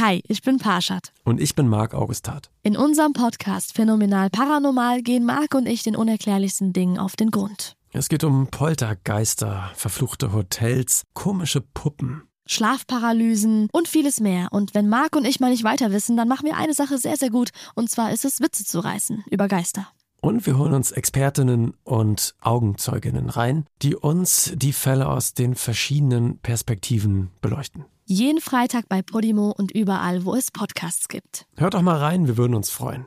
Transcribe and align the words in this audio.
Hi, 0.00 0.22
ich 0.26 0.40
bin 0.40 0.56
Parshad. 0.56 1.12
Und 1.24 1.42
ich 1.42 1.54
bin 1.54 1.68
Marc 1.68 1.92
Augustat. 1.92 2.48
In 2.62 2.74
unserem 2.74 3.12
Podcast 3.12 3.74
Phänomenal 3.74 4.30
Paranormal 4.30 5.02
gehen 5.02 5.26
Marc 5.26 5.54
und 5.54 5.66
ich 5.66 5.82
den 5.82 5.94
unerklärlichsten 5.94 6.72
Dingen 6.72 6.98
auf 6.98 7.16
den 7.16 7.30
Grund. 7.30 7.76
Es 7.92 8.08
geht 8.08 8.24
um 8.24 8.46
Poltergeister, 8.46 9.70
verfluchte 9.74 10.32
Hotels, 10.32 11.02
komische 11.12 11.60
Puppen. 11.60 12.22
Schlafparalysen 12.46 13.68
und 13.72 13.88
vieles 13.88 14.20
mehr. 14.20 14.48
Und 14.52 14.74
wenn 14.74 14.88
Marc 14.88 15.16
und 15.16 15.26
ich 15.26 15.38
mal 15.38 15.50
nicht 15.50 15.64
weiter 15.64 15.92
wissen, 15.92 16.16
dann 16.16 16.28
machen 16.28 16.46
wir 16.46 16.56
eine 16.56 16.72
Sache 16.72 16.96
sehr, 16.96 17.18
sehr 17.18 17.28
gut. 17.28 17.50
Und 17.74 17.90
zwar 17.90 18.10
ist 18.10 18.24
es, 18.24 18.40
Witze 18.40 18.64
zu 18.64 18.80
reißen 18.80 19.24
über 19.30 19.48
Geister. 19.48 19.86
Und 20.22 20.44
wir 20.44 20.58
holen 20.58 20.74
uns 20.74 20.92
Expertinnen 20.92 21.72
und 21.82 22.34
Augenzeuginnen 22.42 23.30
rein, 23.30 23.64
die 23.80 23.96
uns 23.96 24.52
die 24.54 24.74
Fälle 24.74 25.08
aus 25.08 25.32
den 25.32 25.54
verschiedenen 25.54 26.38
Perspektiven 26.40 27.30
beleuchten. 27.40 27.86
Jeden 28.04 28.42
Freitag 28.42 28.86
bei 28.88 29.00
Podimo 29.00 29.54
und 29.56 29.70
überall, 29.72 30.26
wo 30.26 30.34
es 30.34 30.50
Podcasts 30.50 31.08
gibt. 31.08 31.46
Hört 31.56 31.72
doch 31.72 31.80
mal 31.80 31.96
rein, 31.96 32.26
wir 32.26 32.36
würden 32.36 32.54
uns 32.54 32.68
freuen. 32.68 33.06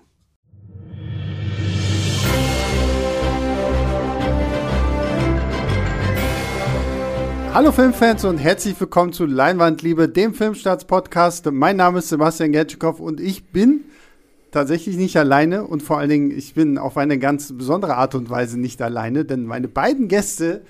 Hallo 7.54 7.72
Filmfans 7.72 8.26
und 8.26 8.40
herzlich 8.40 8.80
willkommen 8.80 9.14
zu 9.14 9.28
Leinwandliebe, 9.28 10.10
dem 10.10 10.34
Filmstarts-Podcast. 10.34 11.52
Mein 11.52 11.78
Name 11.78 12.00
ist 12.00 12.10
Sebastian 12.10 12.52
Gertschikow 12.52 13.00
und 13.00 13.20
ich 13.20 13.52
bin 13.52 13.84
tatsächlich 14.54 14.96
nicht 14.96 15.18
alleine 15.18 15.66
und 15.66 15.84
vor 15.84 15.98
allen 15.98 16.10
Dingen, 16.10 16.32
ich 16.32 16.54
bin 16.54 16.78
auf 16.78 16.98
eine 16.98 17.20
ganz 17.20 17.52
besondere 17.58 17.96
Art 17.96 18.16
und 18.16 18.30
Weise 18.30 18.60
nicht 18.60 18.82
alleine, 18.82 19.26
denn 19.26 19.46
meine 19.46 19.68
beiden 19.68 20.08
Gäste 20.08 20.62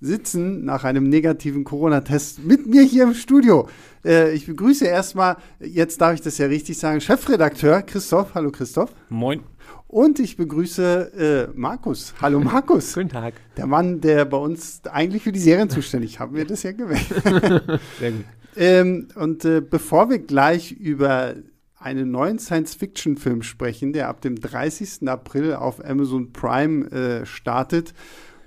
sitzen 0.00 0.64
nach 0.64 0.84
einem 0.84 1.08
negativen 1.08 1.64
Corona-Test 1.64 2.44
mit 2.44 2.66
mir 2.66 2.82
hier 2.82 3.04
im 3.04 3.14
Studio. 3.14 3.68
Äh, 4.04 4.32
ich 4.32 4.46
begrüße 4.46 4.84
erstmal, 4.84 5.36
jetzt 5.60 6.00
darf 6.00 6.14
ich 6.14 6.20
das 6.20 6.38
ja 6.38 6.46
richtig 6.46 6.78
sagen, 6.78 7.00
Chefredakteur 7.00 7.82
Christoph. 7.82 8.34
Hallo 8.34 8.50
Christoph. 8.50 8.92
Moin. 9.10 9.40
Und 9.86 10.18
ich 10.18 10.36
begrüße 10.36 11.50
äh, 11.52 11.58
Markus. 11.58 12.14
Hallo 12.20 12.40
Markus. 12.52 12.94
Guten 12.94 13.10
Tag. 13.10 13.34
Der 13.56 13.66
Mann, 13.66 14.00
der 14.00 14.24
bei 14.24 14.38
uns 14.38 14.80
eigentlich 14.90 15.22
für 15.22 15.32
die 15.32 15.38
Serien 15.38 15.70
zuständig 15.70 16.14
ist. 16.14 16.18
Haben 16.18 16.34
wir 16.34 16.46
das 16.46 16.64
ja 16.64 16.72
gewählt. 16.72 17.06
Sehr 18.00 18.10
gut. 18.10 18.24
ähm, 18.56 19.08
und 19.14 19.44
äh, 19.44 19.60
bevor 19.60 20.10
wir 20.10 20.18
gleich 20.18 20.72
über 20.72 21.34
einen 21.82 22.10
neuen 22.10 22.38
Science-Fiction-Film 22.38 23.42
sprechen, 23.42 23.92
der 23.92 24.08
ab 24.08 24.20
dem 24.20 24.36
30. 24.36 25.08
April 25.08 25.54
auf 25.54 25.84
Amazon 25.84 26.32
Prime 26.32 26.90
äh, 26.90 27.26
startet, 27.26 27.94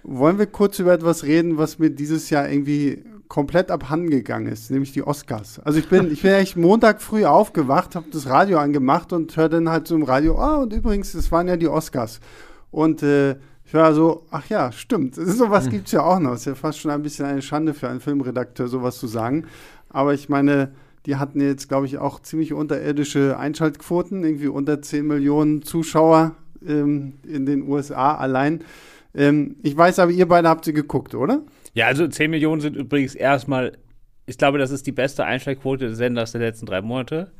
wollen 0.03 0.38
wir 0.38 0.45
kurz 0.45 0.80
über 0.80 0.94
etwas 0.94 1.23
reden, 1.23 1.58
was 1.58 1.80
mir 1.80 1.89
dieses 1.89 2.30
Jahr 2.30 2.50
irgendwie 2.50 3.03
komplett 3.27 3.72
abhanden 3.72 4.09
gegangen 4.09 4.47
ist, 4.47 4.69
nämlich 4.69 4.92
die 4.92 5.05
Oscars. 5.05 5.59
Also 5.59 5.80
ich 5.80 5.89
bin, 5.89 6.11
ich 6.11 6.22
bin 6.22 6.31
echt 6.33 6.58
Montag 6.58 7.02
früh 7.02 7.25
aufgewacht, 7.25 7.95
habe 7.95 8.05
das 8.11 8.30
Radio 8.30 8.59
angemacht 8.59 9.14
und 9.14 9.36
höre 9.36 9.49
dann 9.49 9.70
halt 9.70 9.88
so 9.88 9.95
im 9.95 10.03
Radio, 10.03 10.36
oh, 10.39 10.61
und 10.61 10.73
übrigens, 10.73 11.11
das 11.14 11.31
waren 11.31 11.47
ja 11.47 11.58
die 11.58 11.67
Oscars. 11.67 12.20
Und 12.72 13.02
äh, 13.03 13.31
ich 13.66 13.73
war 13.73 13.94
so, 13.94 14.25
ach 14.30 14.47
ja, 14.47 14.72
stimmt, 14.72 15.16
sowas 15.17 15.70
gibt 15.70 15.88
es 15.88 15.94
ja 15.94 16.03
auch 16.03 16.20
noch. 16.20 16.36
Ist 16.36 16.45
ja 16.45 16.55
fast 16.55 16.80
schon 16.80 16.92
ein 16.92 17.02
bisschen 17.02 17.25
eine 17.25 17.42
Schande 17.42 17.73
für 17.73 17.89
einen 17.89 17.99
Filmredakteur, 17.99 18.67
sowas 18.67 18.99
zu 18.99 19.08
sagen. 19.08 19.45
Aber 19.89 20.14
ich 20.14 20.30
meine, 20.30 20.72
die 21.06 21.17
hatten 21.17 21.42
jetzt, 21.42 21.67
glaube 21.67 21.86
ich, 21.86 21.98
auch 21.98 22.22
ziemlich 22.22 22.53
unterirdische 22.53 23.38
Einschaltquoten, 23.38 24.23
irgendwie 24.23 24.48
unter 24.48 24.81
10 24.81 25.06
Millionen 25.06 25.61
Zuschauer 25.61 26.36
ähm, 26.66 27.14
in 27.28 27.45
den 27.45 27.67
USA 27.67 28.16
allein. 28.16 28.64
Ähm, 29.14 29.56
ich 29.64 29.76
weiß 29.76 30.00
aber, 30.00 30.11
ihr 30.11 30.28
beide 30.28 30.50
habt 30.50 30.66
sie 30.66 30.73
geguckt, 30.73 31.16
oder? 31.16 31.44
Ja, 31.73 31.88
also 31.88 32.08
10 32.08 32.31
Millionen 32.31 32.61
sind 32.61 32.76
übrigens 32.76 33.16
erstmal, 33.16 33.78
ich 34.26 34.38
glaube, 34.38 34.58
das 34.58 34.72
ist 34.72 34.88
die 34.88 34.92
beste 34.92 35.26
Einschlagquote 35.26 35.88
des 35.89 35.98
Senders 35.98 36.31
der 36.31 36.42
letzten 36.42 36.66
drei 36.66 36.81
Monate. 36.81 37.31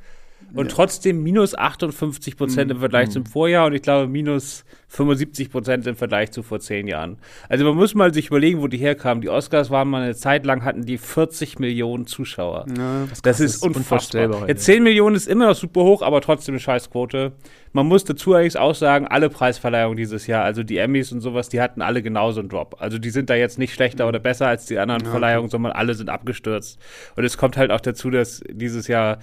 Und 0.54 0.68
ja. 0.68 0.76
trotzdem 0.76 1.24
minus 1.24 1.56
58 1.56 2.38
Prozent 2.38 2.72
im 2.72 2.80
Vergleich 2.80 3.10
mm. 3.10 3.12
zum 3.12 3.26
Vorjahr 3.26 3.68
und 3.68 3.74
ich 3.74 3.82
glaube 3.82 4.08
minus 4.08 4.64
75 4.88 5.52
Prozent 5.52 5.88
im 5.88 5.96
Vergleich 5.96 6.32
zu 6.32 6.44
vor 6.44 6.60
zehn 6.60 6.88
Jahren. 6.88 7.18
Also 7.50 7.66
man 7.66 7.76
muss 7.76 7.96
mal 7.96 8.14
sich 8.14 8.28
überlegen, 8.28 8.62
wo 8.62 8.68
die 8.68 8.78
herkamen. 8.78 9.22
Die 9.22 9.30
Oscars 9.30 9.70
waren 9.70 9.90
mal 9.90 10.04
eine 10.04 10.16
Zeit 10.16 10.46
lang, 10.46 10.64
hatten 10.64 10.86
die 10.86 10.98
40 10.98 11.60
Millionen 11.60 12.08
Zuschauer. 12.08 12.66
Ja, 12.78 13.06
das, 13.10 13.22
das 13.22 13.40
ist, 13.40 13.56
ist 13.56 13.64
unfassbar. 13.64 14.48
Jetzt 14.48 14.64
10 14.66 14.84
Millionen 14.84 15.16
ist 15.16 15.28
immer 15.28 15.48
noch 15.48 15.56
super 15.56 15.84
hoch, 15.84 16.02
aber 16.02 16.22
trotzdem 16.22 16.54
eine 16.54 16.60
Scheißquote. 16.60 17.34
Man 17.74 17.88
muss 17.88 18.06
dazu 18.06 18.34
allerdings 18.34 18.56
auch 18.56 18.76
sagen, 18.76 19.06
alle 19.08 19.30
Preisverleihungen 19.30 19.98
dieses 19.98 20.28
Jahr, 20.28 20.46
also 20.46 20.64
die 20.64 20.78
Emmys 20.78 21.12
und 21.12 21.20
sowas, 21.20 21.50
die 21.50 21.60
hatten 21.60 21.82
alle 21.82 22.02
genauso 22.02 22.40
einen 22.40 22.48
Drop. 22.48 22.78
Also 22.80 22.98
die 22.98 23.10
sind 23.10 23.30
da 23.30 23.36
jetzt 23.36 23.60
nicht 23.60 23.74
schlechter 23.74 24.08
oder 24.08 24.20
besser 24.20 24.48
als 24.48 24.66
die 24.66 24.80
anderen 24.80 25.04
ja, 25.04 25.10
Verleihungen, 25.10 25.50
sondern 25.50 25.74
alle 25.74 25.94
sind 25.94 26.10
abgestürzt. 26.10 26.80
Und 27.18 27.26
es 27.26 27.38
kommt 27.38 27.58
halt 27.58 27.72
auch 27.72 27.82
dazu, 27.82 28.10
dass 28.10 28.42
dieses 28.50 28.88
Jahr 28.88 29.20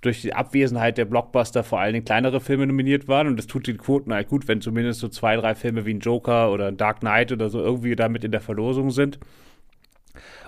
durch 0.00 0.22
die 0.22 0.34
Abwesenheit 0.34 0.96
der 0.96 1.04
Blockbuster 1.04 1.64
vor 1.64 1.80
allen 1.80 1.92
Dingen 1.92 2.04
kleinere 2.04 2.40
Filme 2.40 2.66
nominiert 2.66 3.08
waren. 3.08 3.26
Und 3.26 3.36
das 3.36 3.46
tut 3.46 3.66
den 3.66 3.78
Quoten 3.78 4.12
halt 4.12 4.28
gut, 4.28 4.46
wenn 4.46 4.60
zumindest 4.60 5.00
so 5.00 5.08
zwei, 5.08 5.36
drei 5.36 5.54
Filme 5.54 5.86
wie 5.86 5.94
ein 5.94 6.00
Joker 6.00 6.52
oder 6.52 6.68
ein 6.68 6.76
Dark 6.76 7.00
Knight 7.00 7.32
oder 7.32 7.50
so 7.50 7.60
irgendwie 7.60 7.96
damit 7.96 8.24
in 8.24 8.30
der 8.30 8.40
Verlosung 8.40 8.90
sind. 8.90 9.18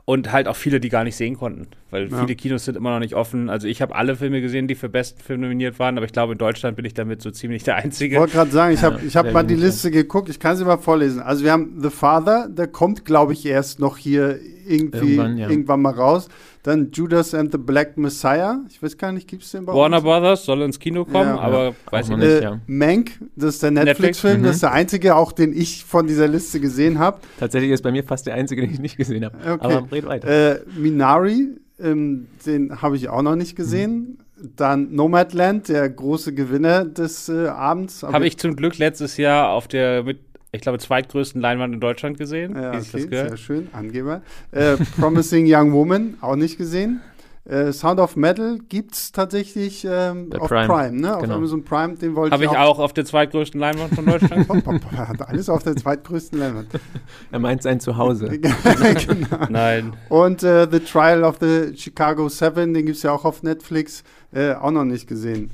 Und 0.04 0.32
halt 0.32 0.48
auch 0.48 0.56
viele, 0.56 0.80
die 0.80 0.88
gar 0.88 1.04
nicht 1.04 1.16
sehen 1.16 1.36
konnten, 1.36 1.68
weil 1.90 2.08
ja. 2.10 2.20
viele 2.20 2.34
Kinos 2.34 2.64
sind 2.64 2.76
immer 2.76 2.92
noch 2.92 3.00
nicht 3.00 3.14
offen. 3.14 3.50
Also 3.50 3.68
ich 3.68 3.82
habe 3.82 3.94
alle 3.94 4.16
Filme 4.16 4.40
gesehen, 4.40 4.68
die 4.68 4.74
für 4.74 4.88
besten 4.88 5.20
Film 5.20 5.40
nominiert 5.40 5.78
waren, 5.78 5.96
aber 5.96 6.06
ich 6.06 6.12
glaube, 6.12 6.32
in 6.32 6.38
Deutschland 6.38 6.76
bin 6.76 6.84
ich 6.84 6.94
damit 6.94 7.22
so 7.22 7.30
ziemlich 7.30 7.62
der 7.64 7.76
Einzige. 7.76 8.16
Ich 8.16 8.20
wollte 8.20 8.34
gerade 8.34 8.50
sagen, 8.50 8.74
ich 8.74 8.82
habe 8.82 9.00
ich 9.06 9.16
hab 9.16 9.32
mal 9.32 9.42
die 9.42 9.54
Liste 9.54 9.90
geguckt, 9.90 10.28
ich 10.28 10.40
kann 10.40 10.56
sie 10.56 10.64
mal 10.64 10.78
vorlesen. 10.78 11.20
Also 11.20 11.44
wir 11.44 11.52
haben 11.52 11.78
The 11.80 11.90
Father, 11.90 12.48
der 12.48 12.66
kommt, 12.66 13.04
glaube 13.04 13.32
ich, 13.32 13.46
erst 13.46 13.80
noch 13.80 13.96
hier 13.96 14.38
irgendwie 14.66 14.98
irgendwann, 14.98 15.38
ja. 15.38 15.48
irgendwann 15.48 15.82
mal 15.82 15.92
raus. 15.92 16.28
Dann 16.62 16.90
Judas 16.92 17.34
and 17.34 17.52
the 17.52 17.58
Black 17.58 17.96
Messiah. 17.96 18.60
Ich 18.68 18.82
weiß 18.82 18.98
gar 18.98 19.12
nicht, 19.12 19.26
gibt 19.26 19.42
es 19.42 19.50
den 19.50 19.64
bei 19.64 19.72
Warner 19.72 19.96
uns? 19.96 20.04
Brothers 20.04 20.44
soll 20.44 20.60
ins 20.62 20.78
Kino 20.78 21.04
kommen, 21.04 21.36
ja, 21.36 21.38
aber 21.38 21.64
ja. 21.68 21.72
weiß 21.90 22.10
ich 22.10 22.16
nicht. 22.16 22.26
Äh, 22.26 22.42
ja. 22.42 22.60
Mank, 22.66 23.12
das 23.34 23.54
ist 23.54 23.62
der 23.62 23.70
Netflix-Film. 23.70 24.34
Netflix? 24.34 24.38
Mhm. 24.38 24.42
Das 24.44 24.54
ist 24.56 24.62
der 24.62 24.72
einzige, 24.72 25.16
auch 25.16 25.32
den 25.32 25.56
ich 25.56 25.84
von 25.84 26.06
dieser 26.06 26.28
Liste 26.28 26.60
gesehen 26.60 26.98
habe. 26.98 27.20
Tatsächlich 27.38 27.70
ist 27.70 27.82
bei 27.82 27.90
mir 27.90 28.04
fast 28.04 28.26
der 28.26 28.34
einzige, 28.34 28.60
den 28.60 28.72
ich 28.72 28.78
nicht 28.78 28.98
gesehen 28.98 29.24
habe. 29.24 29.36
Okay. 29.38 29.58
Aber 29.58 29.90
red 29.90 30.06
weiter. 30.06 30.28
Äh, 30.28 30.60
Minari, 30.76 31.48
ähm, 31.82 32.26
den 32.46 32.82
habe 32.82 32.96
ich 32.96 33.08
auch 33.08 33.22
noch 33.22 33.36
nicht 33.36 33.56
gesehen. 33.56 34.18
Mhm. 34.38 34.50
Dann 34.56 34.94
Nomadland, 34.94 35.68
der 35.68 35.88
große 35.88 36.34
Gewinner 36.34 36.84
des 36.86 37.28
äh, 37.28 37.48
Abends. 37.48 38.02
Habe 38.02 38.26
ich 38.26 38.38
zum 38.38 38.56
Glück 38.56 38.78
letztes 38.78 39.18
Jahr 39.18 39.50
auf 39.50 39.68
der 39.68 40.02
mit 40.02 40.18
ich 40.52 40.62
glaube, 40.62 40.78
zweitgrößten 40.78 41.40
Leinwand 41.40 41.74
in 41.74 41.80
Deutschland 41.80 42.18
gesehen. 42.18 42.56
Ja, 42.56 42.70
okay, 42.70 43.06
sehr 43.08 43.36
schön, 43.36 43.68
Angeber. 43.72 44.22
Äh, 44.50 44.76
Promising 44.98 45.46
Young 45.48 45.72
Woman, 45.72 46.14
auch 46.20 46.34
nicht 46.34 46.58
gesehen. 46.58 47.00
Äh, 47.46 47.72
Sound 47.72 47.98
of 48.00 48.16
Metal 48.16 48.58
gibt 48.68 48.94
es 48.94 49.12
tatsächlich 49.12 49.86
ähm, 49.88 50.30
auf 50.38 50.48
Prime, 50.48 50.66
Prime 50.66 51.00
ne? 51.00 51.16
Auf 51.16 51.22
genau. 51.22 51.36
Amazon 51.36 51.64
Prime, 51.64 51.94
den 51.94 52.14
wollte 52.14 52.36
ich. 52.36 52.42
Habe 52.42 52.44
ich 52.44 52.58
auch 52.58 52.78
auf 52.78 52.92
der 52.92 53.06
zweitgrößten 53.06 53.58
Leinwand 53.58 53.94
von 53.94 54.04
Deutschland. 54.04 54.46
Hat 54.96 55.26
alles 55.26 55.48
auf 55.48 55.62
der 55.62 55.74
zweitgrößten 55.74 56.38
Leinwand. 56.38 56.68
er 57.32 57.38
meint 57.38 57.62
sein 57.62 57.80
Zuhause. 57.80 58.28
genau. 58.38 59.46
Nein. 59.48 59.94
Und 60.10 60.42
äh, 60.42 60.68
The 60.70 60.80
Trial 60.80 61.24
of 61.24 61.38
the 61.40 61.74
Chicago 61.74 62.28
Seven, 62.28 62.74
den 62.74 62.84
gibt 62.84 62.98
es 62.98 63.02
ja 63.04 63.12
auch 63.12 63.24
auf 63.24 63.42
Netflix, 63.42 64.04
äh, 64.32 64.52
auch 64.52 64.70
noch 64.70 64.84
nicht 64.84 65.06
gesehen. 65.06 65.50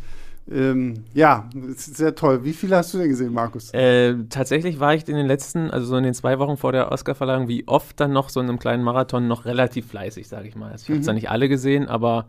Ähm, 0.51 1.05
ja, 1.13 1.49
sehr 1.75 2.15
toll. 2.15 2.45
Wie 2.45 2.53
viele 2.53 2.77
hast 2.77 2.95
du 2.95 2.99
denn 2.99 3.09
gesehen, 3.09 3.33
Markus? 3.33 3.73
Äh, 3.75 4.15
tatsächlich 4.29 4.79
war 4.79 4.95
ich 4.95 5.09
in 5.09 5.17
den 5.17 5.27
letzten, 5.27 5.71
also 5.71 5.87
so 5.87 5.97
in 5.97 6.05
den 6.05 6.15
zwei 6.15 6.39
Wochen 6.39 6.57
vor 6.57 6.73
der 6.73 6.93
Oscarverleihung, 6.93 7.49
wie 7.49 7.67
oft 7.67 7.99
dann 7.99 8.13
noch 8.13 8.29
so 8.29 8.41
in 8.41 8.49
einem 8.49 8.59
kleinen 8.59 8.85
Marathon 8.85 9.27
noch 9.27 9.45
relativ 9.45 9.89
fleißig, 9.89 10.29
sage 10.29 10.49
ich 10.49 10.55
mal. 10.55 10.71
Also 10.71 10.85
ich 10.85 10.91
habe 10.91 11.01
es 11.01 11.07
mhm. 11.07 11.15
nicht 11.15 11.31
alle 11.31 11.49
gesehen, 11.49 11.89
aber 11.89 12.27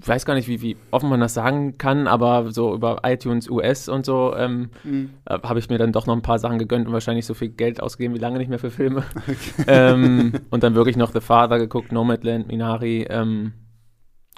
ich 0.00 0.08
weiß 0.08 0.26
gar 0.26 0.34
nicht, 0.34 0.48
wie, 0.48 0.60
wie 0.60 0.76
offen 0.90 1.08
man 1.08 1.20
das 1.20 1.34
sagen 1.34 1.78
kann, 1.78 2.06
aber 2.06 2.50
so 2.50 2.74
über 2.74 3.00
iTunes 3.04 3.48
US 3.48 3.88
und 3.88 4.04
so 4.04 4.34
ähm, 4.36 4.70
mhm. 4.82 5.10
äh, 5.24 5.38
habe 5.42 5.58
ich 5.58 5.70
mir 5.70 5.78
dann 5.78 5.92
doch 5.92 6.06
noch 6.06 6.14
ein 6.14 6.22
paar 6.22 6.38
Sachen 6.38 6.58
gegönnt 6.58 6.86
und 6.86 6.92
wahrscheinlich 6.92 7.24
so 7.24 7.32
viel 7.32 7.48
Geld 7.48 7.80
ausgegeben 7.80 8.14
wie 8.14 8.18
lange 8.18 8.38
nicht 8.38 8.48
mehr 8.48 8.58
für 8.58 8.70
Filme. 8.70 9.04
Okay. 9.24 9.64
ähm, 9.68 10.32
und 10.50 10.62
dann 10.62 10.74
wirklich 10.74 10.96
noch 10.96 11.12
The 11.12 11.20
Father 11.20 11.58
geguckt, 11.58 11.92
Nomadland, 11.92 12.48
Minari. 12.48 13.06
Ähm, 13.08 13.52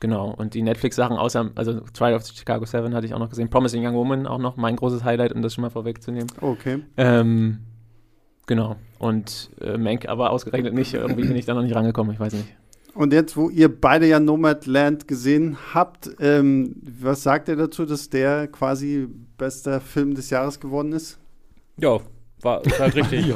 Genau, 0.00 0.30
und 0.30 0.52
die 0.54 0.62
Netflix-Sachen 0.62 1.16
außer, 1.16 1.50
also 1.54 1.80
Trial 1.94 2.14
of 2.14 2.26
Chicago 2.26 2.66
7 2.66 2.94
hatte 2.94 3.06
ich 3.06 3.14
auch 3.14 3.18
noch 3.18 3.30
gesehen, 3.30 3.48
Promising 3.48 3.86
Young 3.86 3.94
Woman 3.94 4.26
auch 4.26 4.38
noch, 4.38 4.56
mein 4.56 4.76
großes 4.76 5.04
Highlight, 5.04 5.32
um 5.32 5.40
das 5.40 5.54
schon 5.54 5.62
mal 5.62 5.70
vorwegzunehmen. 5.70 6.30
Okay. 6.40 6.80
Ähm, 6.98 7.60
genau, 8.46 8.76
und 8.98 9.50
äh, 9.60 9.78
Mank 9.78 10.06
aber 10.06 10.30
ausgerechnet 10.30 10.74
nicht, 10.74 10.92
irgendwie 10.92 11.22
bin 11.22 11.36
ich 11.36 11.46
da 11.46 11.54
noch 11.54 11.62
nicht 11.62 11.74
rangekommen, 11.74 12.12
ich 12.12 12.20
weiß 12.20 12.34
nicht. 12.34 12.48
Und 12.92 13.12
jetzt, 13.12 13.36
wo 13.36 13.50
ihr 13.50 13.68
beide 13.68 14.06
ja 14.06 14.20
Nomadland 14.20 15.06
gesehen 15.06 15.56
habt, 15.74 16.10
ähm, 16.18 16.76
was 16.82 17.22
sagt 17.22 17.48
ihr 17.48 17.56
dazu, 17.56 17.84
dass 17.84 18.08
der 18.08 18.48
quasi 18.48 19.06
bester 19.36 19.80
Film 19.80 20.14
des 20.14 20.30
Jahres 20.30 20.60
geworden 20.60 20.92
ist? 20.92 21.18
Ja, 21.78 22.00
war 22.42 22.62
halt 22.78 22.94
richtig. 22.94 23.34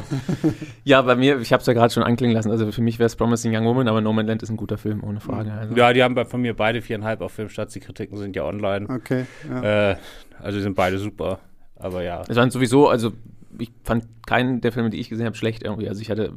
ja, 0.83 1.01
bei 1.01 1.15
mir, 1.15 1.39
ich 1.39 1.51
habe 1.51 1.61
es 1.61 1.67
ja 1.67 1.73
gerade 1.73 1.93
schon 1.93 2.03
anklingen 2.03 2.35
lassen. 2.35 2.51
Also 2.51 2.71
für 2.71 2.81
mich 2.81 2.99
wäre 2.99 3.07
es 3.07 3.15
Promising 3.15 3.55
Young 3.55 3.65
Woman, 3.65 3.87
aber 3.87 4.01
No 4.01 4.13
Man 4.13 4.27
Land 4.27 4.43
ist 4.43 4.49
ein 4.49 4.57
guter 4.57 4.77
Film, 4.77 5.03
ohne 5.03 5.19
Frage. 5.19 5.49
Mhm. 5.49 5.57
Also. 5.57 5.75
Ja, 5.75 5.93
die 5.93 6.03
haben 6.03 6.15
bei, 6.15 6.25
von 6.25 6.41
mir 6.41 6.55
beide 6.55 6.81
viereinhalb 6.81 7.21
auf 7.21 7.31
Filmstarts. 7.33 7.73
Die 7.73 7.79
Kritiken 7.79 8.17
sind 8.17 8.35
ja 8.35 8.45
online. 8.45 8.87
Okay. 8.87 9.25
Ja. 9.49 9.91
Äh, 9.91 9.95
also 10.39 10.59
sind 10.59 10.75
beide 10.75 10.97
super. 10.99 11.39
Aber 11.75 12.03
ja. 12.03 12.23
Es 12.27 12.35
waren 12.35 12.51
sowieso, 12.51 12.87
also 12.89 13.11
ich 13.57 13.71
fand 13.83 14.05
keinen 14.25 14.61
der 14.61 14.71
Filme, 14.71 14.89
die 14.89 14.99
ich 14.99 15.09
gesehen 15.09 15.25
habe, 15.25 15.35
schlecht 15.35 15.63
irgendwie. 15.63 15.89
Also 15.89 16.01
ich 16.01 16.09
hatte, 16.09 16.33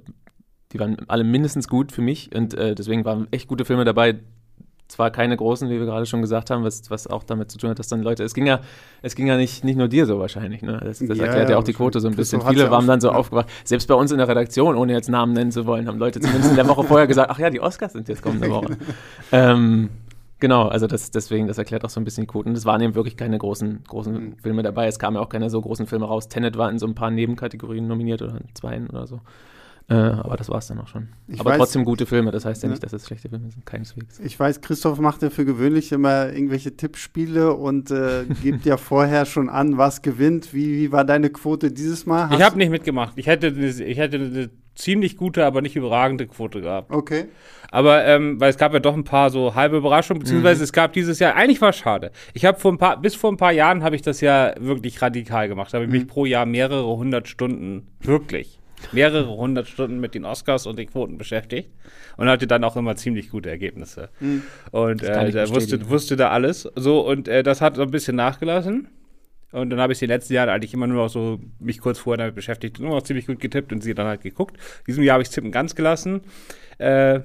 die 0.73 0.81
waren 0.81 0.97
alle 1.09 1.25
mindestens 1.25 1.69
gut 1.69 1.93
für 1.93 2.03
mich 2.03 2.35
und 2.35 2.55
äh, 2.55 2.75
deswegen 2.75 3.05
waren 3.05 3.29
echt 3.31 3.49
gute 3.49 3.65
Filme 3.65 3.85
dabei, 3.85 4.17
zwar 4.89 5.11
keine 5.11 5.37
großen, 5.37 5.69
wie 5.71 5.79
wir 5.79 5.87
gerade 5.87 6.07
schon 6.07 6.21
gesagt 6.21 6.51
haben, 6.51 6.63
was, 6.63 6.91
was 6.91 7.07
auch 7.07 7.23
damit 7.25 7.51
zu 7.51 7.59
tun 7.59 7.71
hat, 7.71 7.79
dass 7.79 7.89
dann 7.89 8.03
Leute, 8.03 8.23
es 8.23 8.35
ging 8.35 8.47
ja, 8.47 8.61
es 9.03 9.15
ging 9.15 9.27
ja 9.27 9.37
nicht, 9.37 9.65
nicht 9.65 9.77
nur 9.77 9.89
dir 9.89 10.07
so 10.07 10.19
wahrscheinlich, 10.19 10.63
ne? 10.63 10.79
Das, 10.85 10.99
das 10.99 11.19
Ja, 11.19 11.25
erklärt 11.25 11.49
ja 11.49 11.55
ja, 11.55 11.59
auch 11.59 11.65
die 11.65 11.73
Quote 11.73 12.01
so 12.01 12.09
ein 12.09 12.15
bisschen. 12.15 12.43
Viele 12.43 12.71
waren 12.71 12.87
dann 12.87 13.01
so 13.01 13.09
ja. 13.09 13.15
aufgewacht. 13.15 13.49
Selbst 13.65 13.89
bei 13.89 13.95
uns 13.95 14.13
in 14.13 14.19
der 14.19 14.29
Redaktion, 14.29 14.77
ohne 14.77 14.93
jetzt 14.93 15.09
Namen 15.09 15.33
nennen 15.33 15.51
zu 15.53 15.67
wollen, 15.67 15.89
haben 15.89 15.99
Leute 15.99 16.21
zumindest 16.21 16.51
in 16.51 16.57
der 16.57 16.69
Woche 16.69 16.85
vorher 16.85 17.07
gesagt, 17.07 17.31
ach 17.31 17.39
ja, 17.39 17.51
die 17.51 17.61
Oscars 17.61 17.93
sind 17.95 18.09
jetzt 18.09 18.23
kommende 18.23 18.51
Woche. 18.51 18.77
ähm, 19.33 19.89
genau, 20.39 20.69
also 20.69 20.87
das, 20.87 21.11
deswegen, 21.11 21.47
das 21.49 21.57
erklärt 21.59 21.85
auch 21.85 21.91
so 21.91 21.99
ein 22.01 22.05
bisschen 22.05 22.23
die 22.25 22.29
Quoten. 22.29 22.53
Es 22.53 22.67
waren 22.67 22.81
eben 22.83 22.95
wirklich 22.95 23.17
keine 23.17 23.39
großen, 23.39 23.85
großen 23.89 24.13
Mhm. 24.15 24.37
Filme 24.43 24.63
dabei. 24.63 24.87
Es 24.87 24.99
kamen 24.99 25.17
ja 25.17 25.23
auch 25.23 25.31
keine 25.31 25.49
so 25.51 25.61
großen 25.61 25.87
Filme 25.87 26.05
raus. 26.07 26.29
Tenet 26.29 26.59
war 26.59 26.71
in 26.71 26.79
so 26.79 26.87
ein 26.87 26.95
paar 26.95 27.11
Nebenkategorien 27.11 27.87
nominiert 27.89 28.21
oder 28.23 28.33
in 28.37 28.55
zweien 28.55 28.89
oder 28.91 29.07
so. 29.07 29.21
Äh, 29.91 29.95
aber 29.95 30.37
das 30.39 30.49
war 30.49 30.59
es 30.59 30.67
dann 30.67 30.79
auch 30.81 30.89
schon. 30.89 31.09
Ich 31.29 31.39
aber 31.41 31.53
weiß- 31.53 31.57
trotzdem 31.59 31.85
gute 31.85 32.07
Filme, 32.07 32.31
das 32.31 32.47
heißt 32.47 32.63
ja, 32.63 32.71
nicht, 32.71 32.83
dass 32.83 32.95
es 32.95 33.07
schlechte 33.07 33.29
Filme 33.29 33.51
sind, 33.51 33.67
keineswegs. 33.67 34.19
Ich 34.21 34.41
weiß, 34.41 34.63
Christoph 34.63 34.99
macht 34.99 35.21
ja 35.23 35.29
für 35.29 35.45
gewöhnlich 35.45 35.93
immer 35.93 36.33
irgendwelche 36.33 36.75
Tippspiele 36.75 37.53
und 37.53 37.91
äh, 37.91 38.25
gibt 38.43 38.65
ja 38.65 38.77
vorher 38.79 39.27
schon 39.27 39.51
an, 39.51 39.77
was 39.77 40.01
gewinnt. 40.01 40.55
Wie, 40.55 40.79
wie 40.79 40.91
war 40.91 41.05
deine 41.05 41.29
Quote 41.29 41.71
dieses 41.71 42.07
Mal? 42.07 42.29
Ich 42.31 42.37
Hast- 42.39 42.45
habe 42.45 42.57
nicht 42.57 42.71
mitgemacht. 42.71 43.13
Ich 43.17 43.27
hätte, 43.27 43.49
eine- 43.49 43.67
ich 43.67 43.99
hätte 43.99 44.17
eine 44.17 44.49
ziemlich 44.75 45.19
gute, 45.19 45.45
aber 45.45 45.61
nicht 45.61 45.77
überragende 45.77 46.27
Quote 46.27 46.63
gehabt. 46.63 46.91
Okay. 46.91 47.27
Aber 47.71 48.05
ähm, 48.07 48.41
weil 48.41 48.51
es 48.51 48.57
gab 48.57 48.73
ja 48.73 48.79
doch 48.81 48.95
ein 48.95 49.05
paar 49.05 49.29
so 49.31 49.55
halbe 49.55 49.77
Überraschungen, 49.77 50.21
beziehungsweise 50.21 50.61
Mhm. 50.61 50.65
es 50.65 50.73
gab 50.73 50.95
dieses 50.95 51.19
Jahr, 51.19 51.35
eigentlich 51.37 51.61
war 51.61 51.69
es 51.71 51.77
schade. 51.77 52.11
Ich 52.33 52.45
habe 52.47 52.59
vor 52.59 52.73
ein 52.73 52.79
paar, 52.79 53.01
bis 53.01 53.15
vor 53.15 53.31
ein 53.31 53.37
paar 53.37 53.53
Jahren 53.53 53.83
habe 53.85 53.95
ich 53.97 54.03
das 54.03 54.21
ja 54.23 54.55
wirklich 54.59 55.03
radikal 55.03 55.47
gemacht. 55.49 55.73
Da 55.75 55.77
habe 55.79 55.85
ich 55.85 55.91
Mhm. 55.93 55.99
mich 55.99 56.07
pro 56.07 56.25
Jahr 56.25 56.47
mehrere 56.47 56.97
hundert 56.97 57.29
Stunden, 57.29 57.87
wirklich, 58.01 58.59
mehrere 58.93 59.37
hundert 59.37 59.69
Stunden 59.69 60.01
mit 60.01 60.15
den 60.15 60.25
Oscars 60.25 60.67
und 60.67 60.79
den 60.79 60.89
Quoten 60.89 61.19
beschäftigt 61.19 61.71
und 62.17 62.29
hatte 62.29 62.47
dann 62.47 62.65
auch 62.65 62.77
immer 62.77 62.97
ziemlich 62.97 63.31
gute 63.31 63.51
Ergebnisse. 63.51 64.09
Mhm. 64.21 64.43
Und 64.71 65.03
äh, 65.03 65.31
da 65.31 65.49
wusste, 65.49 65.89
wusste 65.89 66.17
da 66.17 66.31
alles. 66.31 66.69
So, 66.77 67.01
und 67.07 67.29
äh, 67.29 67.43
das 67.43 67.61
hat 67.61 67.77
so 67.77 67.83
ein 67.83 67.91
bisschen 67.91 68.17
nachgelassen. 68.17 68.89
Und 69.53 69.71
dann 69.71 69.81
habe 69.81 69.93
ich 69.93 70.01
die 70.01 70.07
letzten 70.07 70.35
Jahre 70.35 70.51
eigentlich 70.51 70.75
immer 70.75 70.89
nur 70.89 71.05
noch 71.05 71.09
so 71.09 71.39
mich 71.61 71.79
kurz 71.81 72.01
vorher 72.01 72.19
damit 72.19 72.35
beschäftigt, 72.35 72.81
nur 72.81 72.91
noch 72.91 73.03
ziemlich 73.03 73.27
gut 73.27 73.39
getippt 73.39 73.73
und 73.73 73.83
sie 73.83 73.95
dann 73.95 74.09
halt 74.09 74.23
geguckt. 74.23 74.57
In 74.57 74.85
diesem 74.89 75.05
Jahr 75.05 75.15
habe 75.15 75.23
ich 75.23 75.29
Tippen 75.29 75.53
ganz 75.53 75.77
gelassen. 75.77 76.23
Äh, 76.79 77.21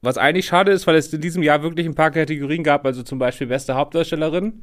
was 0.00 0.16
eigentlich 0.16 0.46
schade 0.46 0.70
ist, 0.70 0.86
weil 0.86 0.94
es 0.94 1.12
in 1.12 1.20
diesem 1.20 1.42
Jahr 1.42 1.62
wirklich 1.62 1.86
ein 1.86 1.96
paar 1.96 2.12
Kategorien 2.12 2.62
gab, 2.62 2.86
also 2.86 3.02
zum 3.02 3.18
Beispiel 3.18 3.48
beste 3.48 3.74
Hauptdarstellerin. 3.74 4.62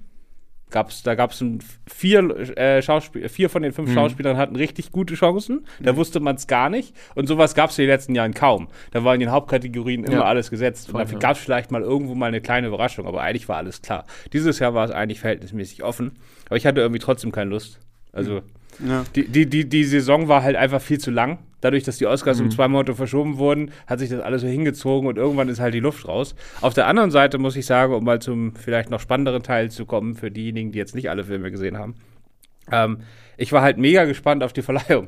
Gab's, 0.70 1.02
da 1.02 1.16
gab 1.16 1.32
es 1.32 1.44
vier, 1.90 2.58
äh, 2.58 2.82
Schauspiel 2.82 3.30
vier 3.30 3.50
von 3.50 3.62
den 3.62 3.72
fünf 3.72 3.94
Schauspielern 3.94 4.36
hatten 4.36 4.58
richtig 4.58 4.92
gute 4.92 5.16
Chancen. 5.16 5.66
Da 5.80 5.96
wusste 5.96 6.20
man 6.20 6.36
es 6.36 6.46
gar 6.48 6.70
nicht. 6.70 6.94
Und 7.16 7.28
sowas 7.28 7.56
gab 7.56 7.70
es 7.70 7.80
in 7.80 7.84
den 7.84 7.90
letzten 7.92 8.14
Jahren 8.16 8.34
kaum. 8.34 8.68
Da 8.92 9.06
war 9.06 9.14
in 9.14 9.22
den 9.22 9.32
Hauptkategorien 9.32 10.04
immer 10.04 10.18
Ja. 10.18 10.24
alles 10.26 10.50
gesetzt. 10.50 10.88
Und 10.88 10.92
Voll, 10.92 11.02
dafür 11.04 11.16
ja. 11.16 11.20
gab 11.20 11.38
es 11.38 11.42
vielleicht 11.42 11.72
mal 11.72 11.82
irgendwo 11.82 12.16
mal 12.16 12.26
eine 12.28 12.42
kleine 12.42 12.68
Überraschung, 12.68 13.08
aber 13.08 13.22
eigentlich 13.22 13.48
war 13.48 13.56
alles 13.58 13.82
klar. 13.82 14.06
Dieses 14.34 14.60
Jahr 14.60 14.74
war 14.74 14.84
es 14.84 14.92
eigentlich 14.92 15.22
verhältnismäßig 15.22 15.84
offen. 15.84 16.18
Aber 16.48 16.58
ich 16.58 16.66
hatte 16.66 16.82
irgendwie 16.82 17.00
trotzdem 17.00 17.32
keine 17.32 17.50
Lust. 17.52 17.80
Also 18.12 18.42
Ja. 18.86 19.06
die, 19.16 19.26
die, 19.30 19.46
die, 19.46 19.70
die 19.70 19.84
Saison 19.86 20.28
war 20.28 20.44
halt 20.44 20.58
einfach 20.58 20.82
viel 20.82 21.00
zu 21.00 21.12
lang. 21.12 21.40
Dadurch, 21.62 21.84
dass 21.84 21.98
die 21.98 22.06
Oscars 22.06 22.40
um 22.40 22.52
zwei 22.52 22.68
Monate 22.68 22.94
verschoben 22.94 23.38
wurden, 23.38 23.72
hat 23.88 24.00
sich 24.00 24.10
das 24.10 24.22
alles 24.22 24.42
so 24.42 24.48
hingezogen 24.48 25.08
und 25.08 25.18
irgendwann 25.18 25.50
ist 25.50 25.60
halt 25.60 25.74
die 25.74 25.80
Luft 25.80 26.08
raus. 26.08 26.36
Auf 26.62 26.74
der 26.74 26.88
anderen 26.88 27.10
Seite 27.10 27.40
muss 27.40 27.56
ich 27.56 27.66
sagen, 27.66 27.94
um 27.94 28.04
mal 28.04 28.20
zum 28.20 28.56
vielleicht 28.56 28.92
noch 28.92 29.00
spannenderen 29.00 29.42
Teil 29.42 29.72
zu 29.72 29.86
kommen, 29.86 30.16
für 30.16 30.30
diejenigen, 30.30 30.72
die 30.72 30.78
jetzt 30.78 30.94
nicht 30.94 31.10
alle 31.10 31.24
Filme 31.24 31.50
gesehen 31.50 31.78
haben, 31.78 31.96
ähm, 32.72 33.00
ich 33.38 33.52
war 33.52 33.62
halt 33.62 33.78
mega 33.78 34.06
gespannt 34.06 34.44
auf 34.44 34.54
die 34.54 34.62
Verleihung. 34.62 35.08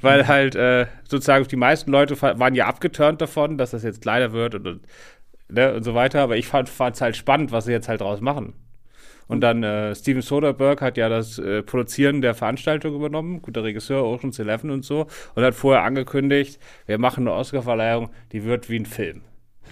Weil 0.00 0.28
halt 0.28 0.54
äh, 0.54 0.86
sozusagen 1.08 1.46
die 1.48 1.56
meisten 1.56 1.90
Leute 1.90 2.20
waren 2.22 2.54
ja 2.54 2.66
abgeturnt 2.66 3.20
davon, 3.20 3.58
dass 3.58 3.72
das 3.72 3.82
jetzt 3.82 4.00
kleiner 4.00 4.32
wird 4.32 4.54
und, 4.54 4.66
und, 4.66 4.80
ne, 5.48 5.74
und 5.74 5.82
so 5.82 5.94
weiter. 5.94 6.20
Aber 6.20 6.36
ich 6.36 6.46
fand 6.46 6.68
es 6.68 7.00
halt 7.00 7.16
spannend, 7.16 7.52
was 7.52 7.64
sie 7.64 7.72
jetzt 7.72 7.88
halt 7.88 8.00
draus 8.00 8.20
machen. 8.20 8.54
Und 9.28 9.40
dann 9.40 9.62
äh, 9.62 9.94
Steven 9.94 10.22
Soderbergh 10.22 10.84
hat 10.84 10.96
ja 10.96 11.08
das 11.08 11.38
äh, 11.38 11.62
Produzieren 11.62 12.20
der 12.20 12.34
Veranstaltung 12.34 12.94
übernommen, 12.94 13.42
guter 13.42 13.64
Regisseur, 13.64 14.04
Ocean's 14.04 14.38
Eleven 14.38 14.70
und 14.70 14.84
so, 14.84 15.06
und 15.34 15.42
hat 15.42 15.54
vorher 15.54 15.82
angekündigt, 15.82 16.60
wir 16.86 16.98
machen 16.98 17.26
eine 17.26 17.36
Oscarverleihung, 17.36 18.10
die 18.32 18.44
wird 18.44 18.70
wie 18.70 18.78
ein 18.78 18.86
Film. 18.86 19.22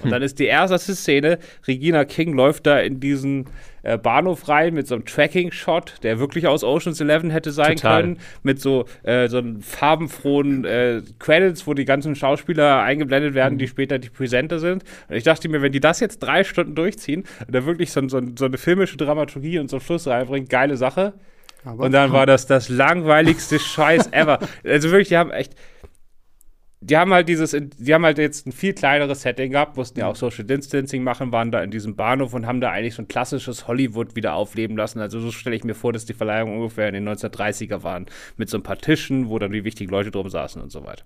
Und 0.02 0.11
dann 0.11 0.23
ist 0.23 0.38
die 0.38 0.46
erste 0.46 0.94
Szene, 0.94 1.38
Regina 1.67 2.05
King 2.05 2.35
läuft 2.35 2.67
da 2.67 2.79
in 2.81 3.00
diesen 3.00 3.46
äh, 3.85 3.99
Bahnhof 3.99 4.49
rein 4.49 4.75
mit 4.75 4.88
so 4.88 4.94
einem 4.94 5.05
Tracking-Shot, 5.05 5.96
der 6.02 6.19
wirklich 6.19 6.46
aus 6.46 6.64
Ocean's 6.64 7.00
Eleven 7.00 7.31
hätte 7.31 7.52
sein 7.52 7.76
Total. 7.76 8.02
können, 8.02 8.19
mit 8.43 8.61
so, 8.61 8.87
äh, 9.02 9.29
so 9.29 9.38
einen 9.38 9.62
farbenfrohen 9.62 10.64
äh, 10.64 11.02
Credits, 11.19 11.67
wo 11.67 11.75
die 11.75 11.85
ganzen 11.85 12.14
Schauspieler 12.17 12.82
eingeblendet 12.82 13.35
werden, 13.35 13.58
die 13.58 13.69
später 13.69 13.99
die 13.99 14.08
Presenter 14.08 14.58
sind. 14.58 14.85
Und 15.08 15.17
ich 15.17 15.25
dachte 15.25 15.49
mir, 15.49 15.62
wenn 15.62 15.73
die 15.73 15.81
das 15.81 16.00
jetzt 16.00 16.19
drei 16.20 16.44
Stunden 16.44 16.75
durchziehen 16.75 17.25
und 17.46 17.55
da 17.55 17.67
wirklich 17.67 17.93
so, 17.93 18.06
so, 18.08 18.20
so 18.38 18.44
eine 18.46 18.58
filmische 18.58 18.96
Dramaturgie 18.96 19.58
und 19.58 19.69
so 19.69 19.76
einen 19.76 19.85
Schluss 19.85 20.06
reinbringen, 20.06 20.49
geile 20.49 20.76
Sache. 20.76 21.12
Aber 21.64 21.85
Und 21.85 21.93
dann 21.93 22.12
war 22.12 22.26
das 22.26 22.46
das 22.46 22.69
langweiligste 22.69 23.58
Scheiß 23.58 24.12
ever. 24.12 24.38
Also 24.64 24.91
wirklich, 24.91 25.08
die 25.08 25.17
haben 25.17 25.31
echt. 25.31 25.55
Die 26.86 26.98
haben 26.98 27.14
halt 27.14 27.31
dieses, 27.31 27.56
die 27.58 27.94
haben 27.94 28.04
halt 28.04 28.19
jetzt 28.19 28.46
ein 28.46 28.52
viel 28.52 28.75
kleineres 28.75 29.22
Setting 29.22 29.52
gehabt, 29.52 29.78
mussten 29.78 30.00
ja 30.00 30.06
auch 30.06 30.16
Social 30.16 30.44
Distancing 30.44 31.02
machen, 31.02 31.32
waren 31.32 31.50
da 31.50 31.62
in 31.62 31.70
diesem 31.70 31.96
Bahnhof 31.96 32.34
und 32.34 32.46
haben 32.46 32.60
da 32.60 32.70
eigentlich 32.70 32.94
so 32.94 33.00
ein 33.00 33.08
klassisches 33.08 33.66
Hollywood 33.66 34.16
wieder 34.16 34.34
aufleben 34.34 34.76
lassen. 34.76 35.00
Also 35.00 35.19
so 35.19 35.31
stelle 35.31 35.56
ich 35.56 35.64
mir 35.64 35.75
vor, 35.75 35.94
dass 35.94 36.04
die 36.04 36.12
Verleihung 36.12 36.54
ungefähr 36.54 36.88
in 36.88 36.94
den 36.94 37.08
1930er 37.08 37.84
waren. 37.84 38.04
Mit 38.36 38.50
so 38.50 38.58
ein 38.58 38.62
paar 38.62 38.76
Tischen, 38.76 39.31
wo 39.31 39.38
dann 39.38 39.52
die 39.52 39.64
wichtigen 39.64 39.90
Leute 39.90 40.10
drum 40.10 40.28
saßen 40.28 40.60
und 40.60 40.70
so 40.70 40.84
weiter. 40.84 41.04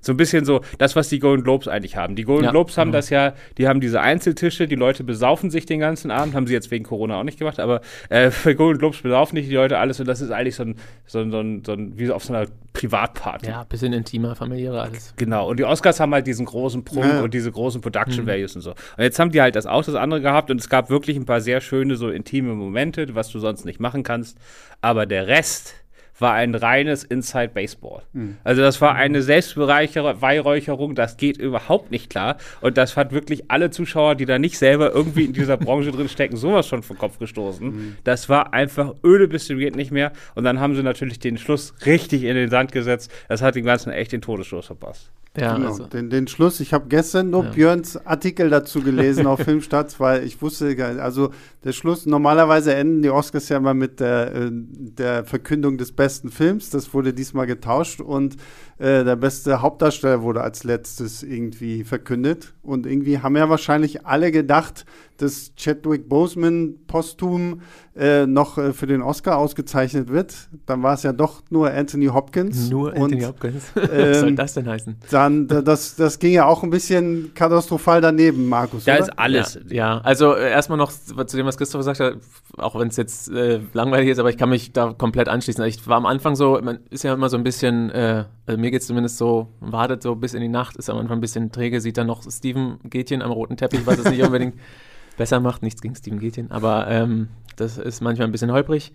So 0.00 0.12
ein 0.12 0.16
bisschen 0.16 0.44
so 0.44 0.60
das, 0.78 0.96
was 0.96 1.08
die 1.08 1.18
Golden 1.18 1.44
Globes 1.44 1.68
eigentlich 1.68 1.96
haben. 1.96 2.16
Die 2.16 2.24
Golden 2.24 2.44
Ja, 2.44 2.50
Globes 2.50 2.78
haben 2.78 2.88
genau. 2.88 2.98
das 2.98 3.10
ja, 3.10 3.34
die 3.58 3.68
haben 3.68 3.80
diese 3.80 4.00
Einzeltische, 4.00 4.66
die 4.68 4.74
Leute 4.76 5.04
besaufen 5.04 5.50
sich 5.50 5.66
den 5.66 5.80
ganzen 5.80 6.10
Abend, 6.10 6.34
haben 6.34 6.46
sie 6.46 6.54
jetzt 6.54 6.70
wegen 6.70 6.84
Corona 6.84 7.18
auch 7.18 7.24
nicht 7.24 7.38
gemacht, 7.38 7.60
aber 7.60 7.80
äh, 8.08 8.30
für 8.32 8.54
Golden 8.54 8.78
Globes 8.78 9.00
besaufen 9.02 9.36
nicht 9.36 9.50
die 9.50 9.54
Leute 9.54 9.78
alles 9.78 10.00
und 10.00 10.06
das 10.08 10.20
ist 10.20 10.30
eigentlich 10.30 10.54
so 10.56 10.64
ein, 10.64 10.76
so 11.06 11.18
ein, 11.20 11.30
so 11.30 11.40
ein, 11.40 11.62
so 11.64 11.72
ein 11.72 11.98
wie 11.98 12.10
auf 12.10 12.24
so 12.24 12.32
einer 12.34 12.46
Privatparty. 12.72 13.46
Ja, 13.48 13.64
bisschen 13.64 13.92
intimer, 13.92 14.36
familiärer 14.36 14.82
alles. 14.84 15.12
Genau. 15.16 15.48
Und 15.48 15.58
die 15.58 15.64
Oscars 15.64 15.98
haben 15.98 16.12
halt 16.14 16.26
diesen 16.26 16.46
großen 16.46 16.84
Prunk 16.84 17.04
Ja. 17.06 17.22
und 17.22 17.34
diese 17.34 17.50
großen 17.50 17.80
Production 17.80 18.26
Values 18.26 18.54
und 18.54 18.62
so. 18.62 18.70
Und 18.70 19.02
jetzt 19.02 19.18
haben 19.18 19.30
die 19.32 19.40
halt 19.40 19.56
das 19.56 19.66
auch 19.66 19.82
das 19.84 19.94
andere 19.96 20.20
gehabt 20.20 20.50
und 20.50 20.60
es 20.60 20.68
gab 20.68 20.88
wirklich 20.88 21.16
ein 21.16 21.24
paar 21.24 21.40
sehr 21.40 21.60
schöne, 21.60 21.96
so 21.96 22.08
intime 22.08 22.54
Momente, 22.54 23.14
was 23.14 23.30
du 23.30 23.40
sonst 23.40 23.64
nicht 23.64 23.80
machen 23.80 24.04
kannst. 24.04 24.38
Aber 24.80 25.06
der 25.06 25.26
Rest 25.26 25.74
war 26.20 26.32
ein 26.34 26.54
reines 26.54 27.04
Inside 27.04 27.50
Baseball. 27.54 28.02
Also 28.44 28.62
das 28.62 28.80
war 28.80 28.94
eine 28.94 29.22
Selbstbeweihräucherung, 29.22 30.94
das 30.94 31.16
geht 31.16 31.36
überhaupt 31.38 31.90
nicht 31.90 32.10
klar. 32.10 32.36
Und 32.60 32.76
das 32.76 32.96
hat 32.96 33.12
wirklich 33.12 33.50
alle 33.50 33.70
Zuschauer, 33.70 34.14
die 34.14 34.24
da 34.24 34.38
nicht 34.38 34.58
selber 34.58 34.92
irgendwie 34.92 35.24
in 35.24 35.32
dieser 35.32 35.56
Branche 35.58 35.92
drin 35.92 36.08
stecken, 36.08 36.36
sowas 36.36 36.66
schon 36.66 36.82
vom 36.82 36.98
Kopf 36.98 37.18
gestoßen. 37.18 37.98
Das 38.04 38.28
war 38.28 38.52
einfach 38.52 38.94
öde 39.04 39.28
bis 39.28 39.46
zum 39.46 39.58
geht 39.58 39.76
nicht 39.76 39.90
mehr. 39.90 40.12
Und 40.34 40.44
dann 40.44 40.60
haben 40.60 40.74
sie 40.74 40.82
natürlich 40.82 41.18
den 41.18 41.38
Schluss 41.38 41.74
richtig 41.84 42.24
in 42.24 42.34
den 42.34 42.50
Sand 42.50 42.72
gesetzt. 42.72 43.12
Das 43.28 43.42
hat 43.42 43.54
den 43.54 43.64
ganzen 43.64 43.92
echt 43.92 44.12
den 44.12 44.20
Todesstoß 44.22 44.66
verpasst. 44.66 45.10
Ja, 45.36 45.56
Genau, 45.56 45.68
also, 45.68 45.84
den, 45.86 46.10
den 46.10 46.26
Schluss. 46.26 46.60
Ich 46.60 46.72
habe 46.72 46.86
gestern 46.88 47.30
nur 47.30 47.44
Ja. 47.44 47.50
Björns 47.50 47.96
Artikel 48.06 48.50
dazu 48.50 48.80
gelesen 48.80 49.26
auf 49.26 49.40
Filmstarts, 49.44 50.00
weil 50.00 50.24
ich 50.24 50.40
wusste, 50.42 50.76
also 51.00 51.30
der 51.64 51.72
Schluss, 51.72 52.06
normalerweise 52.06 52.74
enden 52.74 53.02
die 53.02 53.10
Oscars 53.10 53.48
ja 53.48 53.60
mal 53.60 53.74
mit 53.74 54.00
der, 54.00 54.34
äh, 54.34 54.50
der 54.50 55.24
Verkündung 55.24 55.78
des 55.78 55.92
besten 55.92 56.30
Films. 56.30 56.70
Das 56.70 56.92
wurde 56.94 57.12
diesmal 57.12 57.46
getauscht 57.46 58.00
und 58.00 58.36
äh, 58.78 59.04
der 59.04 59.16
beste 59.16 59.60
Hauptdarsteller 59.60 60.22
wurde 60.22 60.40
als 60.42 60.62
letztes 60.64 61.22
irgendwie 61.22 61.82
verkündet. 61.84 62.54
Und 62.62 62.86
irgendwie 62.86 63.18
haben 63.18 63.36
ja 63.36 63.48
wahrscheinlich 63.48 64.06
alle 64.06 64.30
gedacht, 64.30 64.84
dass 65.16 65.52
Chadwick 65.56 66.08
Boseman 66.08 66.76
posthum 66.86 67.62
äh, 67.96 68.24
noch 68.26 68.56
äh, 68.56 68.72
für 68.72 68.86
den 68.86 69.02
Oscar 69.02 69.36
ausgezeichnet 69.36 70.08
wird. 70.10 70.48
Dann 70.66 70.84
war 70.84 70.94
es 70.94 71.02
ja 71.02 71.12
doch 71.12 71.42
nur 71.50 71.72
Anthony 71.72 72.06
Hopkins. 72.06 72.70
nur 72.70 72.92
und 72.92 73.02
Anthony 73.02 73.22
Hopkins. 73.22 73.64
Was 73.74 74.20
soll 74.20 74.28
ähm, 74.28 74.36
das 74.36 74.54
denn 74.54 74.68
heißen? 74.68 74.96
dann, 75.10 75.48
da- 75.48 75.62
das, 75.62 75.96
das 75.96 76.20
ging 76.20 76.32
ja 76.32 76.46
auch 76.46 76.62
ein 76.62 76.70
bisschen 76.70 77.32
katastrophal 77.34 78.00
daneben, 78.00 78.48
Markus. 78.48 78.84
Da 78.84 78.94
oder? 78.94 79.00
ist 79.02 79.18
alles. 79.18 79.58
Ja, 79.68 79.74
ja. 79.74 80.00
also 80.02 80.34
äh, 80.34 80.50
erstmal 80.50 80.78
noch 80.78 80.92
zu 80.92 81.36
dem, 81.36 81.46
was 81.46 81.56
Christoph 81.56 81.80
gesagt 81.80 81.98
hat, 81.98 82.14
auch 82.56 82.78
wenn 82.78 82.88
es 82.88 82.96
jetzt 82.96 83.28
äh, 83.30 83.60
langweilig 83.72 84.10
ist, 84.10 84.20
aber 84.20 84.30
ich 84.30 84.38
kann 84.38 84.50
mich 84.50 84.72
da 84.72 84.92
komplett 84.92 85.28
anschließen. 85.28 85.64
Ich 85.64 85.84
war 85.88 85.96
am 85.96 86.06
Anfang 86.06 86.36
so, 86.36 86.60
man 86.62 86.78
ist 86.90 87.02
ja 87.02 87.12
immer 87.12 87.28
so 87.28 87.36
ein 87.36 87.42
bisschen, 87.42 87.90
äh, 87.90 88.24
also 88.48 88.58
mir 88.58 88.70
geht 88.70 88.80
es 88.80 88.86
zumindest 88.86 89.18
so, 89.18 89.48
wartet 89.60 90.02
so 90.02 90.14
bis 90.14 90.32
in 90.32 90.40
die 90.40 90.48
Nacht, 90.48 90.76
ist 90.76 90.88
am 90.88 90.96
Anfang 90.96 91.18
ein 91.18 91.20
bisschen 91.20 91.52
träge, 91.52 91.82
sieht 91.82 91.98
dann 91.98 92.06
noch 92.06 92.22
Steven 92.22 92.78
Gätchen 92.84 93.20
am 93.20 93.30
roten 93.30 93.58
Teppich, 93.58 93.86
was 93.86 93.98
es 93.98 94.08
nicht 94.10 94.22
unbedingt 94.22 94.54
besser 95.18 95.38
macht. 95.38 95.62
Nichts 95.62 95.82
gegen 95.82 95.94
Steven 95.94 96.18
Gätchen, 96.18 96.50
aber 96.50 96.88
ähm, 96.88 97.28
das 97.56 97.76
ist 97.76 98.00
manchmal 98.00 98.26
ein 98.26 98.32
bisschen 98.32 98.50
holprig. 98.50 98.94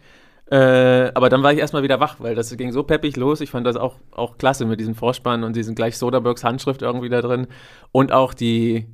Äh, 0.50 1.12
aber 1.14 1.30
dann 1.30 1.44
war 1.44 1.54
ich 1.54 1.60
erstmal 1.60 1.84
wieder 1.84 2.00
wach, 2.00 2.16
weil 2.20 2.34
das 2.34 2.56
ging 2.58 2.72
so 2.72 2.82
peppig 2.82 3.16
los. 3.16 3.42
Ich 3.42 3.52
fand 3.52 3.68
das 3.68 3.76
auch, 3.76 4.00
auch 4.12 4.40
klasse 4.40 4.66
mit 4.66 4.80
diesem 4.80 4.96
Vorspann 4.96 5.44
und 5.44 5.56
diesen 5.56 5.76
gleich 5.76 6.00
Soderbergs 6.00 6.44
Handschrift 6.44 6.82
irgendwie 6.82 7.10
da 7.10 7.22
drin. 7.22 7.46
Und 7.92 8.12
auch 8.12 8.34
die, 8.34 8.88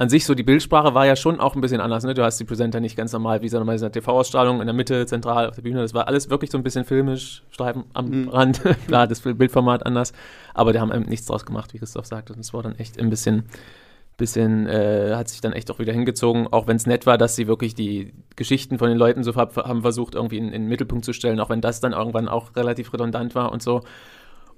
an 0.00 0.08
sich 0.08 0.24
so 0.24 0.34
die 0.34 0.42
Bildsprache 0.42 0.94
war 0.94 1.04
ja 1.04 1.14
schon 1.14 1.40
auch 1.40 1.54
ein 1.54 1.60
bisschen 1.60 1.82
anders. 1.82 2.04
Ne? 2.04 2.14
Du 2.14 2.24
hast 2.24 2.40
die 2.40 2.44
Presenter 2.44 2.80
nicht 2.80 2.96
ganz 2.96 3.12
normal 3.12 3.42
wie 3.42 3.50
so 3.50 3.58
normal 3.58 3.76
in 3.76 3.82
einer 3.82 3.92
TV-Ausstrahlung 3.92 4.62
in 4.62 4.66
der 4.66 4.72
Mitte, 4.72 5.04
zentral 5.04 5.50
auf 5.50 5.56
der 5.56 5.62
Bühne. 5.62 5.82
Das 5.82 5.92
war 5.92 6.08
alles 6.08 6.30
wirklich 6.30 6.50
so 6.50 6.56
ein 6.56 6.64
bisschen 6.64 6.86
filmisch, 6.86 7.42
Streifen 7.50 7.84
am 7.92 8.30
Rand. 8.30 8.62
Klar, 8.86 9.06
das 9.06 9.20
Bildformat 9.20 9.84
anders. 9.84 10.14
Aber 10.54 10.72
die 10.72 10.80
haben 10.80 10.90
eben 10.90 11.04
nichts 11.04 11.26
draus 11.26 11.44
gemacht, 11.44 11.74
wie 11.74 11.78
Christoph 11.78 12.06
sagte. 12.06 12.32
Und 12.32 12.40
es 12.40 12.54
war 12.54 12.62
dann 12.62 12.78
echt 12.78 12.98
ein 12.98 13.10
bisschen 13.10 13.44
bisschen, 14.16 14.66
äh, 14.66 15.14
hat 15.16 15.28
sich 15.28 15.40
dann 15.40 15.52
echt 15.52 15.70
auch 15.70 15.78
wieder 15.78 15.92
hingezogen, 15.92 16.46
auch 16.46 16.66
wenn 16.66 16.76
es 16.76 16.86
nett 16.86 17.06
war, 17.06 17.18
dass 17.18 17.36
sie 17.36 17.46
wirklich 17.46 17.74
die 17.74 18.12
Geschichten 18.36 18.78
von 18.78 18.88
den 18.88 18.98
Leuten 18.98 19.24
so 19.24 19.34
haben 19.34 19.82
versucht, 19.82 20.14
irgendwie 20.14 20.36
in, 20.36 20.46
in 20.46 20.62
den 20.62 20.68
Mittelpunkt 20.68 21.06
zu 21.06 21.14
stellen, 21.14 21.40
auch 21.40 21.48
wenn 21.48 21.62
das 21.62 21.80
dann 21.80 21.92
irgendwann 21.92 22.28
auch 22.28 22.54
relativ 22.54 22.92
redundant 22.92 23.34
war 23.34 23.50
und 23.50 23.62
so. 23.62 23.82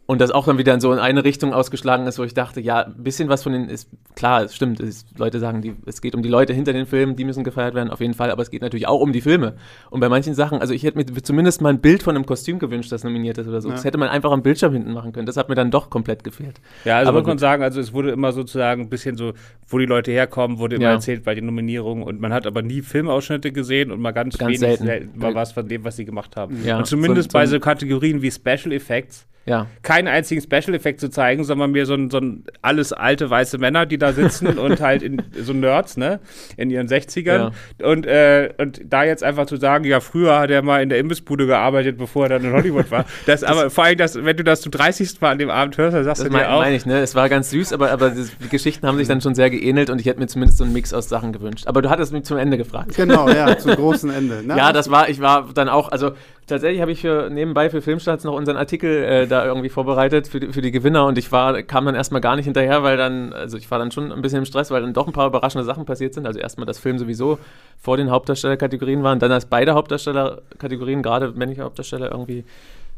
Und 0.05 0.21
das 0.21 0.33
auch 0.33 0.47
dann 0.47 0.59
wieder 0.59 0.75
in 0.75 0.81
so 0.81 0.93
in 0.93 0.99
eine 0.99 1.25
Richtung 1.25 1.55
ausgeschlagen 1.55 2.07
ist, 2.07 2.19
wo 2.19 2.25
ich 2.25 2.35
dachte, 2.35 2.61
ja, 2.61 2.81
ein 2.81 3.05
bisschen 3.05 3.29
was 3.29 3.45
von 3.45 3.53
den 3.53 3.69
ist 3.69 3.89
klar, 4.17 4.43
es 4.43 4.55
stimmt, 4.55 4.81
es, 4.81 5.07
Leute 5.17 5.39
sagen, 5.39 5.63
die, 5.63 5.75
es 5.87 6.01
geht 6.01 6.17
um 6.17 6.23
die 6.23 6.29
Leute 6.29 6.53
hinter 6.53 6.73
den 6.73 6.87
Filmen, 6.87 7.15
die 7.15 7.25
müssen 7.25 7.45
gefeiert 7.45 7.75
werden, 7.75 7.89
auf 7.89 8.01
jeden 8.01 8.15
Fall, 8.15 8.31
aber 8.31 8.43
es 8.43 8.51
geht 8.51 8.63
natürlich 8.63 8.89
auch 8.89 9.01
um 9.01 9.13
die 9.13 9.21
Filme. 9.21 9.55
Und 9.91 10.01
bei 10.01 10.09
manchen 10.09 10.35
Sachen, 10.35 10.59
also 10.59 10.75
ich 10.75 10.83
hätte 10.83 10.99
mir 10.99 11.07
zumindest 11.23 11.63
mal 11.63 11.69
ein 11.69 11.81
Bild 11.81 12.03
von 12.03 12.17
einem 12.17 12.27
Kostüm 12.27 12.59
gewünscht, 12.59 12.91
das 12.91 13.05
nominiert 13.05 13.39
ist 13.39 13.47
oder 13.47 13.61
so. 13.61 13.69
Ja. 13.69 13.75
Das 13.75 13.85
hätte 13.85 13.97
man 13.97 14.09
einfach 14.09 14.33
am 14.33 14.43
Bildschirm 14.43 14.73
hinten 14.73 14.93
machen 14.93 15.13
können. 15.13 15.27
Das 15.27 15.37
hat 15.37 15.49
mir 15.49 15.55
dann 15.55 15.71
doch 15.71 15.89
komplett 15.89 16.25
gefehlt. 16.25 16.61
Ja, 16.85 16.99
also 16.99 17.11
aber 17.11 17.21
muss 17.21 17.29
man 17.29 17.39
sagen, 17.39 17.63
also 17.63 17.81
es 17.81 17.93
wurde 17.93 18.11
immer 18.11 18.33
sozusagen 18.33 18.83
ein 18.83 18.89
bisschen 18.91 19.17
so, 19.17 19.33
wo 19.69 19.79
die 19.79 19.87
Leute 19.87 20.11
herkommen, 20.11 20.59
wurde 20.59 20.77
immer 20.77 20.87
ja. 20.87 20.93
erzählt 20.93 21.23
bei 21.23 21.37
den 21.37 21.47
Nominierungen 21.47 22.03
und 22.03 22.21
man 22.21 22.33
hat 22.33 22.47
aber 22.47 22.63
nie 22.63 22.83
Filmausschnitte 22.83 23.53
gesehen 23.53 23.93
und 23.93 24.01
mal 24.01 24.11
ganz, 24.11 24.37
ganz 24.37 24.61
wenig 24.61 24.79
selten. 24.81 25.23
war 25.23 25.35
was 25.35 25.53
von 25.53 25.69
dem, 25.69 25.85
was 25.85 25.97
sie 25.97 26.05
gemacht 26.05 26.37
haben. 26.37 26.59
Ja. 26.65 26.79
Und 26.79 26.87
zumindest 26.87 27.31
so, 27.31 27.39
bei 27.39 27.47
so 27.47 27.61
Kategorien 27.61 28.21
wie 28.21 28.31
Special 28.31 28.73
Effects 28.73 29.27
ja. 29.45 29.67
keinen 29.83 30.09
einzigen 30.09 30.41
Special-Effekt 30.41 31.01
zu 31.01 31.11
zeigen, 31.11 31.45
sondern 31.45 31.73
mir 31.73 31.87
so 31.87 31.95
ein, 31.95 32.11
so 32.11 32.19
ein 32.19 32.45
alles 32.61 32.93
alte 32.93 33.29
weiße 33.29 33.59
Männer, 33.59 33.87
die 33.87 33.99
da 33.99 34.13
sitzen 34.13 34.47
und 34.59 34.81
halt 34.81 35.03
in 35.03 35.23
so 35.41 35.53
Nerds, 35.53 35.97
ne, 35.97 36.21
in 36.57 36.71
ihren 36.71 36.89
60ern. 36.89 37.53
Ja. 37.81 37.87
Und, 37.87 38.07
äh, 38.07 38.53
und 38.59 38.81
da 38.85 39.05
jetzt 39.05 39.25
einfach 39.25 39.47
zu 39.47 39.57
sagen, 39.57 39.85
ja, 39.85 40.01
früher 40.01 40.39
hat 40.39 40.51
er 40.51 40.63
mal 40.63 40.83
in 40.83 40.89
der 40.89 40.99
Imbissbude 40.99 41.47
gearbeitet, 41.47 41.99
bevor 41.99 42.27
er 42.27 42.29
dann 42.31 42.45
in 42.45 42.53
Hollywood 42.53 42.91
war. 42.91 43.05
Das, 43.27 43.41
das 43.43 43.45
aber 43.45 43.71
vor 43.71 43.85
allem, 43.85 43.99
das, 43.99 44.23
wenn 44.23 44.37
du 44.37 44.45
das 44.45 44.61
zum 44.61 44.73
30. 44.73 45.21
Mal 45.21 45.33
an 45.33 45.39
dem 45.39 45.51
Abend 45.51 45.77
hörst, 45.77 45.97
dann 45.97 46.05
sagst 46.05 46.23
das 46.23 46.29
du 46.29 46.37
dir 46.37 46.51
auch. 46.51 46.61
meine 46.61 46.77
ich, 46.77 46.87
ne? 46.87 47.01
Es 47.01 47.15
war 47.15 47.29
ganz 47.29 47.51
süß, 47.51 47.73
aber, 47.73 47.91
aber 47.91 48.11
die 48.11 48.49
Geschichten 48.49 48.87
haben 48.87 48.97
sich 48.99 49.09
dann 49.09 49.21
schon 49.21 49.35
sehr 49.35 49.51
geähnelt 49.51 49.91
und 49.91 50.01
ich 50.01 50.07
hätte 50.07 50.21
mir 50.21 50.27
zumindest 50.27 50.59
so 50.59 50.65
einen 50.65 50.73
Mix 50.73 50.93
aus 50.93 51.09
Sachen 51.09 51.33
gewünscht. 51.33 51.67
Aber 51.67 51.83
du 51.83 51.91
hattest 51.91 52.13
mich 52.13 52.25
zum 52.25 52.37
Ende 52.37 52.57
gefragt. 52.59 52.95
Genau, 52.95 53.29
ja, 53.29 53.57
zum 53.59 53.73
großen 53.77 54.11
Ende. 54.11 54.47
Ne? 54.47 54.57
Ja, 54.57 54.73
das 54.73 54.91
war, 54.91 55.09
ich 55.09 55.21
war 55.21 55.49
dann 55.53 55.69
auch, 55.69 55.91
also 55.91 56.13
tatsächlich 56.47 56.81
habe 56.81 56.93
ich 56.93 57.01
für, 57.01 57.31
nebenbei 57.31 57.71
für 57.71 57.83
Filmstarts 57.83 58.25
noch 58.25 58.35
unseren 58.35 58.57
Artikel 58.57 59.05
äh, 59.05 59.27
da 59.27 59.45
irgendwie 59.45 59.69
vorbereitet 59.69 60.29
für 60.29 60.41
die, 60.41 60.53
für 60.53 60.63
die 60.63 60.71
Gewinner 60.71 61.07
und 61.07 61.19
ich 61.19 61.31
war, 61.33 61.63
kam 61.63 61.87
dann 61.87 61.95
erstmal 61.95 62.21
gar 62.21 62.37
nicht 62.37 62.45
hinterher, 62.45 62.83
weil 62.83 62.97
dann, 62.97 63.33
also 63.33 63.57
ich 63.57 63.71
war 63.71 63.79
dann 63.79 63.91
schon 63.91 64.13
ein 64.13 64.23
bisschen 64.23 64.39
im 64.39 64.45
Stress, 64.45 64.71
weil 64.71 64.83
dann 64.83 64.93
doch 64.93 65.07
ein 65.07 65.13
paar 65.13 65.27
überraschende 65.27 65.65
Sachen 65.65 65.85
passiert 65.85 66.15
sind. 66.15 66.27
Also 66.27 66.39
erstmal, 66.39 66.67
dass 66.67 66.79
Film 66.79 66.99
sowieso 66.99 67.39
vor 67.79 67.97
den 67.97 68.11
Hauptdarstellerkategorien 68.11 69.03
waren, 69.03 69.19
dann, 69.19 69.31
dass 69.31 69.47
beide 69.47 69.75
Hauptdarstellerkategorien, 69.75 71.03
gerade 71.03 71.33
männliche 71.33 71.63
Hauptdarsteller, 71.63 72.11
irgendwie 72.11 72.45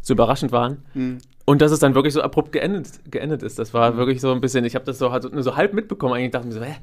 so 0.01 0.15
überraschend 0.15 0.53
waren. 0.53 0.83
Mhm. 0.95 1.19
Und 1.47 1.61
dass 1.61 1.73
es 1.73 1.79
dann 1.79 1.95
wirklich 1.95 2.15
so 2.15 2.23
abrupt 2.23 2.53
geendet, 2.53 2.89
geendet 3.11 3.43
ist. 3.43 3.59
Das 3.59 3.75
war 3.75 3.93
mhm. 3.93 3.97
wirklich 3.99 4.21
so 4.21 4.33
ein 4.33 4.41
bisschen, 4.41 4.65
ich 4.65 4.75
habe 4.75 4.85
das 4.85 4.99
so, 4.99 5.13
halt 5.13 5.31
nur 5.33 5.43
so 5.43 5.57
halb 5.57 5.75
mitbekommen, 5.75 6.15
eigentlich 6.15 6.31
dachte 6.31 6.49
ich 6.49 6.55
mir 6.55 6.61
so, 6.61 6.67
hä? 6.67 6.77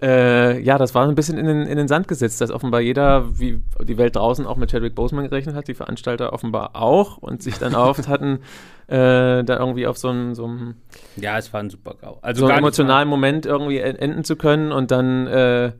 Äh, 0.00 0.60
ja, 0.60 0.78
das 0.78 0.94
war 0.94 1.08
ein 1.08 1.14
bisschen 1.16 1.38
in 1.38 1.46
den, 1.46 1.66
in 1.66 1.76
den 1.76 1.88
Sand 1.88 2.06
gesetzt, 2.06 2.40
dass 2.40 2.52
offenbar 2.52 2.80
jeder, 2.80 3.38
wie 3.38 3.60
die 3.82 3.98
Welt 3.98 4.14
draußen, 4.14 4.46
auch 4.46 4.56
mit 4.56 4.70
Chadwick 4.70 4.94
Boseman 4.94 5.28
gerechnet 5.28 5.56
hat, 5.56 5.66
die 5.66 5.74
Veranstalter 5.74 6.32
offenbar 6.32 6.76
auch 6.76 7.16
und 7.16 7.42
sich 7.42 7.58
dann 7.58 7.74
oft 7.74 8.06
hatten, 8.08 8.40
äh, 8.86 9.42
da 9.42 9.58
irgendwie 9.58 9.88
auf 9.88 9.98
so 9.98 10.08
einem, 10.08 10.34
so 10.36 10.48
Ja, 11.16 11.36
es 11.36 11.52
war 11.52 11.60
ein 11.60 11.70
super 11.70 11.94
GAU. 12.00 12.18
Also 12.22 12.42
so 12.42 12.46
einen 12.46 12.58
emotionalen 12.58 13.08
Moment 13.08 13.44
irgendwie 13.44 13.78
enden 13.78 14.22
zu 14.22 14.36
können 14.36 14.70
und 14.70 14.92
dann 14.92 15.26
äh, 15.26 15.72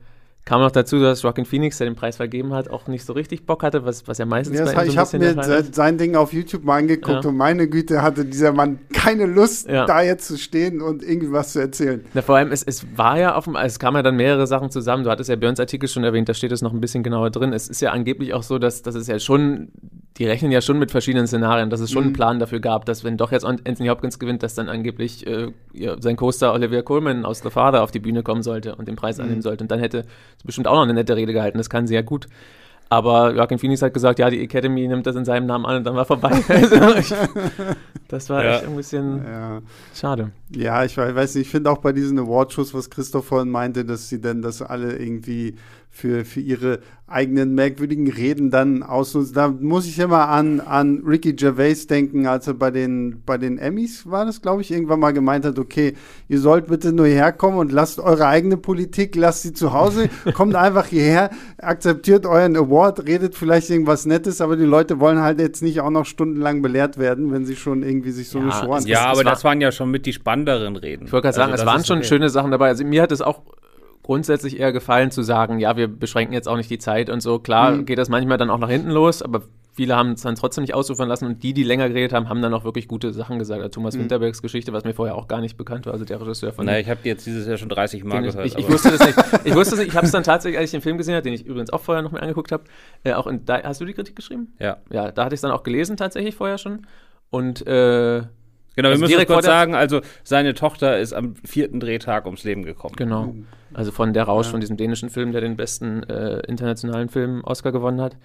Kam 0.49 0.61
noch 0.61 0.71
dazu, 0.71 0.99
dass 0.99 1.23
Rockin' 1.23 1.45
Phoenix, 1.45 1.77
der 1.77 1.85
den 1.85 1.95
Preis 1.95 2.15
vergeben 2.15 2.53
hat, 2.53 2.71
auch 2.71 2.87
nicht 2.87 3.05
so 3.05 3.13
richtig 3.13 3.45
Bock 3.45 3.61
hatte, 3.61 3.85
was, 3.85 4.07
was 4.07 4.17
ja 4.17 4.25
meistens 4.25 4.57
ja, 4.57 4.65
bei 4.65 4.71
ihm 4.71 4.77
so 4.77 4.83
Ich 4.93 4.97
habe 4.97 5.19
mir 5.19 5.43
sein, 5.43 5.71
sein 5.71 5.97
Ding 5.99 6.15
auf 6.15 6.33
YouTube 6.33 6.63
mal 6.63 6.77
angeguckt 6.77 7.23
ja. 7.23 7.29
und 7.29 7.37
meine 7.37 7.67
Güte 7.67 8.01
hatte 8.01 8.25
dieser 8.25 8.51
Mann 8.51 8.79
keine 8.91 9.27
Lust, 9.27 9.69
ja. 9.69 9.85
da 9.85 10.01
jetzt 10.01 10.27
zu 10.27 10.39
stehen 10.39 10.81
und 10.81 11.03
irgendwie 11.03 11.31
was 11.31 11.53
zu 11.53 11.59
erzählen. 11.59 12.03
Na, 12.15 12.23
vor 12.23 12.35
allem, 12.35 12.51
es, 12.51 12.63
es 12.63 12.83
war 12.97 13.19
ja 13.19 13.37
offen, 13.37 13.55
es 13.57 13.77
kamen 13.77 13.97
ja 13.97 14.01
dann 14.01 14.15
mehrere 14.15 14.47
Sachen 14.47 14.71
zusammen. 14.71 15.03
Du 15.03 15.11
hattest 15.11 15.29
ja 15.29 15.35
Björns 15.35 15.59
Artikel 15.59 15.87
schon 15.87 16.03
erwähnt, 16.03 16.27
da 16.27 16.33
steht 16.33 16.51
es 16.51 16.63
noch 16.63 16.73
ein 16.73 16.81
bisschen 16.81 17.03
genauer 17.03 17.29
drin. 17.29 17.53
Es 17.53 17.67
ist 17.67 17.79
ja 17.81 17.91
angeblich 17.91 18.33
auch 18.33 18.41
so, 18.41 18.57
dass, 18.57 18.81
dass 18.81 18.95
es 18.95 19.05
ja 19.05 19.19
schon, 19.19 19.67
die 20.19 20.25
rechnen 20.25 20.51
ja 20.51 20.61
schon 20.61 20.77
mit 20.77 20.91
verschiedenen 20.91 21.27
Szenarien, 21.27 21.69
dass 21.69 21.79
es 21.79 21.89
schon 21.89 22.03
mhm. 22.03 22.07
einen 22.07 22.13
Plan 22.13 22.39
dafür 22.39 22.59
gab, 22.59 22.85
dass 22.85 23.05
wenn 23.05 23.15
doch 23.15 23.31
jetzt 23.31 23.45
Anthony 23.45 23.87
Hopkins 23.87 24.19
gewinnt, 24.19 24.43
dass 24.43 24.53
dann 24.53 24.67
angeblich 24.67 25.25
äh, 25.25 25.51
sein 25.99 26.17
Co-Star 26.17 26.53
Olivia 26.53 26.81
Colman 26.81 27.23
aus 27.23 27.39
The 27.39 27.49
Father 27.49 27.81
auf 27.81 27.91
die 27.91 27.99
Bühne 27.99 28.21
kommen 28.21 28.43
sollte 28.43 28.75
und 28.75 28.89
den 28.89 28.97
Preis 28.97 29.17
mhm. 29.17 29.23
annehmen 29.23 29.41
sollte. 29.41 29.63
Und 29.63 29.71
dann 29.71 29.79
hätte 29.79 29.99
es 29.99 30.43
bestimmt 30.43 30.67
auch 30.67 30.75
noch 30.75 30.83
eine 30.83 30.93
nette 30.93 31.15
Rede 31.15 31.31
gehalten, 31.31 31.57
das 31.57 31.69
kann 31.69 31.87
sie 31.87 31.95
ja 31.95 32.01
gut. 32.01 32.27
Aber 32.91 33.35
Joaquin 33.35 33.59
Phoenix 33.59 33.83
hat 33.83 33.93
gesagt, 33.93 34.17
ja, 34.17 34.31
die 34.31 34.41
Academy 34.41 34.87
nimmt 34.87 35.05
das 35.05 35.15
in 35.15 35.23
seinem 35.23 35.45
Namen 35.45 35.65
an 35.65 35.77
und 35.77 35.83
dann 35.83 35.95
war 35.95 36.05
vorbei. 36.05 36.31
Also 36.49 36.75
das 38.07 38.29
war 38.31 38.43
ja. 38.43 38.55
echt 38.55 38.65
ein 38.65 38.75
bisschen 38.75 39.23
ja. 39.23 39.61
schade. 39.93 40.31
Ja, 40.49 40.83
ich 40.83 40.97
weiß 40.97 41.35
nicht, 41.35 41.45
ich 41.45 41.51
finde 41.51 41.69
auch 41.69 41.77
bei 41.77 41.93
diesen 41.93 42.17
Awardshows, 42.17 42.73
was 42.73 42.89
Christoph 42.89 43.27
vorhin 43.27 43.51
meinte, 43.51 43.85
dass 43.85 44.09
sie 44.09 44.19
denn 44.19 44.41
das 44.41 44.63
alle 44.63 44.97
irgendwie 44.97 45.55
für, 45.89 46.23
für 46.23 46.39
ihre 46.39 46.79
eigenen 47.07 47.55
merkwürdigen 47.55 48.09
Reden 48.11 48.51
dann 48.51 48.83
ausnutzen. 48.83 49.33
Da 49.33 49.47
muss 49.47 49.87
ich 49.87 49.97
immer 49.97 50.29
an, 50.29 50.59
an 50.59 51.03
Ricky 51.05 51.33
Gervais 51.33 51.87
denken, 51.87 52.27
als 52.27 52.47
er 52.47 52.53
bei 52.53 52.69
den, 52.69 53.23
bei 53.25 53.37
den 53.37 53.57
Emmys 53.57 54.09
war 54.09 54.25
das, 54.25 54.41
glaube 54.41 54.61
ich, 54.61 54.71
irgendwann 54.71 54.99
mal 54.99 55.11
gemeint 55.11 55.43
hat, 55.43 55.57
okay, 55.57 55.95
ihr 56.27 56.39
sollt 56.39 56.67
bitte 56.67 56.93
nur 56.93 57.07
herkommen 57.07 57.57
und 57.57 57.71
lasst 57.71 57.99
eure 57.99 58.27
eigene 58.27 58.57
Politik, 58.57 59.15
lasst 59.15 59.41
sie 59.41 59.53
zu 59.53 59.73
Hause, 59.73 60.09
kommt 60.33 60.55
einfach 60.55 60.85
hierher, 60.85 61.31
akzeptiert 61.57 62.27
euren 62.27 62.55
Award, 62.55 63.07
redet 63.07 63.35
vielleicht 63.35 63.71
irgendwas 63.71 64.05
Nettes, 64.05 64.39
aber 64.39 64.55
die 64.55 64.65
Leute 64.65 64.99
wollen 64.99 65.19
halt 65.19 65.39
jetzt 65.39 65.63
nicht 65.63 65.81
auch 65.81 65.89
noch 65.89 66.05
stundenlang 66.05 66.61
belehrt 66.61 66.99
werden, 66.99 67.31
wenn 67.31 67.45
sie 67.45 67.55
schon 67.55 67.81
irgendwie 67.81 68.11
sich 68.11 68.29
so 68.29 68.39
ja, 68.39 68.45
geschworen 68.45 68.85
Ja, 68.85 69.05
aber 69.07 69.23
das 69.23 69.43
waren 69.43 69.59
ja 69.61 69.71
schon 69.71 69.89
mit 69.89 70.05
die 70.05 70.13
spannenderen 70.13 70.75
Reden. 70.75 71.05
Ich 71.05 71.11
wollte 71.11 71.25
gerade 71.25 71.35
sagen, 71.35 71.51
also, 71.51 71.63
es 71.63 71.67
waren 71.67 71.83
schon 71.83 71.99
okay. 71.99 72.07
schöne 72.07 72.29
Sachen 72.29 72.51
dabei. 72.51 72.67
Also 72.67 72.85
mir 72.85 73.01
hat 73.01 73.11
es 73.11 73.21
auch 73.21 73.41
grundsätzlich 74.09 74.59
eher 74.59 74.71
gefallen 74.71 75.11
zu 75.11 75.21
sagen, 75.21 75.59
ja, 75.59 75.77
wir 75.77 75.87
beschränken 75.87 76.33
jetzt 76.33 76.47
auch 76.47 76.57
nicht 76.57 76.71
die 76.71 76.79
Zeit 76.79 77.11
und 77.11 77.21
so. 77.21 77.37
Klar 77.37 77.73
mhm. 77.73 77.85
geht 77.85 77.99
das 77.99 78.09
manchmal 78.09 78.39
dann 78.39 78.49
auch 78.49 78.57
nach 78.57 78.67
hinten 78.67 78.89
los, 78.89 79.21
aber 79.21 79.43
viele 79.71 79.95
haben 79.95 80.13
es 80.13 80.23
dann 80.23 80.33
trotzdem 80.33 80.63
nicht 80.63 80.73
ausufern 80.73 81.07
lassen 81.07 81.27
und 81.27 81.43
die, 81.43 81.53
die 81.53 81.61
länger 81.61 81.89
geredet 81.89 82.11
haben, 82.11 82.27
haben 82.27 82.41
dann 82.41 82.51
auch 82.55 82.63
wirklich 82.63 82.87
gute 82.87 83.13
Sachen 83.13 83.37
gesagt. 83.37 83.61
Also 83.61 83.69
Thomas 83.69 83.95
mhm. 83.95 83.99
Winterbergs 83.99 84.41
Geschichte, 84.41 84.73
was 84.73 84.83
mir 84.83 84.95
vorher 84.95 85.13
auch 85.13 85.27
gar 85.27 85.41
nicht 85.41 85.57
bekannt 85.57 85.85
war, 85.85 85.93
also 85.93 86.05
der 86.05 86.19
Regisseur 86.19 86.51
von. 86.53 86.65
Naja, 86.65 86.79
ich 86.79 86.89
habe 86.89 87.01
die 87.03 87.09
jetzt 87.09 87.27
dieses 87.27 87.45
Jahr 87.45 87.57
schon 87.57 87.69
30 87.69 88.03
Mal 88.03 88.23
gehört. 88.23 88.47
Ich, 88.47 88.55
ich, 88.57 88.67
wusste 88.67 88.89
das 88.89 89.05
nicht. 89.05 89.17
Ich 89.43 89.53
wusste 89.53 89.75
das 89.75 89.79
nicht. 89.81 89.89
Ich 89.89 89.95
habe 89.95 90.07
es 90.07 90.11
dann 90.11 90.23
tatsächlich, 90.23 90.57
als 90.57 90.69
ich 90.69 90.71
den 90.71 90.81
Film 90.81 90.97
gesehen 90.97 91.13
habe, 91.13 91.21
den 91.21 91.33
ich 91.33 91.45
übrigens 91.45 91.71
auch 91.71 91.81
vorher 91.81 92.01
noch 92.01 92.11
mal 92.11 92.21
angeguckt 92.21 92.51
habe, 92.51 92.63
äh, 93.03 93.13
auch 93.13 93.27
in, 93.27 93.45
da, 93.45 93.61
hast 93.61 93.79
du 93.79 93.85
die 93.85 93.93
Kritik 93.93 94.15
geschrieben? 94.15 94.55
Ja. 94.57 94.77
Ja, 94.91 95.11
da 95.11 95.25
hatte 95.25 95.35
ich 95.35 95.37
es 95.37 95.41
dann 95.41 95.51
auch 95.51 95.61
gelesen 95.61 95.97
tatsächlich 95.97 96.33
vorher 96.33 96.57
schon 96.57 96.87
und 97.29 97.67
äh, 97.67 98.23
Genau, 98.75 98.89
also 98.89 99.01
wir 99.01 99.09
müssen 99.09 99.25
kurz 99.27 99.45
sagen, 99.45 99.75
also 99.75 100.01
seine 100.23 100.53
Tochter 100.53 100.99
ist 100.99 101.13
am 101.13 101.35
vierten 101.35 101.79
Drehtag 101.79 102.25
ums 102.25 102.43
Leben 102.43 102.63
gekommen. 102.63 102.95
Genau. 102.95 103.33
Also 103.73 103.91
von 103.91 104.13
Der 104.13 104.23
Rausch, 104.23 104.47
ja. 104.47 104.51
von 104.51 104.61
diesem 104.61 104.77
dänischen 104.77 105.09
Film, 105.09 105.31
der 105.31 105.41
den 105.41 105.57
besten 105.57 106.03
äh, 106.03 106.39
internationalen 106.47 107.09
Film 107.09 107.43
Oscar 107.43 107.71
gewonnen 107.71 108.01
hat. 108.01 108.15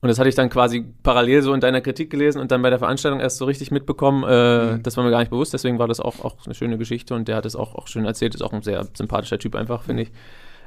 Und 0.00 0.08
das 0.08 0.18
hatte 0.18 0.28
ich 0.28 0.34
dann 0.34 0.50
quasi 0.50 0.84
parallel 1.02 1.40
so 1.40 1.54
in 1.54 1.60
deiner 1.60 1.80
Kritik 1.80 2.10
gelesen 2.10 2.38
und 2.38 2.50
dann 2.50 2.60
bei 2.60 2.68
der 2.68 2.78
Veranstaltung 2.78 3.20
erst 3.20 3.38
so 3.38 3.46
richtig 3.46 3.70
mitbekommen. 3.70 4.22
Äh, 4.22 4.74
mhm. 4.74 4.82
Das 4.82 4.98
war 4.98 5.04
mir 5.04 5.10
gar 5.10 5.20
nicht 5.20 5.30
bewusst, 5.30 5.54
deswegen 5.54 5.78
war 5.78 5.88
das 5.88 5.98
auch, 5.98 6.22
auch 6.22 6.36
eine 6.44 6.54
schöne 6.54 6.76
Geschichte 6.76 7.14
und 7.14 7.26
der 7.26 7.36
hat 7.36 7.46
es 7.46 7.56
auch, 7.56 7.74
auch 7.74 7.88
schön 7.88 8.04
erzählt. 8.04 8.34
Ist 8.34 8.42
auch 8.42 8.52
ein 8.52 8.60
sehr 8.60 8.86
sympathischer 8.92 9.38
Typ 9.38 9.54
einfach, 9.54 9.84
finde 9.84 10.02
ich. 10.02 10.12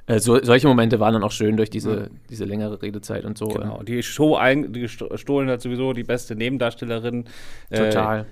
Äh, 0.07 0.19
so, 0.19 0.41
solche 0.41 0.67
Momente 0.67 0.99
waren 0.99 1.13
dann 1.13 1.23
auch 1.23 1.31
schön 1.31 1.55
durch 1.55 1.69
diese, 1.69 1.95
ja. 1.95 2.07
diese 2.31 2.45
längere 2.45 2.81
Redezeit 2.81 3.25
und 3.25 3.37
so. 3.37 3.49
Genau, 3.49 3.83
die 3.83 4.01
Show 4.01 4.35
ein, 4.35 4.73
die 4.73 4.81
gestohlen 4.81 5.49
hat 5.49 5.61
sowieso 5.61 5.93
die 5.93 6.03
beste 6.03 6.35
Nebendarstellerin. 6.35 7.25
Total. 7.71 8.25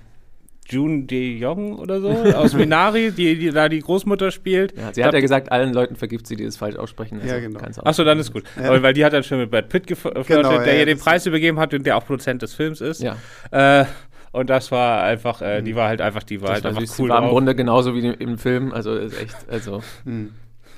Äh, 0.68 0.72
June 0.74 1.04
De 1.04 1.38
Jong 1.38 1.78
oder 1.78 2.00
so 2.00 2.08
aus 2.08 2.54
Minari, 2.54 3.10
die, 3.10 3.38
die 3.38 3.50
da 3.50 3.68
die 3.68 3.80
Großmutter 3.80 4.30
spielt. 4.30 4.76
Ja, 4.76 4.92
sie 4.92 5.04
hat 5.04 5.14
ja 5.14 5.20
gesagt, 5.20 5.50
allen 5.52 5.72
Leuten 5.72 5.96
vergibt 5.96 6.26
sie, 6.26 6.36
die 6.36 6.44
es 6.44 6.56
falsch 6.56 6.76
aussprechen. 6.76 7.20
Also 7.20 7.34
ja, 7.34 7.40
genau. 7.40 7.60
Achso, 7.84 8.04
dann 8.04 8.18
ist 8.18 8.32
gut. 8.32 8.44
Ja. 8.56 8.68
Aber, 8.68 8.82
weil 8.82 8.94
die 8.94 9.04
hat 9.04 9.12
dann 9.12 9.22
schon 9.22 9.38
mit 9.38 9.50
Brad 9.50 9.68
Pitt 9.68 9.86
geflirtet, 9.86 10.26
genau, 10.26 10.58
der 10.58 10.74
ja, 10.74 10.80
ihr 10.80 10.86
den 10.86 10.98
Preis 10.98 11.26
übergeben 11.26 11.58
hat 11.58 11.74
und 11.74 11.84
der 11.84 11.96
auch 11.96 12.04
Produzent 12.04 12.42
des 12.42 12.54
Films 12.54 12.80
ist. 12.80 13.02
Ja. 13.02 13.16
Äh, 13.50 13.86
und 14.32 14.50
das 14.50 14.70
war 14.70 15.02
einfach, 15.02 15.40
äh, 15.40 15.62
die 15.62 15.72
mhm. 15.72 15.76
war 15.76 15.88
halt 15.88 16.00
einfach, 16.00 16.22
die 16.22 16.42
war 16.42 16.48
das 16.48 16.56
halt 16.56 16.64
war 16.64 16.82
einfach 16.82 16.98
cool. 16.98 17.06
Die 17.06 17.10
war 17.10 17.22
im 17.22 17.28
Grunde 17.30 17.54
genauso 17.54 17.94
wie 17.94 18.06
im 18.06 18.38
Film, 18.38 18.72
also 18.72 18.94
ist 18.94 19.18
echt, 19.18 19.34
also 19.48 19.82
mhm. 20.04 20.32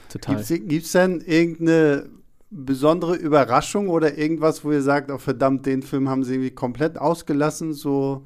total. 0.08 0.42
Gibt 0.44 0.84
es 0.84 0.92
denn 0.92 1.20
irgendeine 1.26 2.08
besondere 2.50 3.16
Überraschung 3.16 3.88
oder 3.88 4.16
irgendwas, 4.16 4.64
wo 4.64 4.72
ihr 4.72 4.82
sagt, 4.82 5.10
oh 5.10 5.18
verdammt, 5.18 5.66
den 5.66 5.82
Film 5.82 6.08
haben 6.08 6.24
sie 6.24 6.34
irgendwie 6.34 6.50
komplett 6.50 6.98
ausgelassen, 6.98 7.74
so 7.74 8.24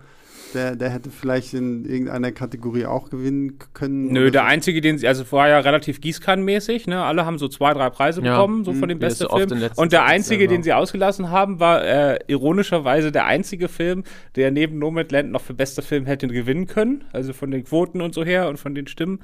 der, 0.55 0.77
der 0.77 0.91
hätte 0.91 1.11
vielleicht 1.11 1.55
in 1.55 1.85
irgendeiner 1.85 2.33
Kategorie 2.33 2.87
auch 2.87 3.11
gewinnen 3.11 3.59
können. 3.75 4.13
Nö, 4.13 4.31
der 4.31 4.43
so. 4.43 4.47
einzige, 4.47 4.81
den 4.81 4.99
sie, 4.99 5.09
also 5.09 5.25
vorher 5.25 5.53
ja 5.53 5.61
relativ 5.61 6.01
gießkannenmäßig, 6.01 6.87
ne? 6.87 7.03
Alle 7.03 7.27
haben 7.27 7.39
so 7.39 7.49
zwei, 7.49 7.75
drei 7.75 7.91
Preise 7.91 8.23
ja. 8.23 8.33
bekommen, 8.33 8.65
so 8.65 8.73
von 8.73 8.89
dem 8.89 8.99
besten 8.99 9.29
Film. 9.29 9.71
Und 9.77 9.93
der 9.93 10.05
einzige, 10.05 10.49
den 10.49 10.63
sie 10.63 10.73
ausgelassen 10.73 11.31
haben, 11.31 11.61
war 11.61 11.85
äh, 11.85 12.19
ironischerweise 12.27 13.13
der 13.13 13.27
einzige 13.27 13.69
Film, 13.69 14.05
der 14.37 14.51
neben 14.51 14.79
Nomadland 14.79 15.31
noch 15.31 15.43
für 15.43 15.55
bester 15.55 15.83
Film 15.83 16.07
hätte 16.07 16.29
gewinnen 16.29 16.67
können. 16.67 17.05
Also 17.13 17.33
von 17.33 17.51
den 17.51 17.65
Quoten 17.65 18.01
und 18.01 18.15
so 18.15 18.25
her 18.25 18.49
und 18.49 18.59
von 18.59 18.75
den 18.75 18.87
Stimmen. 18.87 19.21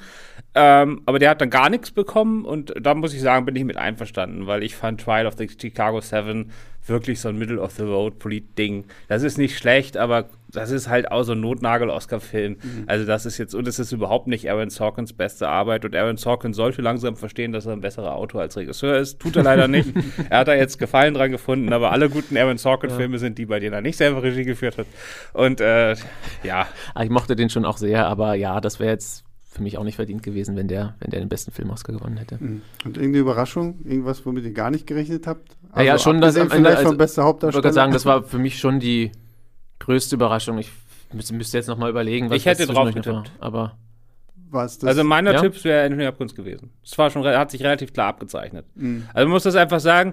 Ähm, 0.54 1.02
aber 1.06 1.18
der 1.18 1.30
hat 1.30 1.40
dann 1.40 1.50
gar 1.50 1.70
nichts 1.70 1.90
bekommen 1.90 2.44
und 2.44 2.75
da 2.80 2.94
muss 2.94 3.14
ich 3.14 3.20
sagen, 3.20 3.44
bin 3.44 3.54
ich 3.56 3.64
mit 3.64 3.76
einverstanden, 3.76 4.47
weil 4.47 4.62
ich 4.62 4.75
fand 4.75 5.00
Trial 5.00 5.26
of 5.26 5.35
the 5.38 5.49
Chicago 5.49 6.00
Seven 6.00 6.50
wirklich 6.88 7.21
so 7.21 7.28
ein 7.28 7.38
Middle-of-the-Road-Polit-Ding. 7.38 8.85
Das 9.09 9.23
ist 9.23 9.38
nicht 9.38 9.57
schlecht, 9.57 9.97
aber 9.97 10.28
das 10.50 10.71
ist 10.71 10.88
halt 10.88 11.11
auch 11.11 11.25
so 11.25 11.33
ein 11.33 11.40
Notnagel-Oscar-Film. 11.40 12.52
Mhm. 12.52 12.85
Also 12.87 13.04
das 13.04 13.26
ist 13.26 13.38
jetzt, 13.38 13.54
und 13.54 13.68
es 13.68 13.78
ist 13.78 13.92
überhaupt 13.92 14.26
nicht 14.26 14.50
Aaron 14.50 14.71
Sorkins 14.71 15.12
beste 15.12 15.49
Arbeit. 15.49 15.85
Und 15.85 15.95
Aaron 15.95 16.16
Sorkin 16.16 16.54
sollte 16.54 16.80
langsam 16.80 17.16
verstehen, 17.16 17.52
dass 17.52 17.66
er 17.66 17.73
ein 17.73 17.80
besserer 17.80 18.14
Autor 18.14 18.40
als 18.40 18.57
Regisseur 18.57 18.99
ist. 18.99 19.21
Tut 19.21 19.37
er 19.37 19.42
leider 19.42 19.68
nicht. 19.68 19.90
er 20.30 20.38
hat 20.38 20.49
da 20.49 20.54
jetzt 20.54 20.78
Gefallen 20.78 21.14
dran 21.14 21.30
gefunden, 21.30 21.73
aber 21.73 21.92
alle 21.92 22.09
guten 22.09 22.37
Aaron 22.37 22.59
Sorkin-Filme 22.59 23.14
ja. 23.16 23.18
sind 23.18 23.38
die, 23.38 23.47
bei 23.47 23.61
denen 23.61 23.75
er 23.75 23.83
nicht 23.83 23.97
selber 23.97 24.23
Regie 24.23 24.45
geführt 24.45 24.78
hat. 24.78 24.87
Und 25.35 25.61
äh, 25.61 25.97
ja. 26.42 26.66
Ah, 26.95 27.02
ich 27.02 27.11
mochte 27.11 27.37
den 27.37 27.50
schon 27.50 27.64
auch 27.64 27.76
sehr, 27.76 28.07
aber 28.07 28.35
ja, 28.35 28.61
das 28.61 28.80
wäre 28.80 28.92
jetzt 28.92 29.27
für 29.48 29.62
mich 29.62 29.78
auch 29.78 29.84
nicht 29.84 29.96
verdient 29.96 30.22
gewesen, 30.22 30.56
wenn 30.56 30.68
der, 30.68 30.94
wenn 31.00 31.10
der 31.10 31.20
den 31.20 31.28
besten 31.28 31.52
Film 31.52 31.70
Oscar 31.70 31.94
gewonnen 31.94 32.18
hätte. 32.18 32.36
Mhm. 32.38 32.62
Und 32.84 32.96
irgendeine 32.96 33.18
Überraschung? 33.18 33.78
Irgendwas, 33.84 34.24
womit 34.26 34.44
ihr 34.44 34.52
gar 34.52 34.70
nicht 34.70 34.86
gerechnet 34.86 35.26
habt? 35.26 35.56
Also 35.72 35.86
ja, 35.86 35.98
schon, 35.98 36.20
dass 36.20 36.36
am 36.36 36.50
Ende, 36.50 36.76
also, 36.76 36.96
bester 36.96 37.24
Hauptdarsteller. 37.24 37.60
Ich 37.60 37.64
würde 37.64 37.74
sagen, 37.74 37.92
das 37.92 38.04
war 38.04 38.22
für 38.22 38.38
mich 38.38 38.58
schon 38.58 38.78
die 38.78 39.10
größte 39.78 40.16
Überraschung. 40.16 40.58
Ich 40.58 40.70
müsste, 41.12 41.34
müsste 41.34 41.56
jetzt 41.56 41.66
noch 41.66 41.78
mal 41.78 41.88
überlegen, 41.88 42.28
was 42.28 42.36
Ich 42.36 42.46
hätte 42.46 42.66
drauf 42.66 42.88
getippt. 42.88 43.06
War, 43.06 43.24
aber 43.40 43.76
was 44.50 44.78
das? 44.78 44.88
Also 44.88 45.04
meiner 45.04 45.32
ja? 45.32 45.40
Tipps 45.40 45.64
wäre 45.64 45.84
Anthony 45.84 46.04
Hopkins 46.04 46.34
gewesen. 46.34 46.70
Das 46.82 46.96
war 46.98 47.10
schon, 47.10 47.24
hat 47.24 47.50
sich 47.50 47.62
relativ 47.62 47.92
klar 47.92 48.08
abgezeichnet. 48.08 48.66
Mhm. 48.74 49.06
Also 49.14 49.26
man 49.26 49.32
muss 49.32 49.42
das 49.44 49.56
einfach 49.56 49.80
sagen, 49.80 50.12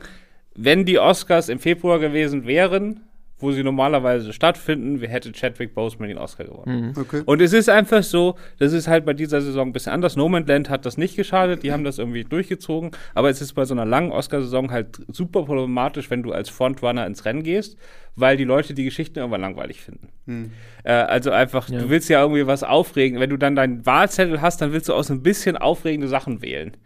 wenn 0.55 0.85
die 0.85 0.99
Oscars 0.99 1.49
im 1.49 1.59
Februar 1.59 1.99
gewesen 1.99 2.45
wären, 2.45 3.01
wo 3.37 3.51
sie 3.51 3.63
normalerweise 3.63 4.31
stattfinden, 4.31 4.99
hätte 5.01 5.31
Chadwick 5.33 5.73
Boseman 5.73 6.07
den 6.07 6.17
Oscar 6.17 6.45
gewonnen. 6.45 6.93
Mhm. 6.93 7.01
Okay. 7.01 7.21
Und 7.25 7.41
es 7.41 7.51
ist 7.51 7.69
einfach 7.69 8.01
so, 8.01 8.35
das 8.59 8.71
ist 8.71 8.87
halt 8.87 9.05
bei 9.05 9.13
dieser 9.13 9.41
Saison 9.41 9.69
ein 9.69 9.73
bisschen 9.73 9.91
anders. 9.91 10.15
No 10.15 10.29
Man's 10.29 10.47
Land 10.47 10.69
hat 10.69 10.85
das 10.85 10.97
nicht 10.97 11.17
geschadet, 11.17 11.63
die 11.63 11.73
haben 11.73 11.83
das 11.83 11.99
irgendwie 11.99 12.23
durchgezogen, 12.23 12.91
aber 13.13 13.29
es 13.29 13.41
ist 13.41 13.53
bei 13.53 13.65
so 13.65 13.73
einer 13.73 13.85
langen 13.85 14.11
Oscar-Saison 14.11 14.71
halt 14.71 15.01
super 15.11 15.43
problematisch, 15.43 16.09
wenn 16.09 16.23
du 16.23 16.31
als 16.31 16.49
Frontrunner 16.49 17.05
ins 17.05 17.25
Rennen 17.25 17.43
gehst, 17.43 17.77
weil 18.15 18.37
die 18.37 18.45
Leute 18.45 18.73
die 18.73 18.85
Geschichten 18.85 19.19
irgendwann 19.19 19.41
langweilig 19.41 19.81
finden. 19.81 20.09
Mhm. 20.25 20.51
Äh, 20.83 20.93
also 20.93 21.31
einfach, 21.31 21.67
ja. 21.67 21.79
du 21.79 21.89
willst 21.89 22.09
ja 22.09 22.21
irgendwie 22.21 22.47
was 22.47 22.63
aufregen. 22.63 23.19
Wenn 23.19 23.29
du 23.29 23.37
dann 23.37 23.55
deinen 23.55 23.85
Wahlzettel 23.85 24.41
hast, 24.41 24.61
dann 24.61 24.71
willst 24.71 24.87
du 24.87 24.93
auch 24.93 25.03
so 25.03 25.13
ein 25.13 25.23
bisschen 25.23 25.57
aufregende 25.57 26.07
Sachen 26.07 26.41
wählen. 26.41 26.77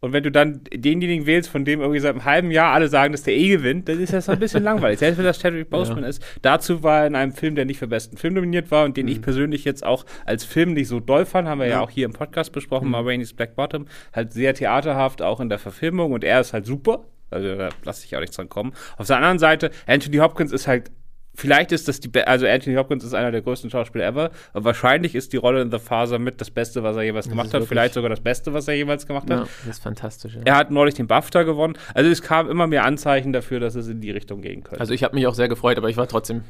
Und 0.00 0.12
wenn 0.12 0.22
du 0.22 0.30
dann 0.30 0.60
denjenigen 0.72 1.26
wählst, 1.26 1.50
von 1.50 1.64
dem 1.64 1.80
irgendwie 1.80 1.98
seit 2.00 2.12
einem 2.12 2.24
halben 2.24 2.50
Jahr 2.50 2.72
alle 2.72 2.88
sagen, 2.88 3.12
dass 3.12 3.22
der 3.24 3.34
eh 3.34 3.48
gewinnt, 3.48 3.88
dann 3.88 3.98
ist 4.00 4.12
das 4.12 4.28
ein 4.28 4.38
bisschen 4.38 4.62
langweilig. 4.64 4.98
Selbst 4.98 5.18
wenn 5.18 5.24
das 5.24 5.40
Chadwick 5.40 5.70
Boseman 5.70 6.04
ja. 6.04 6.08
ist. 6.08 6.22
Dazu 6.42 6.82
war 6.82 7.00
er 7.00 7.06
in 7.08 7.16
einem 7.16 7.32
Film, 7.32 7.56
der 7.56 7.64
nicht 7.64 7.78
für 7.78 7.88
besten 7.88 8.16
Film 8.16 8.34
nominiert 8.34 8.70
war 8.70 8.84
und 8.84 8.96
den 8.96 9.06
mhm. 9.06 9.12
ich 9.12 9.22
persönlich 9.22 9.64
jetzt 9.64 9.84
auch 9.84 10.04
als 10.24 10.44
Film 10.44 10.74
nicht 10.74 10.88
so 10.88 11.00
doll 11.00 11.26
fand, 11.26 11.48
haben 11.48 11.58
wir 11.58 11.66
ja, 11.66 11.74
ja 11.74 11.80
auch 11.80 11.90
hier 11.90 12.04
im 12.04 12.12
Podcast 12.12 12.52
besprochen, 12.52 12.86
mhm. 12.86 12.92
Ma 12.92 13.00
Rainey's 13.00 13.32
Black 13.32 13.56
Bottom. 13.56 13.86
Halt 14.12 14.32
sehr 14.32 14.54
theaterhaft, 14.54 15.20
auch 15.22 15.40
in 15.40 15.48
der 15.48 15.58
Verfilmung 15.58 16.12
und 16.12 16.22
er 16.22 16.40
ist 16.40 16.52
halt 16.52 16.66
super. 16.66 17.04
Also 17.30 17.56
da 17.56 17.68
lasse 17.84 18.06
ich 18.06 18.16
auch 18.16 18.20
nichts 18.20 18.36
dran 18.36 18.48
kommen. 18.48 18.72
Auf 18.96 19.06
der 19.06 19.16
anderen 19.16 19.38
Seite, 19.38 19.70
Anthony 19.86 20.16
Hopkins 20.18 20.52
ist 20.52 20.66
halt 20.66 20.90
Vielleicht 21.38 21.70
ist 21.70 21.86
das 21.86 22.00
die, 22.00 22.08
Be 22.08 22.26
also 22.26 22.48
Anthony 22.48 22.74
Hopkins 22.74 23.04
ist 23.04 23.14
einer 23.14 23.30
der 23.30 23.42
größten 23.42 23.70
Schauspieler 23.70 24.04
ever, 24.06 24.32
aber 24.52 24.64
wahrscheinlich 24.64 25.14
ist 25.14 25.32
die 25.32 25.36
Rolle 25.36 25.62
in 25.62 25.70
The 25.70 25.78
Father 25.78 26.18
mit 26.18 26.40
das 26.40 26.50
Beste, 26.50 26.82
was 26.82 26.96
er 26.96 27.04
jemals 27.04 27.28
gemacht 27.28 27.54
hat. 27.54 27.62
Vielleicht 27.62 27.94
sogar 27.94 28.10
das 28.10 28.18
Beste, 28.18 28.52
was 28.54 28.66
er 28.66 28.74
jemals 28.74 29.06
gemacht 29.06 29.30
hat. 29.30 29.38
Ja, 29.38 29.48
das 29.64 29.76
ist 29.76 29.82
fantastisch. 29.84 30.34
Ja. 30.34 30.40
Er 30.44 30.56
hat 30.56 30.72
neulich 30.72 30.96
den 30.96 31.06
BAFTA 31.06 31.44
gewonnen. 31.44 31.74
Also 31.94 32.10
es 32.10 32.22
kam 32.22 32.50
immer 32.50 32.66
mehr 32.66 32.84
Anzeichen 32.84 33.32
dafür, 33.32 33.60
dass 33.60 33.76
es 33.76 33.86
in 33.86 34.00
die 34.00 34.10
Richtung 34.10 34.42
gehen 34.42 34.64
könnte. 34.64 34.80
Also 34.80 34.92
ich 34.92 35.04
habe 35.04 35.14
mich 35.14 35.28
auch 35.28 35.34
sehr 35.34 35.46
gefreut, 35.46 35.78
aber 35.78 35.88
ich 35.88 35.96
war 35.96 36.08
trotzdem 36.08 36.42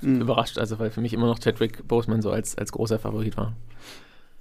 mhm. 0.00 0.22
überrascht, 0.22 0.58
also 0.58 0.80
weil 0.80 0.90
für 0.90 1.00
mich 1.00 1.12
immer 1.12 1.26
noch 1.26 1.38
Chadwick 1.38 1.86
Boseman 1.86 2.20
so 2.20 2.32
als, 2.32 2.58
als 2.58 2.72
großer 2.72 2.98
Favorit 2.98 3.36
war. 3.36 3.54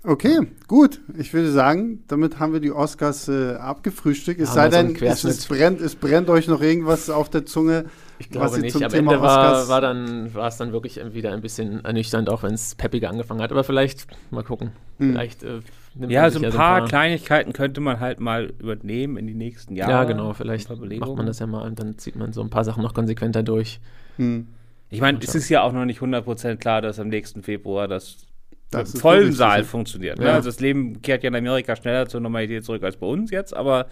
Okay, 0.03 0.39
gut. 0.67 1.00
Ich 1.15 1.31
würde 1.31 1.51
sagen, 1.51 2.03
damit 2.08 2.39
haben 2.39 2.53
wir 2.53 2.60
die 2.60 2.72
Oscars 2.72 3.27
äh, 3.27 3.53
abgefrühstückt. 3.53 4.41
Es 4.41 4.55
sei 4.55 4.67
denn, 4.70 4.96
es, 4.96 5.24
es, 5.24 5.46
brennt, 5.46 5.79
es 5.79 5.96
brennt 5.96 6.27
euch 6.31 6.48
noch 6.48 6.60
irgendwas 6.60 7.12
auf 7.12 7.29
der 7.29 7.46
Zunge. 7.46 7.86
Ich 8.21 8.29
glaube 8.29 8.59
nicht. 8.59 8.75
Am 8.75 8.89
Thema 8.89 9.13
Ende 9.13 9.21
war, 9.23 9.67
war, 9.67 9.81
dann, 9.81 10.33
war 10.35 10.47
es 10.47 10.57
dann 10.57 10.71
wirklich 10.71 10.99
wieder 11.13 11.33
ein 11.33 11.41
bisschen 11.41 11.83
ernüchternd, 11.83 12.29
auch 12.29 12.43
wenn 12.43 12.53
es 12.53 12.75
peppiger 12.75 13.09
angefangen 13.09 13.41
hat. 13.41 13.51
Aber 13.51 13.63
vielleicht, 13.63 14.05
mal 14.29 14.43
gucken. 14.43 14.71
Hm. 14.99 15.11
Vielleicht 15.11 15.43
äh, 15.43 15.59
Ja, 15.95 15.99
so 15.99 16.03
ein, 16.03 16.09
ja 16.09 16.29
so 16.31 16.45
ein 16.45 16.51
paar 16.51 16.85
Kleinigkeiten 16.85 17.51
könnte 17.51 17.81
man 17.81 17.99
halt 17.99 18.19
mal 18.19 18.53
übernehmen 18.59 19.17
in 19.17 19.25
die 19.25 19.33
nächsten 19.33 19.75
Jahre. 19.75 19.91
Ja, 19.91 20.03
genau. 20.03 20.33
Vielleicht 20.33 20.69
macht 20.69 21.15
man 21.15 21.25
das 21.25 21.39
ja 21.39 21.47
mal 21.47 21.65
und 21.65 21.79
dann 21.79 21.97
zieht 21.97 22.15
man 22.15 22.31
so 22.31 22.41
ein 22.41 22.51
paar 22.51 22.63
Sachen 22.63 22.83
noch 22.83 22.93
konsequenter 22.93 23.41
durch. 23.41 23.79
Hm. 24.17 24.47
Ich 24.89 25.01
meine, 25.01 25.17
es 25.19 25.33
ist 25.33 25.49
ja 25.49 25.63
auch 25.63 25.71
noch 25.71 25.85
nicht 25.85 26.01
100% 26.01 26.57
klar, 26.57 26.81
dass 26.81 26.99
am 26.99 27.07
nächsten 27.07 27.41
Februar 27.43 27.88
das 27.88 28.27
das 28.69 28.93
im 28.93 29.01
vollen 29.01 29.34
Saal 29.34 29.63
funktioniert. 29.63 30.19
Ne? 30.19 30.25
Ja. 30.25 30.34
Also 30.36 30.49
das 30.49 30.60
Leben 30.60 31.01
kehrt 31.01 31.23
ja 31.23 31.29
in 31.29 31.36
Amerika 31.36 31.75
schneller 31.75 32.07
zur 32.07 32.21
Normalität 32.21 32.63
zurück 32.63 32.84
als 32.84 32.97
bei 32.97 33.07
uns 33.07 33.31
jetzt, 33.31 33.53
aber 33.53 33.88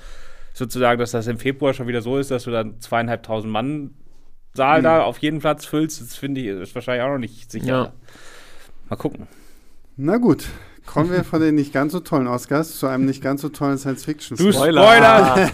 sozusagen, 0.53 0.99
dass 0.99 1.11
das 1.11 1.27
im 1.27 1.37
Februar 1.37 1.73
schon 1.73 1.87
wieder 1.87 2.01
so 2.01 2.17
ist, 2.17 2.31
dass 2.31 2.43
du 2.43 2.51
dann 2.51 2.79
zweieinhalbtausend 2.79 3.51
Mann 3.51 3.91
Saal 4.53 4.79
mhm. 4.79 4.83
da 4.83 5.01
auf 5.03 5.19
jeden 5.19 5.39
Platz 5.39 5.65
füllst, 5.65 6.01
das 6.01 6.15
finde 6.15 6.41
ich 6.41 6.47
ist 6.47 6.75
wahrscheinlich 6.75 7.03
auch 7.03 7.11
noch 7.11 7.17
nicht 7.19 7.51
sicher. 7.51 7.67
Ja. 7.67 7.93
Mal 8.89 8.95
gucken. 8.95 9.27
Na 9.95 10.17
gut, 10.17 10.47
Kommen 10.89 11.11
wir 11.11 11.23
von 11.23 11.39
den 11.39 11.53
nicht 11.53 11.71
ganz 11.71 11.91
so 11.91 11.99
tollen 11.99 12.25
Oscars 12.25 12.79
zu 12.79 12.87
einem 12.87 13.05
nicht 13.05 13.21
ganz 13.21 13.43
so 13.43 13.49
tollen 13.49 13.77
Science-Fiction-Film. 13.77 14.51
Du 14.51 14.57
Spoiler! 14.57 15.51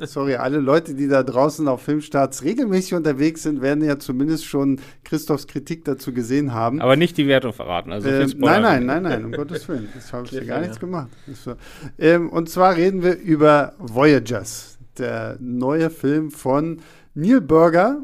Sorry, 0.06 0.34
alle 0.34 0.58
Leute, 0.58 0.92
die 0.92 1.08
da 1.08 1.22
draußen 1.22 1.66
auf 1.66 1.80
Filmstarts 1.80 2.44
regelmäßig 2.44 2.92
unterwegs 2.92 3.44
sind, 3.44 3.62
werden 3.62 3.82
ja 3.82 3.98
zumindest 3.98 4.44
schon 4.44 4.80
Christophs 5.02 5.46
Kritik 5.46 5.86
dazu 5.86 6.12
gesehen 6.12 6.52
haben. 6.52 6.82
Aber 6.82 6.96
nicht 6.96 7.16
die 7.16 7.26
Wertung 7.26 7.54
verraten. 7.54 7.90
Also 7.90 8.06
ähm, 8.10 8.30
nein, 8.36 8.60
nein, 8.60 8.84
nein, 8.84 9.02
nein, 9.04 9.24
um 9.24 9.32
Gottes 9.32 9.66
Willen. 9.66 9.88
Das 9.94 10.12
habe 10.12 10.26
ich 10.26 10.32
ja 10.32 10.44
gar 10.44 10.60
nichts 10.60 10.78
gemacht. 10.78 11.08
Ähm, 11.98 12.28
und 12.28 12.50
zwar 12.50 12.76
reden 12.76 13.02
wir 13.02 13.16
über 13.16 13.72
Voyagers, 13.78 14.76
der 14.98 15.38
neue 15.40 15.88
Film 15.88 16.30
von 16.30 16.82
Neil 17.18 17.40
Burger 17.40 18.00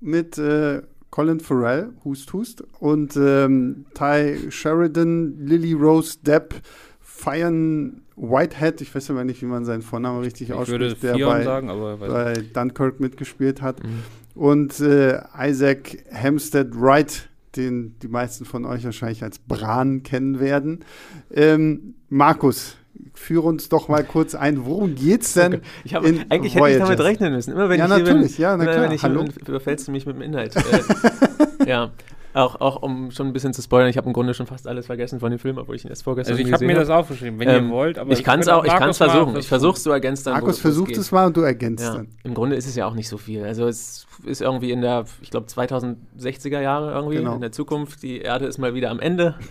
mit 0.00 0.36
äh, 0.36 0.82
Colin 1.10 1.40
Farrell, 1.40 1.90
Hust 2.04 2.32
Hust, 2.32 2.62
und 2.80 3.16
ähm, 3.16 3.86
Ty 3.94 4.50
Sheridan, 4.50 5.38
Lily 5.38 5.72
Rose 5.72 6.18
Depp 6.22 6.54
feiern 7.00 8.02
Whitehead, 8.16 8.82
ich 8.82 8.94
weiß 8.94 9.10
aber 9.10 9.24
nicht, 9.24 9.40
wie 9.40 9.46
man 9.46 9.64
seinen 9.64 9.80
Vornamen 9.80 10.20
richtig 10.20 10.50
ich 10.50 10.54
ausspricht, 10.54 11.02
der 11.02 11.14
bei, 11.14 11.44
sagen, 11.44 11.68
bei 12.00 12.34
Dunkirk 12.52 13.00
mitgespielt 13.00 13.62
hat. 13.62 13.82
Mhm. 13.82 14.02
Und 14.34 14.80
äh, 14.80 15.20
Isaac 15.38 16.04
Hempstead 16.10 16.68
Wright, 16.74 17.30
den 17.56 17.98
die 18.00 18.08
meisten 18.08 18.44
von 18.44 18.66
euch 18.66 18.84
wahrscheinlich 18.84 19.22
als 19.22 19.38
Bran 19.38 20.02
kennen 20.02 20.40
werden. 20.40 20.84
Ähm, 21.30 21.94
Markus, 22.10 22.76
führe 23.14 23.46
uns 23.46 23.68
doch 23.68 23.88
mal 23.88 24.04
kurz 24.04 24.34
ein, 24.34 24.64
worum 24.66 24.94
geht's 24.94 25.34
denn? 25.34 25.60
Ich 25.84 25.94
hab, 25.94 26.04
eigentlich 26.04 26.54
hätte 26.54 26.68
ich 26.68 26.78
damit 26.78 27.00
rechnen 27.00 27.32
müssen. 27.32 27.52
Immer 27.52 27.68
wenn 27.68 27.78
ja, 27.78 27.84
ich 27.84 27.90
natürlich, 27.90 28.36
bin, 28.36 28.42
ja, 28.42 28.56
na 28.56 28.64
klar. 28.64 28.82
Wenn 28.82 28.92
ich 28.92 29.02
Hallo? 29.02 29.24
Bin, 29.24 29.32
überfällst 29.46 29.88
du 29.88 29.92
mich 29.92 30.06
mit 30.06 30.16
dem 30.16 30.22
Inhalt. 30.22 30.54
äh, 30.56 31.66
ja. 31.68 31.90
Auch, 32.34 32.62
auch 32.62 32.82
um 32.82 33.10
schon 33.10 33.26
ein 33.26 33.34
bisschen 33.34 33.52
zu 33.52 33.60
spoilern, 33.60 33.90
ich 33.90 33.98
habe 33.98 34.06
im 34.06 34.14
Grunde 34.14 34.32
schon 34.32 34.46
fast 34.46 34.66
alles 34.66 34.86
vergessen 34.86 35.20
von 35.20 35.30
dem 35.30 35.38
Film, 35.38 35.58
obwohl 35.58 35.76
ich 35.76 35.84
ihn 35.84 35.90
erst 35.90 36.02
vorgestern 36.02 36.34
Also 36.34 36.46
ich 36.46 36.52
habe 36.52 36.64
mir 36.64 36.74
das 36.74 36.88
aufgeschrieben, 36.88 37.38
wenn 37.38 37.48
ähm, 37.48 37.66
ihr 37.66 37.70
wollt. 37.70 37.98
Aber 37.98 38.10
ich 38.10 38.24
kann 38.24 38.40
es 38.40 38.48
auch, 38.48 38.64
ich 38.64 38.72
kann 38.72 38.88
es 38.88 38.96
versuchen. 38.96 39.36
Ich 39.36 39.48
versuche 39.48 39.76
es, 39.76 39.82
du 39.82 39.90
ergänzt 39.90 40.26
dann. 40.26 40.34
Markus 40.34 40.58
versucht 40.58 40.96
es 40.96 41.12
mal 41.12 41.26
und 41.26 41.36
du 41.36 41.42
ergänzt 41.42 41.84
ja. 41.84 41.96
dann. 41.96 42.08
Im 42.24 42.32
Grunde 42.32 42.56
ist 42.56 42.66
es 42.66 42.74
ja 42.74 42.86
auch 42.86 42.94
nicht 42.94 43.08
so 43.08 43.18
viel. 43.18 43.44
Also 43.44 43.66
es 43.68 44.06
ist 44.24 44.40
irgendwie 44.40 44.70
in 44.70 44.80
der, 44.80 45.04
ich 45.20 45.30
glaube 45.30 45.46
2060er 45.46 46.60
Jahre 46.60 46.92
irgendwie 46.92 47.16
genau. 47.16 47.34
in 47.34 47.42
der 47.42 47.52
Zukunft. 47.52 48.02
Die 48.02 48.20
Erde 48.20 48.46
ist 48.46 48.56
mal 48.56 48.72
wieder 48.72 48.90
am 48.90 49.00
Ende. 49.00 49.34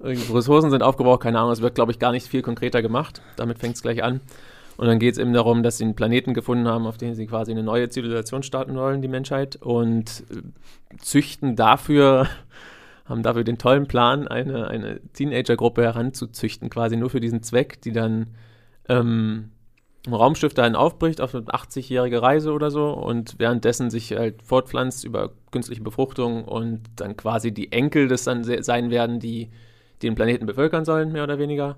Ressourcen 0.00 0.70
sind 0.70 0.82
aufgebraucht, 0.82 1.22
keine 1.22 1.38
Ahnung, 1.38 1.52
es 1.52 1.60
wird, 1.60 1.74
glaube 1.74 1.92
ich, 1.92 1.98
gar 1.98 2.12
nicht 2.12 2.26
viel 2.26 2.42
konkreter 2.42 2.82
gemacht. 2.82 3.20
Damit 3.36 3.58
fängt 3.58 3.76
es 3.76 3.82
gleich 3.82 4.02
an. 4.02 4.20
Und 4.76 4.86
dann 4.86 5.00
geht 5.00 5.14
es 5.14 5.18
eben 5.18 5.32
darum, 5.32 5.64
dass 5.64 5.78
sie 5.78 5.84
einen 5.84 5.96
Planeten 5.96 6.34
gefunden 6.34 6.68
haben, 6.68 6.86
auf 6.86 6.98
dem 6.98 7.14
sie 7.14 7.26
quasi 7.26 7.50
eine 7.50 7.64
neue 7.64 7.88
Zivilisation 7.88 8.44
starten 8.44 8.76
wollen, 8.76 9.02
die 9.02 9.08
Menschheit, 9.08 9.56
und 9.56 10.22
äh, 10.30 10.96
züchten 10.98 11.56
dafür, 11.56 12.28
haben 13.04 13.24
dafür 13.24 13.42
den 13.42 13.58
tollen 13.58 13.88
Plan, 13.88 14.28
eine, 14.28 14.68
eine 14.68 15.00
Teenager-Gruppe 15.14 15.82
heranzuzüchten, 15.82 16.70
quasi 16.70 16.96
nur 16.96 17.10
für 17.10 17.20
diesen 17.20 17.42
Zweck, 17.42 17.82
die 17.82 17.90
dann 17.90 18.28
ähm, 18.88 19.50
ein 20.06 20.14
Raumschiff 20.14 20.54
dahin 20.54 20.76
aufbricht 20.76 21.20
auf 21.20 21.34
eine 21.34 21.44
80-jährige 21.44 22.22
Reise 22.22 22.52
oder 22.52 22.70
so 22.70 22.90
und 22.90 23.34
währenddessen 23.38 23.90
sich 23.90 24.12
halt 24.12 24.42
fortpflanzt 24.42 25.04
über 25.04 25.32
künstliche 25.50 25.82
Befruchtung 25.82 26.44
und 26.44 26.82
dann 26.96 27.16
quasi 27.16 27.52
die 27.52 27.72
Enkel 27.72 28.06
das 28.06 28.24
dann 28.24 28.44
sein 28.44 28.90
werden, 28.90 29.18
die 29.18 29.50
den 30.02 30.14
Planeten 30.14 30.46
bevölkern 30.46 30.84
sollen, 30.84 31.12
mehr 31.12 31.24
oder 31.24 31.38
weniger. 31.38 31.76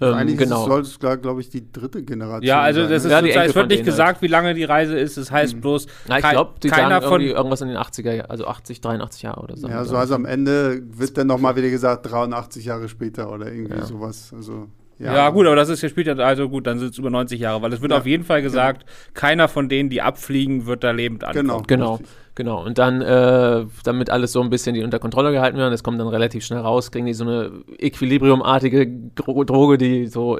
Ähm, 0.00 0.14
Eigentlich 0.14 0.38
genau. 0.38 0.66
soll 0.66 0.80
es, 0.80 0.98
glaube 0.98 1.40
ich, 1.40 1.50
die 1.50 1.70
dritte 1.70 2.02
Generation 2.02 2.42
Ja, 2.42 2.60
also 2.60 2.88
das 2.88 3.04
sein. 3.04 3.24
ist 3.24 3.34
ja, 3.34 3.44
es 3.44 3.54
wird 3.54 3.68
nicht 3.68 3.84
gesagt, 3.84 4.14
halt. 4.14 4.22
wie 4.22 4.26
lange 4.26 4.54
die 4.54 4.64
Reise 4.64 4.98
ist. 4.98 5.16
Es 5.16 5.26
das 5.26 5.32
heißt 5.32 5.56
mhm. 5.56 5.60
bloß, 5.60 5.86
Na, 6.08 6.18
ich 6.18 6.28
glaube, 6.28 6.54
die 6.62 6.68
keiner 6.68 7.00
sagen 7.00 7.08
von 7.08 7.20
irgendwas 7.20 7.60
in 7.60 7.68
den 7.68 7.76
80er, 7.76 8.22
also 8.22 8.46
80, 8.46 8.80
83 8.80 9.22
Jahre 9.22 9.40
oder 9.42 9.56
so. 9.56 9.68
Ja, 9.68 9.84
so 9.84 9.96
also 9.96 10.14
am 10.14 10.24
Ende 10.24 10.82
wird 10.84 11.16
dann 11.18 11.26
nochmal 11.26 11.54
wieder 11.56 11.70
gesagt, 11.70 12.10
83 12.10 12.64
Jahre 12.64 12.88
später 12.88 13.30
oder 13.30 13.52
irgendwie 13.52 13.76
ja. 13.76 13.84
sowas. 13.84 14.32
Also 14.34 14.68
Ja, 15.02 15.14
ja, 15.14 15.30
gut, 15.30 15.46
aber 15.46 15.56
das 15.56 15.68
ist 15.68 15.82
ja 15.82 15.88
spielt 15.88 16.06
ja 16.06 16.14
also 16.14 16.48
gut, 16.48 16.66
dann 16.66 16.78
sind 16.78 16.92
es 16.92 16.98
über 16.98 17.10
90 17.10 17.40
Jahre, 17.40 17.60
weil 17.60 17.72
es 17.72 17.80
wird 17.80 17.90
ja, 17.90 17.98
auf 17.98 18.06
jeden 18.06 18.22
Fall 18.22 18.40
gesagt, 18.40 18.86
genau. 18.86 18.92
keiner 19.14 19.48
von 19.48 19.68
denen, 19.68 19.90
die 19.90 20.00
abfliegen, 20.00 20.66
wird 20.66 20.84
da 20.84 20.92
lebend 20.92 21.24
ankommen. 21.24 21.64
Genau, 21.66 21.96
genau. 21.96 22.00
Genau, 22.34 22.64
und 22.64 22.78
dann, 22.78 23.02
äh, 23.02 23.66
damit 23.84 24.08
alles 24.08 24.32
so 24.32 24.40
ein 24.40 24.48
bisschen 24.48 24.74
die 24.74 24.82
unter 24.82 24.98
Kontrolle 24.98 25.32
gehalten 25.32 25.58
werden, 25.58 25.70
das 25.70 25.82
kommt 25.82 26.00
dann 26.00 26.08
relativ 26.08 26.42
schnell 26.46 26.60
raus, 26.60 26.90
kriegen 26.90 27.04
die 27.04 27.12
so 27.12 27.24
eine 27.24 27.52
Equilibriumartige 27.78 28.90
Droge, 29.14 29.76
die 29.76 30.06
so 30.06 30.38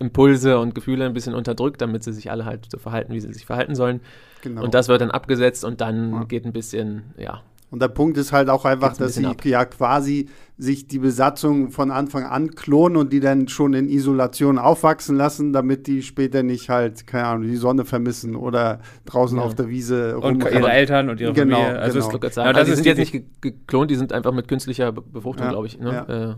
Impulse 0.00 0.58
und 0.58 0.74
Gefühle 0.74 1.04
ein 1.04 1.12
bisschen 1.12 1.34
unterdrückt, 1.34 1.80
damit 1.80 2.02
sie 2.02 2.12
sich 2.12 2.32
alle 2.32 2.44
halt 2.44 2.68
so 2.68 2.78
verhalten, 2.78 3.12
wie 3.12 3.20
sie 3.20 3.32
sich 3.32 3.46
verhalten 3.46 3.76
sollen. 3.76 4.00
Genau. 4.42 4.64
Und 4.64 4.74
das 4.74 4.88
wird 4.88 5.00
dann 5.00 5.12
abgesetzt 5.12 5.64
und 5.64 5.80
dann 5.80 6.12
ja. 6.12 6.24
geht 6.24 6.44
ein 6.44 6.52
bisschen, 6.52 7.14
ja, 7.16 7.42
und 7.70 7.82
der 7.82 7.88
Punkt 7.88 8.16
ist 8.16 8.32
halt 8.32 8.48
auch 8.48 8.64
einfach, 8.64 8.96
dass 8.96 9.14
sie 9.14 9.26
ab. 9.26 9.44
ja 9.44 9.64
quasi 9.66 10.28
sich 10.56 10.88
die 10.88 10.98
Besatzung 10.98 11.70
von 11.70 11.90
Anfang 11.90 12.24
an 12.24 12.54
klonen 12.54 12.96
und 12.96 13.12
die 13.12 13.20
dann 13.20 13.46
schon 13.48 13.74
in 13.74 13.88
Isolation 13.88 14.58
aufwachsen 14.58 15.16
lassen, 15.16 15.52
damit 15.52 15.86
die 15.86 16.02
später 16.02 16.42
nicht 16.42 16.70
halt, 16.70 17.06
keine 17.06 17.26
Ahnung, 17.26 17.48
die 17.48 17.56
Sonne 17.56 17.84
vermissen 17.84 18.36
oder 18.36 18.80
draußen 19.04 19.38
ja. 19.38 19.44
auf 19.44 19.54
der 19.54 19.68
Wiese 19.68 20.18
Und 20.18 20.42
ihre 20.42 20.70
Eltern 20.70 21.10
und 21.10 21.20
ihre 21.20 21.32
genau, 21.32 21.56
Familie. 21.56 21.78
Also 21.78 22.00
genau. 22.00 22.26
Ist, 22.26 22.36
ja, 22.36 22.52
das 22.52 22.66
die 22.66 22.74
sind 22.74 22.86
jetzt 22.86 22.98
nicht 22.98 23.24
geklont, 23.40 23.90
die 23.90 23.96
sind 23.96 24.12
einfach 24.12 24.32
mit 24.32 24.48
künstlicher 24.48 24.90
Befruchtung, 24.90 25.46
ja, 25.46 25.52
glaube 25.52 25.66
ich. 25.66 25.78
Ne? 25.78 26.04
Ja. 26.08 26.30
Äh, 26.30 26.34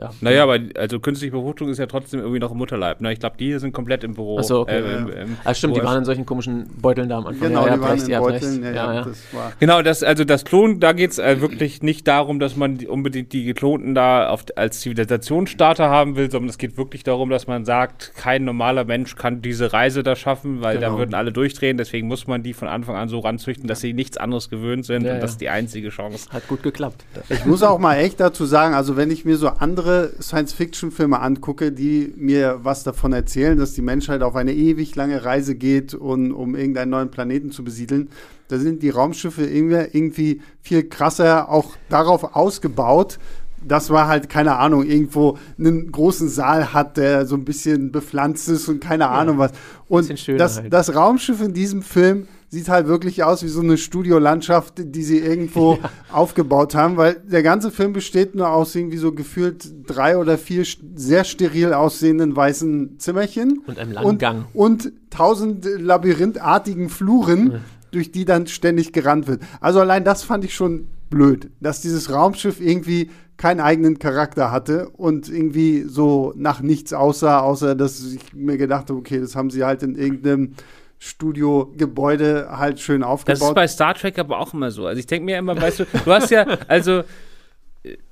ja. 0.00 0.10
Naja, 0.20 0.44
aber 0.44 0.58
also 0.76 0.98
künstliche 1.00 1.32
Befruchtung 1.32 1.68
ist 1.68 1.78
ja 1.78 1.86
trotzdem 1.86 2.20
irgendwie 2.20 2.38
noch 2.38 2.52
im 2.52 2.58
Mutterleib. 2.58 3.00
Ne? 3.00 3.12
Ich 3.12 3.20
glaube, 3.20 3.36
die 3.38 3.46
hier 3.46 3.60
sind 3.60 3.72
komplett 3.72 4.02
im 4.02 4.14
Büro. 4.14 4.38
Achso, 4.38 4.60
okay. 4.60 4.80
Äh, 4.80 4.96
im, 4.96 5.08
im 5.08 5.36
ah, 5.44 5.52
stimmt, 5.52 5.76
die 5.76 5.82
waren 5.82 5.98
in 5.98 6.04
solchen 6.04 6.24
komischen 6.24 6.70
Beuteln 6.80 7.08
da 7.08 7.18
am 7.18 7.26
Anfang. 7.26 7.48
Genau, 7.48 7.66
ja, 7.66 7.74
die 7.74 7.80
waren 7.80 7.90
recht, 7.98 8.08
in 8.08 8.18
Beuteln. 8.18 8.64
Ja, 8.64 8.94
ja, 8.94 9.02
das 9.02 9.34
war 9.34 9.52
genau, 9.58 9.82
das, 9.82 10.02
also 10.02 10.24
das 10.24 10.44
Klonen, 10.44 10.80
da 10.80 10.92
geht 10.92 11.10
es 11.10 11.18
äh, 11.18 11.40
wirklich 11.40 11.82
nicht 11.82 12.08
darum, 12.08 12.38
dass 12.38 12.56
man 12.56 12.78
die, 12.78 12.86
unbedingt 12.86 13.32
die 13.32 13.44
Geklonten 13.44 13.94
da 13.94 14.28
auf, 14.30 14.44
als 14.56 14.80
Zivilisationsstarter 14.80 15.90
haben 15.90 16.16
will, 16.16 16.30
sondern 16.30 16.48
es 16.48 16.56
geht 16.56 16.78
wirklich 16.78 17.02
darum, 17.02 17.28
dass 17.28 17.46
man 17.46 17.64
sagt, 17.64 18.12
kein 18.14 18.44
normaler 18.44 18.84
Mensch 18.84 19.16
kann 19.16 19.42
diese 19.42 19.72
Reise 19.72 20.02
da 20.02 20.16
schaffen, 20.16 20.62
weil 20.62 20.76
genau. 20.76 20.92
da 20.92 20.98
würden 20.98 21.14
alle 21.14 21.32
durchdrehen. 21.32 21.76
Deswegen 21.76 22.06
muss 22.06 22.26
man 22.26 22.42
die 22.42 22.54
von 22.54 22.68
Anfang 22.68 22.96
an 22.96 23.08
so 23.10 23.18
ranzüchten, 23.18 23.66
dass 23.66 23.80
sie 23.80 23.92
nichts 23.92 24.16
anderes 24.16 24.48
gewöhnt 24.48 24.86
sind 24.86 25.06
und 25.06 25.20
das 25.20 25.32
ist 25.32 25.40
die 25.40 25.50
einzige 25.50 25.90
Chance. 25.90 26.30
Hat 26.30 26.48
gut 26.48 26.62
geklappt. 26.62 27.04
Ich 27.28 27.44
muss 27.44 27.62
auch 27.62 27.78
mal 27.78 27.96
echt 27.96 28.20
dazu 28.20 28.46
sagen, 28.46 28.74
also 28.74 28.96
wenn 28.96 29.10
ich 29.10 29.24
mir 29.24 29.36
so 29.36 29.48
andere 29.48 29.79
Science 29.82 30.26
Science-Fiction-Filme 30.50 31.20
angucke, 31.20 31.72
die 31.72 32.12
mir 32.16 32.60
was 32.62 32.84
davon 32.84 33.12
erzählen, 33.12 33.58
dass 33.58 33.74
die 33.74 33.82
Menschheit 33.82 34.22
auf 34.22 34.36
eine 34.36 34.52
ewig 34.52 34.94
lange 34.96 35.24
Reise 35.24 35.54
geht, 35.54 35.94
und, 35.94 36.32
um 36.32 36.54
irgendeinen 36.54 36.90
neuen 36.90 37.10
Planeten 37.10 37.50
zu 37.50 37.64
besiedeln, 37.64 38.08
da 38.48 38.58
sind 38.58 38.82
die 38.82 38.90
Raumschiffe 38.90 39.44
irgendwie 39.44 40.40
viel 40.60 40.88
krasser 40.88 41.48
auch 41.48 41.76
darauf 41.88 42.34
ausgebaut, 42.34 43.18
dass 43.66 43.90
man 43.90 44.06
halt, 44.06 44.28
keine 44.28 44.56
Ahnung, 44.56 44.84
irgendwo 44.84 45.38
einen 45.58 45.92
großen 45.92 46.28
Saal 46.28 46.72
hat, 46.72 46.96
der 46.96 47.26
so 47.26 47.36
ein 47.36 47.44
bisschen 47.44 47.92
bepflanzt 47.92 48.48
ist 48.48 48.68
und 48.68 48.80
keine 48.80 49.04
ja, 49.04 49.10
Ahnung 49.10 49.38
was. 49.38 49.52
Und 49.88 50.10
das, 50.28 50.58
halt. 50.58 50.72
das 50.72 50.94
Raumschiff 50.94 51.42
in 51.42 51.52
diesem 51.52 51.82
Film 51.82 52.26
sieht 52.50 52.68
halt 52.68 52.88
wirklich 52.88 53.22
aus 53.22 53.44
wie 53.44 53.48
so 53.48 53.60
eine 53.60 53.78
Studiolandschaft, 53.78 54.74
die 54.78 55.02
sie 55.04 55.18
irgendwo 55.18 55.74
ja. 55.82 55.90
aufgebaut 56.12 56.74
haben, 56.74 56.96
weil 56.96 57.14
der 57.14 57.44
ganze 57.44 57.70
Film 57.70 57.92
besteht 57.92 58.34
nur 58.34 58.50
aus 58.50 58.74
irgendwie 58.74 58.96
so 58.96 59.12
gefühlt 59.12 59.72
drei 59.86 60.18
oder 60.18 60.36
vier 60.36 60.64
sehr 60.94 61.24
steril 61.24 61.72
aussehenden 61.72 62.34
weißen 62.34 62.98
Zimmerchen. 62.98 63.62
Und 63.66 63.78
einem 63.78 63.92
langen 63.92 64.06
und, 64.06 64.18
Gang. 64.18 64.44
Und 64.52 64.92
tausend 65.10 65.64
labyrinthartigen 65.64 66.88
Fluren, 66.88 67.44
mhm. 67.44 67.60
durch 67.92 68.10
die 68.10 68.24
dann 68.24 68.48
ständig 68.48 68.92
gerannt 68.92 69.28
wird. 69.28 69.42
Also 69.60 69.78
allein 69.80 70.04
das 70.04 70.24
fand 70.24 70.44
ich 70.44 70.54
schon 70.54 70.88
blöd, 71.08 71.50
dass 71.60 71.80
dieses 71.80 72.12
Raumschiff 72.12 72.60
irgendwie 72.60 73.10
keinen 73.36 73.60
eigenen 73.60 73.98
Charakter 73.98 74.50
hatte 74.50 74.90
und 74.90 75.28
irgendwie 75.28 75.84
so 75.84 76.32
nach 76.36 76.60
nichts 76.60 76.92
aussah, 76.92 77.40
außer 77.40 77.74
dass 77.74 78.00
ich 78.00 78.34
mir 78.34 78.58
gedacht 78.58 78.90
habe, 78.90 78.98
okay, 78.98 79.18
das 79.18 79.34
haben 79.34 79.50
sie 79.50 79.64
halt 79.64 79.82
in 79.82 79.96
irgendeinem 79.96 80.54
Studiogebäude 81.02 82.48
halt 82.50 82.78
schön 82.78 83.02
aufgebaut. 83.02 83.40
Das 83.40 83.48
ist 83.48 83.54
bei 83.54 83.66
Star 83.66 83.94
Trek 83.94 84.18
aber 84.18 84.38
auch 84.38 84.52
immer 84.52 84.70
so. 84.70 84.86
Also 84.86 85.00
ich 85.00 85.06
denke 85.06 85.24
mir 85.24 85.38
immer, 85.38 85.60
weißt 85.60 85.80
du, 85.80 85.84
du 86.04 86.12
hast 86.12 86.30
ja, 86.30 86.46
also 86.68 87.04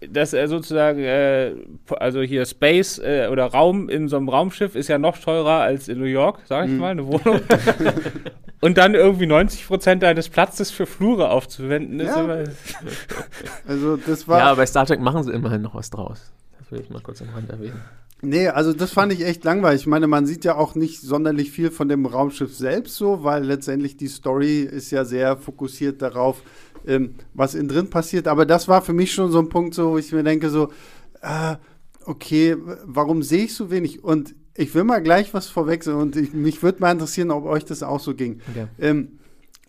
das 0.01 0.33
äh, 0.33 0.49
sozusagen, 0.49 1.01
äh, 1.01 1.55
also 1.99 2.23
hier 2.23 2.47
Space 2.47 2.99
äh, 2.99 3.29
oder 3.31 3.45
Raum 3.45 3.91
in 3.91 4.09
so 4.09 4.17
einem 4.17 4.31
Raumschiff 4.31 4.75
ist 4.75 4.89
ja 4.89 4.97
noch 4.97 5.19
teurer 5.19 5.61
als 5.61 5.89
in 5.89 5.99
New 5.99 6.07
York, 6.07 6.41
sag 6.47 6.67
ich 6.67 6.73
mm. 6.73 6.79
mal, 6.79 6.91
eine 6.93 7.07
Wohnung. 7.07 7.41
Und 8.61 8.79
dann 8.79 8.95
irgendwie 8.95 9.27
90 9.27 9.67
Prozent 9.67 10.03
deines 10.03 10.31
Platzes 10.31 10.71
für 10.71 10.87
Flure 10.87 11.31
aufzuwenden, 11.31 12.01
ist 12.01 12.17
ja. 12.17 12.25
immer. 12.25 12.45
also 13.69 13.99
das 13.99 14.27
war. 14.27 14.39
Ja, 14.39 14.55
bei 14.55 14.65
Star 14.65 14.87
Trek 14.87 15.01
machen 15.01 15.23
sie 15.23 15.33
immerhin 15.33 15.61
noch 15.61 15.75
was 15.75 15.91
draus. 15.91 16.33
Das 16.59 16.73
will 16.73 16.81
ich 16.81 16.89
mal 16.89 17.03
kurz 17.03 17.21
am 17.21 17.29
Rand 17.35 17.51
erwähnen. 17.51 17.81
Nee, 18.21 18.49
also 18.49 18.73
das 18.73 18.91
fand 18.91 19.13
ich 19.13 19.25
echt 19.25 19.45
langweilig. 19.45 19.83
Ich 19.83 19.87
meine, 19.87 20.09
man 20.09 20.27
sieht 20.27 20.45
ja 20.45 20.57
auch 20.57 20.75
nicht 20.75 21.01
sonderlich 21.01 21.53
viel 21.53 21.71
von 21.71 21.89
dem 21.89 22.05
Raumschiff 22.05 22.57
selbst 22.57 22.97
so, 22.97 23.23
weil 23.23 23.45
letztendlich 23.45 23.97
die 23.97 24.09
Story 24.09 24.63
ist 24.63 24.91
ja 24.91 25.05
sehr 25.05 25.37
fokussiert 25.37 26.03
darauf, 26.03 26.43
ähm, 26.87 27.15
was 27.35 27.55
innen 27.55 27.69
drin 27.69 27.91
passiert. 27.91 28.27
Aber 28.27 28.45
das 28.45 28.67
war 28.67 28.83
für 28.83 28.93
mich 28.93 29.13
schon 29.13 29.31
so 29.31 29.39
ein 29.39 29.49
Punkt, 29.49 29.75
so, 29.75 29.93
wo 29.93 29.99
ich 29.99 30.13
mir 30.13 30.25
denke, 30.25 30.51
so, 30.51 30.73
äh, 31.23 31.57
okay, 32.07 32.57
warum 32.85 33.23
sehe 33.23 33.45
ich 33.45 33.55
so 33.55 33.71
wenig? 33.71 34.03
Und 34.03 34.35
ich 34.57 34.75
will 34.75 34.83
mal 34.83 35.01
gleich 35.01 35.33
was 35.33 35.47
vorwechseln 35.47 35.97
und 35.97 36.17
ich, 36.17 36.33
mich 36.33 36.63
würde 36.65 36.81
mal 36.81 36.91
interessieren, 36.91 37.31
ob 37.31 37.45
euch 37.45 37.65
das 37.65 37.85
auch 37.85 38.01
so 38.01 38.15
ging. 38.15 38.41
Okay. 38.51 38.67
Ähm, 38.81 39.19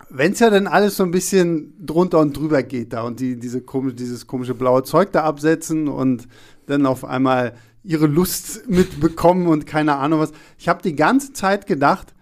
wenn 0.10 0.32
es 0.32 0.40
ja 0.40 0.50
dann 0.50 0.66
alles 0.66 0.98
so 0.98 1.04
ein 1.04 1.12
bisschen 1.12 1.76
drunter 1.86 2.18
und 2.20 2.36
drüber 2.36 2.64
geht 2.64 2.94
da 2.94 3.04
und 3.04 3.20
die 3.20 3.38
diese 3.38 3.62
komische, 3.62 3.96
dieses 3.96 4.26
komische 4.26 4.56
blaue 4.56 4.82
Zeug 4.82 5.12
da 5.12 5.24
absetzen 5.24 5.88
und 5.88 6.28
dann 6.66 6.88
auf 6.88 7.06
einmal 7.06 7.54
ihre 7.84 8.08
Lust 8.08 8.68
mitbekommen 8.68 9.48
und 9.48 9.66
keine 9.66 9.96
Ahnung 9.96 10.20
was. 10.20 10.32
Ich 10.58 10.68
habe 10.68 10.82
die 10.82 10.96
ganze 10.96 11.34
Zeit 11.34 11.66
gedacht, 11.66 12.14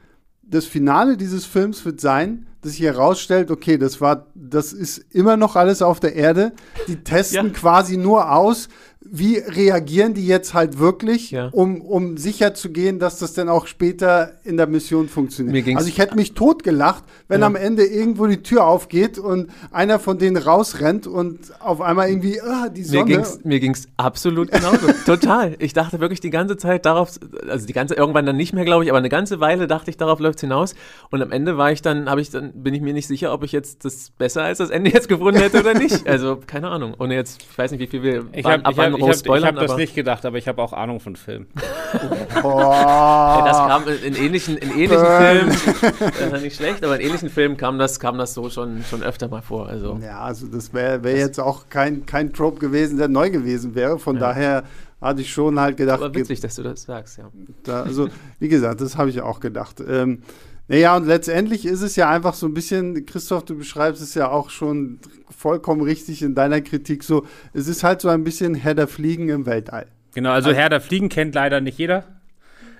das 0.44 0.66
Finale 0.66 1.18
dieses 1.18 1.46
Films 1.46 1.84
wird 1.84 2.00
sein, 2.00 2.48
dass 2.62 2.72
sich 2.72 2.82
herausstellt, 2.82 3.52
okay, 3.52 3.78
das 3.78 4.02
war, 4.02 4.28
das 4.34 4.74
ist 4.74 4.98
immer 5.12 5.38
noch 5.38 5.56
alles 5.56 5.82
auf 5.82 6.00
der 6.00 6.16
Erde. 6.16 6.54
Die 6.88 7.04
testen 7.04 7.48
ja. 7.48 7.54
quasi 7.54 7.98
nur 7.98 8.32
aus, 8.32 8.70
wie 9.12 9.38
reagieren 9.38 10.14
die 10.14 10.26
jetzt 10.26 10.54
halt 10.54 10.80
wirklich, 10.80 11.32
ja. 11.32 11.50
um, 11.52 11.82
um 11.82 12.18
sicher 12.18 12.54
zu 12.54 12.72
gehen, 12.72 13.00
dass 13.00 13.20
das 13.20 13.34
dann 13.34 13.50
auch 13.50 13.68
später 13.68 14.34
in 14.44 14.58
der 14.58 14.68
Mission 14.68 15.10
funktioniert. 15.10 15.68
Also 15.76 15.88
ich 15.88 15.98
hätte 15.98 16.16
mich 16.16 16.34
totgelacht, 16.34 17.04
wenn 17.28 17.42
ja. 17.42 17.48
am 17.48 17.56
Ende 17.56 17.86
irgendwo 17.86 18.28
die 18.28 18.42
Tür 18.44 18.66
aufgeht 18.66 19.18
und 19.18 19.50
einer 19.72 20.00
von 20.00 20.18
denen 20.18 20.38
rausrennt 20.38 21.08
und 21.08 21.40
auf 21.62 21.82
einmal 21.82 22.10
irgendwie, 22.10 22.42
ah, 22.42 22.70
die 22.70 22.84
Sonne. 22.84 23.24
Mir 23.44 23.60
ging 23.60 23.72
es 23.72 23.88
absolut 23.98 24.52
genauso. 24.52 24.88
Total. 25.06 25.56
Ich 25.60 25.74
dachte 25.74 26.00
wirklich 26.00 26.20
die 26.20 26.30
ganze 26.30 26.58
Zeit 26.58 26.86
darauf, 26.86 27.20
also 27.48 27.66
die 27.66 27.74
ganze, 27.74 27.96
irgendwann 27.96 28.26
dann 28.26 28.38
nicht 28.38 28.54
mehr, 28.54 28.66
glaube 28.66 28.84
ich, 28.84 28.90
aber 28.90 29.00
eine 29.00 29.10
ganze 29.10 29.40
Weile 29.40 29.68
dachte 29.68 29.90
ich, 29.90 29.98
darauf 29.98 30.20
läuft 30.20 30.38
es 30.38 30.42
hinaus. 30.42 30.76
Und 31.10 31.22
am 31.22 31.32
Ende 31.32 31.58
war 31.58 31.72
ich 31.72 31.82
dann, 31.82 32.10
habe 32.10 32.22
ich 32.22 32.30
dann, 32.30 32.52
bin 32.54 32.74
ich 32.74 32.82
mir 32.82 32.94
nicht 32.94 33.08
sicher, 33.08 33.34
ob 33.34 33.44
ich 33.44 33.52
jetzt 33.52 33.86
das 33.86 34.12
besser 34.12 34.44
als 34.44 34.58
das 34.60 34.70
Ende 34.70 34.92
jetzt 34.92 35.08
gefunden 35.08 35.40
hätte 35.40 35.60
oder 35.60 35.74
nicht. 35.74 36.06
Also, 36.18 36.38
keine 36.38 36.70
Ahnung. 36.70 36.96
Ohne 37.00 37.16
jetzt, 37.16 37.42
ich 37.52 37.58
weiß 37.58 37.72
nicht, 37.72 37.82
wie 37.82 37.88
viel 37.88 38.02
wir 38.02 38.26
ich 38.32 38.46
waren, 38.46 38.64
hab, 38.64 38.97
ich 38.98 39.04
hab, 39.04 39.16
ich 39.16 39.28
habe 39.28 39.46
hab 39.46 39.56
das 39.68 39.78
nicht 39.78 39.96
gedacht, 39.96 40.26
aber 40.26 40.38
ich 40.38 40.48
habe 40.48 40.62
auch 40.62 40.74
Ahnung 40.74 41.00
von 41.00 41.16
Film. 41.16 41.48
oh. 42.44 43.42
das 43.46 43.58
kam 43.58 43.84
in 43.88 44.16
ähnlichen, 44.16 44.58
in 44.58 44.72
ähnlichen 44.72 45.06
Filmen, 45.06 46.34
äh, 46.34 46.42
nicht 46.42 46.56
schlecht, 46.56 46.84
aber 46.84 47.00
in 47.00 47.08
ähnlichen 47.08 47.30
Filmen 47.30 47.58
kam 47.58 47.80
das, 47.80 48.00
kam 48.00 48.18
das 48.18 48.34
so 48.34 48.50
schon, 48.50 48.84
schon 48.84 49.04
öfter 49.04 49.28
mal 49.28 49.42
vor. 49.42 49.68
Also. 49.68 50.00
Ja, 50.02 50.20
also 50.20 50.48
das 50.48 50.74
wäre 50.74 51.04
wär 51.04 51.18
jetzt 51.18 51.40
auch 51.40 51.70
kein, 51.70 52.06
kein 52.06 52.34
Trope 52.34 52.60
gewesen, 52.60 52.98
der 52.98 53.08
neu 53.08 53.30
gewesen 53.30 53.76
wäre. 53.76 54.00
Von 54.00 54.16
ja. 54.16 54.22
daher 54.22 54.64
hatte 55.02 55.22
ich 55.22 55.32
schon 55.32 55.60
halt 55.60 55.78
gedacht. 55.78 56.02
Aber 56.02 56.14
witzig, 56.14 56.40
dass 56.40 56.56
du 56.56 56.64
das 56.64 56.84
sagst, 56.84 57.18
ja. 57.18 57.30
Da, 57.64 57.84
also, 57.84 58.10
wie 58.40 58.48
gesagt, 58.48 58.82
das 58.82 58.98
habe 58.98 59.10
ich 59.10 59.22
auch 59.22 59.40
gedacht. 59.40 59.82
Ähm, 59.88 60.24
naja, 60.68 60.98
und 60.98 61.08
letztendlich 61.08 61.66
ist 61.66 61.82
es 61.82 61.96
ja 61.96 62.10
einfach 62.10 62.34
so 62.34 62.46
ein 62.46 62.54
bisschen, 62.54 63.06
Christoph, 63.06 63.46
du 63.46 63.58
beschreibst 63.58 64.02
es 64.02 64.16
ja 64.16 64.30
auch 64.30 64.50
schon 64.50 65.00
vollkommen 65.30 65.82
richtig 65.82 66.22
in 66.22 66.36
deiner 66.36 66.62
Kritik 66.62 67.04
so, 67.04 67.26
es 67.54 67.68
ist 67.68 67.84
halt 67.84 68.02
so 68.02 68.10
ein 68.10 68.24
bisschen 68.24 68.54
Herr 68.56 68.76
der 68.76 68.88
Fliegen 68.88 69.30
im 69.30 69.46
Weltall. 69.46 69.88
Genau, 70.14 70.32
also, 70.32 70.50
also 70.50 70.60
Herr 70.60 70.70
der 70.70 70.82
Fliegen 70.82 71.10
kennt 71.10 71.36
leider 71.36 71.62
nicht 71.62 71.78
jeder. 71.78 72.17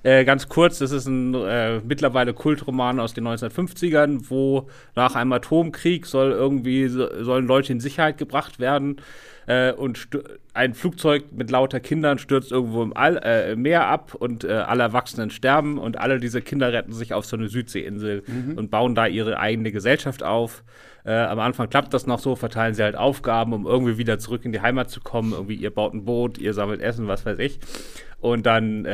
Äh, 0.08 0.24
ganz 0.24 0.48
kurz, 0.48 0.80
das 0.80 0.92
ist 0.92 1.06
ein 1.06 1.34
äh, 1.34 1.82
mittlerweile 1.86 2.34
Kultroman 2.34 3.02
aus 3.02 3.14
den 3.14 3.28
1950ern, 3.28 4.30
wo 4.30 4.70
nach 4.96 5.16
einem 5.16 5.34
Atomkrieg 5.34 6.06
soll 6.06 6.32
irgendwie 6.32 6.88
sollen 6.88 7.46
Leute 7.46 7.74
in 7.74 7.82
Sicherheit 7.82 8.18
gebracht 8.18 8.58
werden 8.58 9.02
äh, 9.48 9.74
und 9.74 10.08
ein 10.54 10.76
Flugzeug 10.76 11.26
mit 11.36 11.52
lauter 11.52 11.82
Kindern 11.82 12.20
stürzt 12.20 12.54
irgendwo 12.54 12.84
im 12.84 12.96
All, 12.96 13.18
äh, 13.18 13.58
Meer 13.58 13.88
ab 13.88 14.16
und 14.16 14.46
äh, 14.46 14.54
alle 14.54 14.84
Erwachsenen 14.84 15.30
sterben 15.30 15.78
und 15.78 15.98
alle 15.98 16.22
diese 16.22 16.42
Kinder 16.42 16.72
retten 16.72 16.94
sich 16.94 17.14
auf 17.14 17.26
so 17.26 17.36
eine 17.36 17.50
Südseeinsel 17.50 18.24
mhm. 18.28 18.58
und 18.58 18.72
bauen 18.72 18.96
da 18.96 19.08
ihre 19.08 19.42
eigene 19.42 19.74
Gesellschaft 19.74 20.24
auf. 20.24 20.64
Am 21.04 21.40
Anfang 21.40 21.70
klappt 21.70 21.94
das 21.94 22.06
noch 22.06 22.20
so, 22.20 22.36
verteilen 22.36 22.74
sie 22.74 22.84
halt 22.84 22.98
Aufgaben, 22.98 23.54
um 23.54 23.66
irgendwie 23.66 23.98
wieder 23.98 24.20
zurück 24.20 24.44
in 24.44 24.52
die 24.52 24.60
Heimat 24.60 24.90
zu 24.90 25.00
kommen. 25.00 25.32
Irgendwie, 25.32 25.56
ihr 25.56 25.70
baut 25.70 25.94
ein 25.94 26.04
Boot, 26.04 26.38
ihr 26.38 26.54
sammelt 26.54 26.82
Essen, 26.82 27.08
was 27.08 27.26
weiß 27.26 27.40
ich. 27.40 27.60
Und 28.20 28.46
dann 28.46 28.86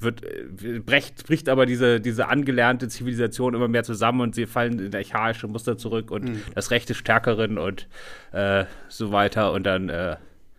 wird, 0.00 0.24
äh, 0.24 0.80
brecht, 0.80 1.26
bricht 1.26 1.48
aber 1.48 1.66
diese, 1.66 2.00
diese 2.00 2.28
angelernte 2.28 2.88
Zivilisation 2.88 3.54
immer 3.54 3.68
mehr 3.68 3.84
zusammen 3.84 4.20
und 4.20 4.34
sie 4.34 4.46
fallen 4.46 4.78
in 4.78 4.94
archaische 4.94 5.48
Muster 5.48 5.76
zurück 5.76 6.10
und 6.10 6.24
mhm. 6.24 6.42
das 6.54 6.70
Recht 6.70 6.88
des 6.88 6.96
Stärkeren 6.96 7.58
und 7.58 7.88
äh, 8.32 8.64
so 8.88 9.12
weiter 9.12 9.52
und 9.52 9.64
dann 9.64 9.88
äh, 9.88 10.16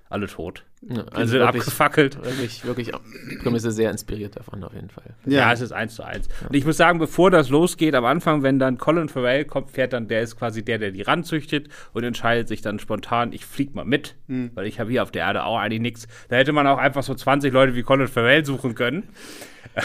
alle 0.09 0.27
tot. 0.27 0.63
Ja, 0.81 1.03
also 1.11 1.33
wirklich, 1.33 1.61
abgefackelt. 1.61 2.23
Wirklich, 2.23 2.65
wirklich, 2.65 2.91
die 3.29 3.35
Prämisse 3.35 3.71
sehr 3.71 3.91
inspiriert 3.91 4.37
davon 4.37 4.63
auf 4.63 4.73
jeden 4.73 4.89
Fall. 4.89 5.03
Ja, 5.25 5.39
Ja. 5.39 5.51
es 5.53 5.59
ist 5.59 5.73
eins 5.73 5.95
zu 5.95 6.03
eins. 6.03 6.29
Und 6.47 6.55
ich 6.55 6.65
muss 6.65 6.77
sagen, 6.77 6.99
bevor 6.99 7.31
das 7.31 7.49
losgeht, 7.49 7.95
am 7.95 8.05
Anfang, 8.05 8.43
wenn 8.43 8.59
dann 8.59 8.77
Colin 8.77 9.09
Farrell 9.09 9.43
kommt, 9.43 9.71
fährt 9.71 9.91
dann, 9.91 10.07
der 10.07 10.21
ist 10.21 10.37
quasi 10.37 10.63
der, 10.63 10.77
der 10.77 10.91
die 10.91 11.01
ranzüchtet 11.01 11.67
und 11.91 12.03
entscheidet 12.05 12.47
sich 12.47 12.61
dann 12.61 12.79
spontan, 12.79 13.33
ich 13.33 13.45
flieg 13.45 13.75
mal 13.75 13.83
mit, 13.83 14.15
weil 14.27 14.67
ich 14.67 14.79
habe 14.79 14.89
hier 14.89 15.03
auf 15.03 15.11
der 15.11 15.23
Erde 15.25 15.43
auch 15.43 15.57
eigentlich 15.57 15.81
nichts. 15.81 16.07
Da 16.29 16.37
hätte 16.37 16.53
man 16.53 16.65
auch 16.65 16.77
einfach 16.77 17.03
so 17.03 17.13
20 17.13 17.51
Leute 17.51 17.75
wie 17.75 17.83
Colin 17.83 18.07
Farrell 18.07 18.45
suchen 18.45 18.73
können. 18.73 19.09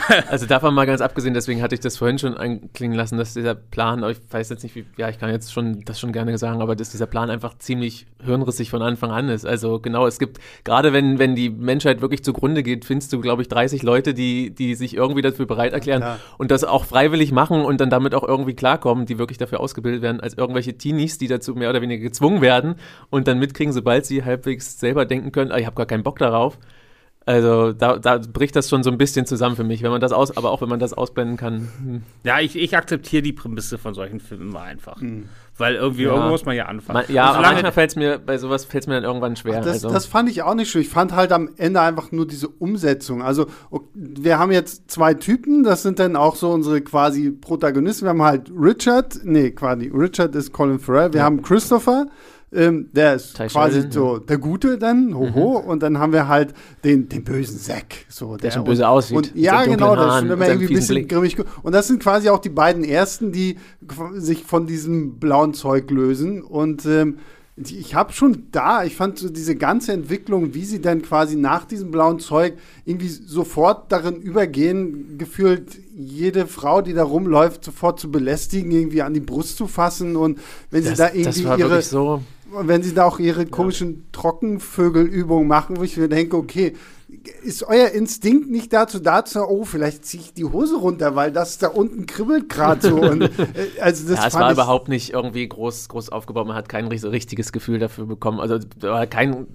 Also 0.29 0.47
davon 0.47 0.75
mal 0.75 0.87
ganz 0.87 1.01
abgesehen, 1.01 1.35
deswegen 1.35 1.63
hatte 1.63 1.75
ich 1.75 1.81
das 1.81 1.97
vorhin 1.97 2.19
schon 2.19 2.37
anklingen 2.37 2.97
lassen, 2.97 3.19
dass 3.19 3.35
dieser 3.35 3.55
Plan, 3.55 4.03
ich 4.09 4.19
weiß 4.31 4.49
jetzt 4.49 4.63
nicht, 4.63 4.75
wie, 4.75 4.85
ja, 4.97 5.09
ich 5.09 5.19
kann 5.19 5.31
jetzt 5.31 5.53
schon 5.53 5.83
das 5.85 6.01
schon 6.01 6.13
gerne 6.13 6.37
sagen, 6.39 6.61
aber 6.63 6.77
dass 6.77 6.91
dieser 6.91 7.07
Plan 7.07 7.31
einfach 7.31 7.59
ziemlich 7.59 8.07
hirnrissig 8.25 8.71
von 8.71 8.83
Anfang 8.83 9.11
an 9.11 9.29
ist. 9.29 9.47
Also 9.47 9.79
genau, 9.81 10.07
es 10.07 10.19
gibt, 10.19 10.39
gerade 10.65 10.93
wenn, 10.93 11.19
wenn 11.19 11.35
die 11.35 11.51
Menschheit 11.51 12.01
wirklich 12.01 12.25
zugrunde 12.25 12.63
geht, 12.63 12.85
findest 12.85 13.13
du, 13.13 13.21
glaube 13.21 13.43
ich, 13.43 13.49
30 13.49 13.83
Leute, 13.83 14.15
die, 14.15 14.55
die 14.55 14.75
sich 14.75 14.95
irgendwie 14.95 15.23
dafür 15.23 15.47
bereit 15.47 15.73
erklären 15.73 16.01
klar. 16.01 16.19
und 16.39 16.51
das 16.51 16.65
auch 16.65 16.85
freiwillig 16.85 17.33
machen 17.33 17.65
und 17.65 17.81
dann 17.81 17.91
damit 17.91 18.15
auch 18.15 18.25
irgendwie 18.27 18.55
klarkommen, 18.55 19.07
die 19.07 19.19
wirklich 19.19 19.39
dafür 19.39 19.61
ausgebildet 19.61 20.03
werden, 20.03 20.21
als 20.21 20.35
irgendwelche 20.35 20.77
Teenies, 20.77 21.19
die 21.19 21.29
dazu 21.29 21.55
mehr 21.55 21.71
oder 21.71 21.83
weniger 21.83 22.03
gezwungen 22.03 22.41
werden 22.41 22.77
und 23.11 23.29
dann 23.29 23.39
mitkriegen, 23.39 23.73
sobald 23.73 24.07
sie 24.07 24.25
halbwegs 24.25 24.79
selber 24.79 25.05
denken 25.05 25.33
können, 25.33 25.53
ah, 25.53 25.59
ich 25.59 25.67
habe 25.67 25.77
gar 25.77 25.87
keinen 25.87 26.03
Bock 26.03 26.19
darauf. 26.19 26.59
Also 27.27 27.73
da, 27.73 27.97
da 27.97 28.19
bricht 28.19 28.55
das 28.55 28.69
schon 28.69 28.83
so 28.83 28.91
ein 28.91 28.99
bisschen 28.99 29.25
zusammen 29.25 29.57
für 29.57 29.65
mich, 29.65 29.83
wenn 29.83 29.91
man 29.91 30.01
das 30.03 30.13
aus, 30.13 30.37
aber 30.37 30.51
auch 30.51 30.61
wenn 30.61 30.69
man 30.69 30.79
das 30.79 30.93
ausblenden 30.93 31.39
kann. 31.39 31.69
hm. 31.83 32.03
Ja, 32.23 32.39
ich, 32.41 32.55
ich 32.55 32.77
akzeptiere 32.77 33.23
die 33.23 33.33
Prämisse 33.33 33.79
von 33.79 33.95
solchen 33.95 34.21
Filmen 34.21 34.51
immer 34.51 34.61
einfach. 34.61 35.01
Weil 35.57 35.77
irgendwie, 35.77 36.03
Ja. 36.03 36.11
irgendwo 36.11 36.29
muss 36.31 36.45
man 36.45 36.55
ja 36.55 36.67
anfangen. 36.67 37.05
Man, 37.07 37.15
ja, 37.15 37.23
Und 37.23 37.29
aber 37.29 37.37
solange- 37.39 37.55
manchmal 37.55 37.73
fällt 37.73 37.91
es 37.91 37.97
mir, 37.97 38.19
bei 38.19 38.37
sowas 38.37 38.67
fällt 38.67 38.85
es 38.85 38.89
mir 38.89 38.95
dann 38.95 39.05
irgendwann 39.05 39.37
schwer. 39.37 39.61
Das, 39.63 39.69
also, 39.75 39.89
das 39.89 40.05
fand 40.05 40.29
ich 40.29 40.43
auch 40.43 40.55
nicht 40.55 40.71
schön. 40.71 40.83
Ich 40.83 40.89
fand 40.91 41.15
halt 41.15 41.33
am 41.33 41.49
Ende 41.57 41.81
einfach 41.81 42.13
nur 42.13 42.27
diese 42.27 42.49
Umsetzung. 42.49 43.23
Also, 43.23 43.47
wir 43.95 44.39
haben 44.39 44.53
jetzt 44.53 44.91
zwei 44.91 45.15
Typen, 45.15 45.63
das 45.63 45.83
sind 45.83 46.01
dann 46.01 46.17
auch 46.17 46.37
so 46.37 46.51
unsere 46.51 46.83
quasi 46.83 47.31
Protagonisten. 47.31 48.05
Wir 48.05 48.11
haben 48.11 48.23
halt 48.23 48.51
Richard, 48.55 49.21
nee, 49.25 49.51
quasi, 49.53 49.91
Richard 49.95 50.35
ist 50.35 50.53
Colin 50.53 50.79
Farrell. 50.79 51.15
Wir 51.15 51.23
haben 51.23 51.41
Christopher, 51.41 52.07
ähm, 52.55 52.89
der 52.93 53.15
ist 53.15 53.37
Ty 53.37 53.47
quasi 53.49 53.75
Sheridan, 53.83 53.93
so 53.93 54.19
der 54.19 54.39
Gute 54.39 54.79
dann, 54.79 55.15
hoho. 55.15 55.59
Und 55.59 55.83
dann 55.83 55.99
haben 55.99 56.13
wir 56.13 56.29
halt 56.29 56.55
den, 56.85 57.09
den 57.09 57.25
bösen 57.25 57.59
Zack. 57.59 58.07
So, 58.09 58.37
der, 58.37 58.51
schon 58.51 58.63
und- 58.63 58.69
böse 58.69 58.89
aussieht, 58.89 59.17
Und, 59.17 59.33
ja, 59.35 59.65
genau, 59.65 59.97
das 59.97 60.15
ist 60.15 60.21
schon 60.21 60.31
immer 60.31 60.49
irgendwie 60.49 60.67
ein 60.67 60.75
bisschen 60.77 60.95
Blick. 60.95 61.09
grimmig. 61.09 61.37
Und 61.63 61.73
das 61.73 61.89
sind 61.89 62.03
quasi 62.03 62.29
auch 62.29 62.39
die 62.39 62.51
beiden 62.51 62.85
ersten, 62.85 63.33
die 63.33 63.57
sich 64.15 64.45
von 64.45 64.67
diesem 64.67 65.19
blauen 65.19 65.55
Zeug 65.55 65.91
lösen. 65.91 66.43
Und 66.43 66.87
ähm, 66.87 67.19
ich 67.57 67.95
habe 67.95 68.13
schon 68.13 68.49
da, 68.51 68.83
ich 68.83 68.97
fand 68.97 69.17
so 69.19 69.29
diese 69.29 69.55
ganze 69.55 69.93
Entwicklung, 69.93 70.55
wie 70.55 70.65
sie 70.65 70.81
dann 70.81 71.03
quasi 71.03 71.37
nach 71.37 71.65
diesem 71.65 71.93
blauen 71.93 72.19
Zeug 72.19 72.55
irgendwie 72.85 73.07
sofort 73.07 73.93
darin 73.93 74.17
übergehen, 74.17 75.19
gefühlt 75.19 75.77
jede 75.97 76.49
Frau, 76.49 76.83
die 76.83 76.95
da 76.95 77.05
rumläuft, 77.05 77.65
sofort 77.65 78.01
zu 78.01 78.11
belästigen, 78.11 78.73
irgendwie 78.73 79.03
an 79.03 79.15
die 79.15 79.21
Brust 79.21 79.57
zu 79.57 79.69
fassen 79.69 80.17
und 80.17 80.41
wenn 80.73 80.83
sie 80.83 80.91
das, 80.91 80.99
da 80.99 81.05
das 81.11 81.37
irgendwie 81.39 81.61
ihre, 81.61 81.81
so. 81.83 82.23
Wenn 82.51 82.83
sie 82.83 82.95
da 82.95 83.05
auch 83.05 83.19
ihre 83.19 83.47
komischen 83.47 84.07
Trockenvögelübungen 84.13 85.49
machen, 85.49 85.77
wo 85.79 85.83
ich 85.83 85.97
mir 85.97 86.09
denke, 86.09 86.37
okay, 86.37 86.75
ist 87.43 87.63
euer 87.63 87.89
Instinkt 87.89 88.51
nicht 88.51 88.73
dazu 88.73 88.99
da 88.99 89.25
zu 89.25 89.41
oh, 89.49 89.65
vielleicht 89.65 90.05
ziehe 90.05 90.23
ich 90.23 90.35
die 90.35 90.45
Hose 90.45 90.77
runter, 90.77 91.15
weil 91.15 91.33
das 91.33 91.59
da 91.59 91.69
unten 91.69 92.07
kribbelt 92.07 92.49
gerade 92.49 92.89
so. 92.89 92.97
Und, 92.97 93.23
äh, 93.23 93.31
also 93.81 94.09
das 94.09 94.21
Ja, 94.21 94.27
es 94.27 94.35
war 94.35 94.53
überhaupt 94.53 94.89
nicht 94.89 95.13
irgendwie 95.13 95.49
groß, 95.49 95.89
groß 95.89 96.11
aufgebaut. 96.11 96.47
Man 96.47 96.57
hat 96.57 96.69
kein 96.69 96.89
ri- 96.89 97.11
richtiges 97.11 97.53
Gefühl 97.53 97.79
dafür 97.79 98.07
bekommen. 98.07 98.41
Also 98.41 98.59
kein, 99.11 99.47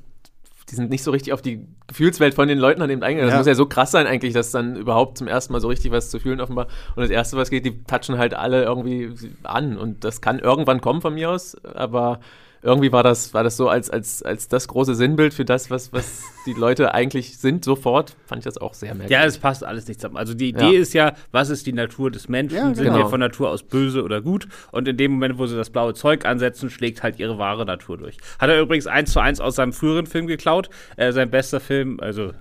die 0.71 0.75
sind 0.75 0.89
nicht 0.89 1.04
so 1.04 1.12
richtig 1.12 1.34
auf 1.34 1.41
die 1.41 1.65
Gefühlswelt 1.88 2.34
von 2.34 2.47
den 2.47 2.60
Leuten 2.60 2.82
an 2.82 2.89
dem 2.89 3.04
eingegangen. 3.04 3.28
Das 3.28 3.34
Ja. 3.34 3.39
muss 3.39 3.47
ja 3.47 3.56
so 3.56 3.65
krass 3.65 3.91
sein 3.91 4.08
eigentlich, 4.08 4.34
dass 4.34 4.52
dann 4.52 4.75
überhaupt 4.78 5.17
zum 5.17 5.28
ersten 5.28 5.52
Mal 5.54 5.60
so 5.60 5.67
richtig 5.67 5.91
was 5.91 6.10
zu 6.10 6.19
fühlen 6.19 6.39
offenbar. 6.39 6.67
Und 6.95 7.02
das 7.04 7.10
erste, 7.10 7.36
was 7.38 7.49
geht, 7.49 7.65
die 7.65 7.84
touchen 7.84 8.17
halt 8.17 8.34
alle 8.34 8.63
irgendwie 8.63 9.12
an. 9.43 9.78
Und 9.78 10.04
das 10.06 10.21
kann 10.21 10.39
irgendwann 10.39 10.80
kommen 10.82 11.02
von 11.02 11.13
mir 11.13 11.30
aus, 11.32 11.58
aber 11.65 12.19
irgendwie 12.62 12.91
war 12.91 13.04
das, 13.04 13.34
war 13.34 13.43
das 13.43 13.56
so 13.58 13.69
als, 13.69 13.89
als, 13.89 14.22
als 14.24 14.48
das 14.48 14.67
große 14.67 14.95
Sinnbild 14.95 15.34
für 15.34 15.45
das, 15.45 15.69
was, 15.72 15.93
was 15.93 16.24
die 16.45 16.54
Leute 16.54 16.93
eigentlich 16.93 17.38
sind, 17.38 17.63
sofort, 17.63 18.15
fand 18.26 18.39
ich 18.39 18.45
das 18.45 18.58
auch 18.58 18.74
sehr 18.74 18.89
merkwürdig. 18.89 19.12
Ja, 19.12 19.26
es 19.26 19.38
passt 19.38 19.63
alles 19.63 19.88
nicht 19.88 20.00
zusammen. 20.00 20.17
Also 20.17 20.34
die 20.34 20.50
Idee 20.50 20.74
Ja. 20.76 20.80
ist 20.82 20.93
ja, 20.93 21.13
was 21.32 21.50
ist 21.50 21.65
die 21.67 21.74
Natur 21.74 22.12
des 22.12 22.28
Menschen? 22.30 22.58
Ja, 22.58 22.74
Sind 22.76 22.84
genau. 22.86 22.98
wir 22.98 23.08
von 23.08 23.19
Natur 23.19 23.50
aus 23.50 23.63
böse 23.63 24.04
oder 24.04 24.22
gut? 24.22 24.48
Und 24.72 24.88
in 24.88 24.98
dem 24.98 25.12
Moment, 25.13 25.38
wo 25.38 25.45
sie 25.48 25.56
das 25.56 25.69
blaue 25.69 25.93
Zeug 25.93 26.26
ansetzen, 26.26 26.69
schlägt 26.69 27.02
halt 27.04 27.19
ihre 27.19 27.38
wahre 27.38 27.65
Natur 27.65 27.98
durch. 27.98 28.17
Hat 28.39 28.50
er 28.50 28.60
übrigens 28.62 28.88
eins 28.88 29.12
zu 29.13 29.19
eins 29.19 29.39
aus 29.39 29.56
seinem 29.56 29.74
früheren 29.74 30.06
Film 30.06 30.28
geklaut. 30.28 30.69
Äh, 30.98 31.12
sein 31.12 31.30
bester 31.30 31.60
Film, 31.60 32.00
also 32.02 32.32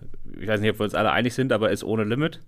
ich 0.41 0.49
weiß 0.49 0.61
nicht, 0.61 0.71
ob 0.71 0.79
wir 0.81 0.85
uns 0.85 0.95
alle 0.95 1.11
einig 1.13 1.35
sind, 1.35 1.53
aber 1.53 1.71
ist 1.71 1.85
ohne 1.85 2.05
Limit. 2.05 2.41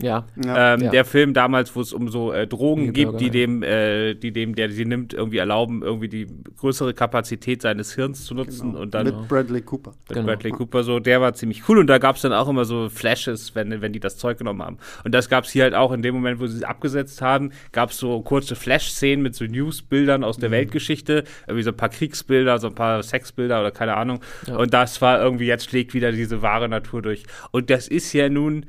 Ja. 0.00 0.26
Ähm, 0.36 0.80
Ja. 0.82 0.90
Der 0.90 1.04
Film 1.04 1.34
damals, 1.34 1.74
wo 1.76 1.80
es 1.80 1.92
um 1.92 2.08
so 2.08 2.32
äh, 2.32 2.46
Drogen 2.46 2.86
Die 2.86 2.92
gibt, 2.92 3.12
Bürger, 3.12 3.18
die 3.24 3.30
dem, 3.30 3.62
äh, 3.62 4.14
die 4.14 4.32
dem, 4.32 4.54
der 4.54 4.68
sie 4.70 4.84
nimmt, 4.84 5.14
irgendwie 5.14 5.38
erlauben, 5.38 5.82
irgendwie 5.82 6.08
die 6.08 6.26
größere 6.58 6.94
Kapazität 6.94 7.62
seines 7.62 7.94
Hirns 7.94 8.24
zu 8.24 8.34
nutzen 8.34 8.74
und 8.74 8.94
dann 8.94 9.06
mit 9.06 9.28
Bradley 9.28 9.62
Cooper. 9.62 9.92
mit 10.08 10.08
Genau. 10.16 10.26
Bradley 10.26 10.50
Cooper 10.50 10.82
so, 10.82 10.98
der 10.98 11.20
war 11.20 11.32
ziemlich 11.34 11.68
cool 11.68 11.78
und 11.78 11.86
da 11.86 11.98
gab 11.98 12.16
es 12.16 12.22
dann 12.22 12.32
auch 12.32 12.48
immer 12.48 12.64
so 12.64 12.88
Flashes, 12.88 13.54
wenn, 13.54 13.80
wenn 13.80 13.92
die 13.92 14.00
das 14.00 14.16
Zeug 14.16 14.38
genommen 14.38 14.62
haben. 14.62 14.78
Und 15.04 15.12
das 15.14 15.28
gab 15.28 15.44
es 15.44 15.50
hier 15.50 15.62
halt 15.64 15.74
auch 15.74 15.92
in 15.92 16.02
dem 16.02 16.14
Moment, 16.14 16.40
wo 16.40 16.46
sie 16.46 16.56
es 16.58 16.62
abgesetzt 16.64 17.22
haben, 17.22 17.52
gab 17.72 17.90
es 17.90 17.98
so 17.98 18.20
kurze 18.22 18.56
Flash-Szenen 18.56 19.22
mit 19.22 19.34
so 19.34 19.44
News-Bildern 19.44 20.24
aus 20.24 20.38
der 20.38 20.48
Mhm. 20.48 20.54
Weltgeschichte, 20.54 21.24
irgendwie 21.46 21.62
so 21.62 21.70
ein 21.70 21.76
paar 21.76 21.88
Kriegsbilder, 21.88 22.58
so 22.58 22.66
ein 22.68 22.74
paar 22.74 23.02
Sexbilder 23.02 23.60
oder 23.60 23.70
keine 23.70 23.96
Ahnung. 23.96 24.20
Ja. 24.46 24.56
Und 24.56 24.74
das 24.74 25.00
war 25.00 25.20
irgendwie, 25.22 25.46
jetzt 25.46 25.68
schlägt 25.70 25.94
wieder 25.94 26.10
diese 26.12 26.42
wahre 26.42 26.68
Natur 26.68 27.00
durch. 27.02 27.24
Und 27.52 27.70
das 27.70 27.86
ist 27.88 28.12
ja 28.12 28.28
nun, 28.28 28.66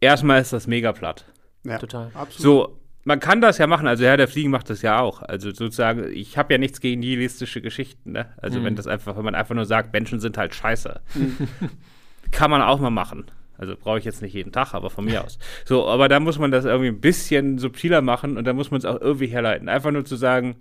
erstmal 0.00 0.40
ist 0.40 0.52
das 0.52 0.66
mega 0.66 0.92
platt. 0.92 1.24
Ja, 1.64 1.78
Total. 1.78 2.10
Absolut. 2.14 2.40
So, 2.40 2.80
man 3.04 3.20
kann 3.20 3.40
das 3.40 3.58
ja 3.58 3.66
machen, 3.66 3.86
also 3.86 4.04
Herr 4.04 4.16
der 4.16 4.28
Fliegen 4.28 4.50
macht 4.50 4.70
das 4.70 4.82
ja 4.82 5.00
auch. 5.00 5.22
Also 5.22 5.50
sozusagen, 5.50 6.10
ich 6.12 6.36
habe 6.36 6.52
ja 6.52 6.58
nichts 6.58 6.80
gegen 6.80 7.00
nihilistische 7.00 7.60
Geschichten, 7.60 8.12
ne? 8.12 8.26
Also 8.36 8.62
wenn 8.62 8.76
das 8.76 8.86
einfach, 8.86 9.16
wenn 9.16 9.24
man 9.24 9.34
einfach 9.34 9.54
nur 9.54 9.64
sagt, 9.64 9.92
Menschen 9.92 10.20
sind 10.20 10.36
halt 10.36 10.54
scheiße. 10.54 11.00
kann 12.30 12.50
man 12.50 12.62
auch 12.62 12.78
mal 12.78 12.90
machen. 12.90 13.26
Also 13.56 13.76
brauche 13.76 13.98
ich 13.98 14.04
jetzt 14.04 14.22
nicht 14.22 14.32
jeden 14.32 14.52
Tag, 14.52 14.72
aber 14.72 14.88
von 14.88 15.04
mir 15.04 15.22
aus. 15.22 15.38
So, 15.66 15.86
aber 15.86 16.08
da 16.08 16.18
muss 16.18 16.38
man 16.38 16.50
das 16.50 16.64
irgendwie 16.64 16.88
ein 16.88 17.00
bisschen 17.00 17.58
subtiler 17.58 18.00
machen 18.00 18.38
und 18.38 18.46
da 18.46 18.54
muss 18.54 18.70
man 18.70 18.78
es 18.78 18.86
auch 18.86 18.98
irgendwie 19.00 19.26
herleiten. 19.26 19.68
Einfach 19.68 19.90
nur 19.90 20.04
zu 20.04 20.16
sagen, 20.16 20.56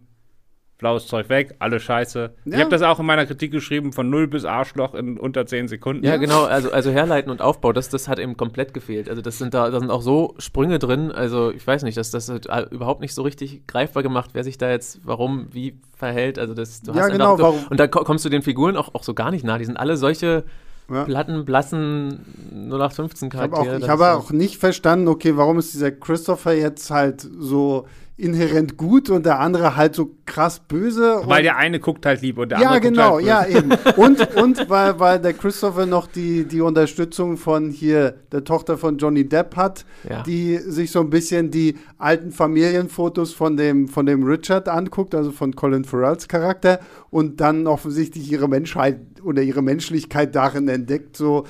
blaues 0.79 1.05
Zeug 1.07 1.29
weg, 1.29 1.55
alle 1.59 1.79
scheiße. 1.79 2.31
Ich 2.45 2.53
Ja. 2.53 2.59
habe 2.59 2.69
das 2.71 2.81
auch 2.81 2.99
in 2.99 3.05
meiner 3.05 3.25
Kritik 3.25 3.51
geschrieben, 3.51 3.91
von 3.93 4.09
null 4.09 4.27
bis 4.27 4.45
Arschloch 4.45 4.95
in 4.95 5.19
unter 5.19 5.45
zehn 5.45 5.67
Sekunden. 5.67 6.03
Ja, 6.05 6.15
genau, 6.17 6.45
also, 6.45 6.71
also 6.71 6.89
herleiten 6.89 7.29
und 7.31 7.41
Aufbau, 7.41 7.73
das, 7.73 7.89
das 7.89 8.07
hat 8.07 8.17
eben 8.17 8.37
komplett 8.37 8.73
gefehlt. 8.73 9.09
Also 9.09 9.21
das 9.21 9.37
sind 9.37 9.53
da, 9.53 9.69
da 9.69 9.79
sind 9.79 9.91
auch 9.91 10.01
so 10.01 10.33
Sprünge 10.39 10.79
drin, 10.79 11.11
also 11.11 11.51
ich 11.51 11.67
weiß 11.67 11.83
nicht, 11.83 11.97
dass 11.97 12.09
das 12.11 12.29
hat 12.29 12.71
überhaupt 12.71 13.01
nicht 13.01 13.13
so 13.13 13.21
richtig 13.23 13.67
greifbar 13.67 14.01
gemacht, 14.03 14.31
wer 14.33 14.43
sich 14.43 14.57
da 14.57 14.69
jetzt 14.71 15.01
warum, 15.03 15.47
wie 15.51 15.75
verhält. 15.95 16.39
Also 16.39 16.53
das, 16.53 16.81
du 16.81 16.93
Ja, 16.93 17.01
hast 17.03 17.11
genau, 17.11 17.33
einfach, 17.33 17.43
warum- 17.43 17.67
und 17.69 17.79
da 17.79 17.87
ko- 17.87 18.03
kommst 18.05 18.23
du 18.25 18.29
den 18.29 18.41
Figuren 18.41 18.77
auch, 18.77 18.95
auch 18.95 19.03
so 19.03 19.13
gar 19.13 19.31
nicht 19.31 19.43
nah. 19.43 19.57
Die 19.57 19.65
sind 19.65 19.77
alle 19.77 19.97
solche 19.97 20.45
Ja. 20.89 21.03
platten, 21.03 21.43
blassen 21.45 22.25
0815 22.53 23.27
Ich 23.27 23.33
habe 23.37 23.49
Charaktere. 23.51 23.75
auch, 23.75 23.79
ich 23.81 23.89
habe 23.89 24.03
ist 24.03 24.09
auch 24.09 24.31
nicht 24.31 24.57
verstanden, 24.57 25.07
okay, 25.09 25.35
warum 25.35 25.59
ist 25.59 25.73
dieser 25.73 25.91
Christopher 25.91 26.53
jetzt 26.53 26.89
halt 26.89 27.19
so 27.37 27.85
inhärent 28.19 28.77
gut 28.77 29.10
und 29.10 29.25
der 29.25 29.39
andere 29.39 29.75
halt 29.75 29.95
so 29.95 30.12
krass 30.25 30.60
böse? 30.60 31.21
Weil 31.25 31.43
der 31.43 31.58
eine 31.58 31.79
guckt 31.79 32.05
halt 32.05 32.21
lieb 32.21 32.38
und 32.38 32.49
der 32.49 32.60
ja, 32.60 32.67
andere 32.69 32.82
genau, 32.82 33.17
guckt 33.17 33.29
halt 33.29 33.51
ja, 33.51 33.60
böse. 33.62 33.65
eben. 33.65 33.71
Und, 33.99 34.36
und 34.36 34.69
weil, 34.69 34.99
weil 34.99 35.19
der 35.19 35.34
Christopher 35.34 35.86
noch 35.86 36.08
die, 36.08 36.45
die 36.45 36.62
Unterstützung 36.62 37.38
von 37.38 37.69
hier, 37.69 38.15
der 38.32 38.43
Tochter 38.43 38.77
von 38.77 38.97
Johnny 38.97 39.27
Depp 39.27 39.55
hat, 39.55 39.86
Ja. 40.10 40.23
die 40.23 40.58
sich 40.58 40.91
so 40.91 40.99
ein 40.99 41.10
bisschen 41.10 41.51
die 41.51 41.75
alten 41.97 42.32
Familienfotos 42.32 43.34
von 43.34 43.58
dem, 43.58 43.88
von 43.88 44.05
dem 44.05 44.23
Richard 44.23 44.67
anguckt, 44.69 45.15
also 45.15 45.32
von 45.32 45.55
Colin 45.55 45.84
Farrells 45.86 46.27
Charakter, 46.27 46.79
und 47.10 47.41
dann 47.41 47.67
offensichtlich 47.67 48.32
ihre 48.32 48.47
Menschheit 48.47 48.99
oder 49.23 49.41
ihre 49.41 49.62
Menschlichkeit 49.62 50.36
darin 50.36 50.67
entdeckt, 50.67 51.17
so, 51.17 51.45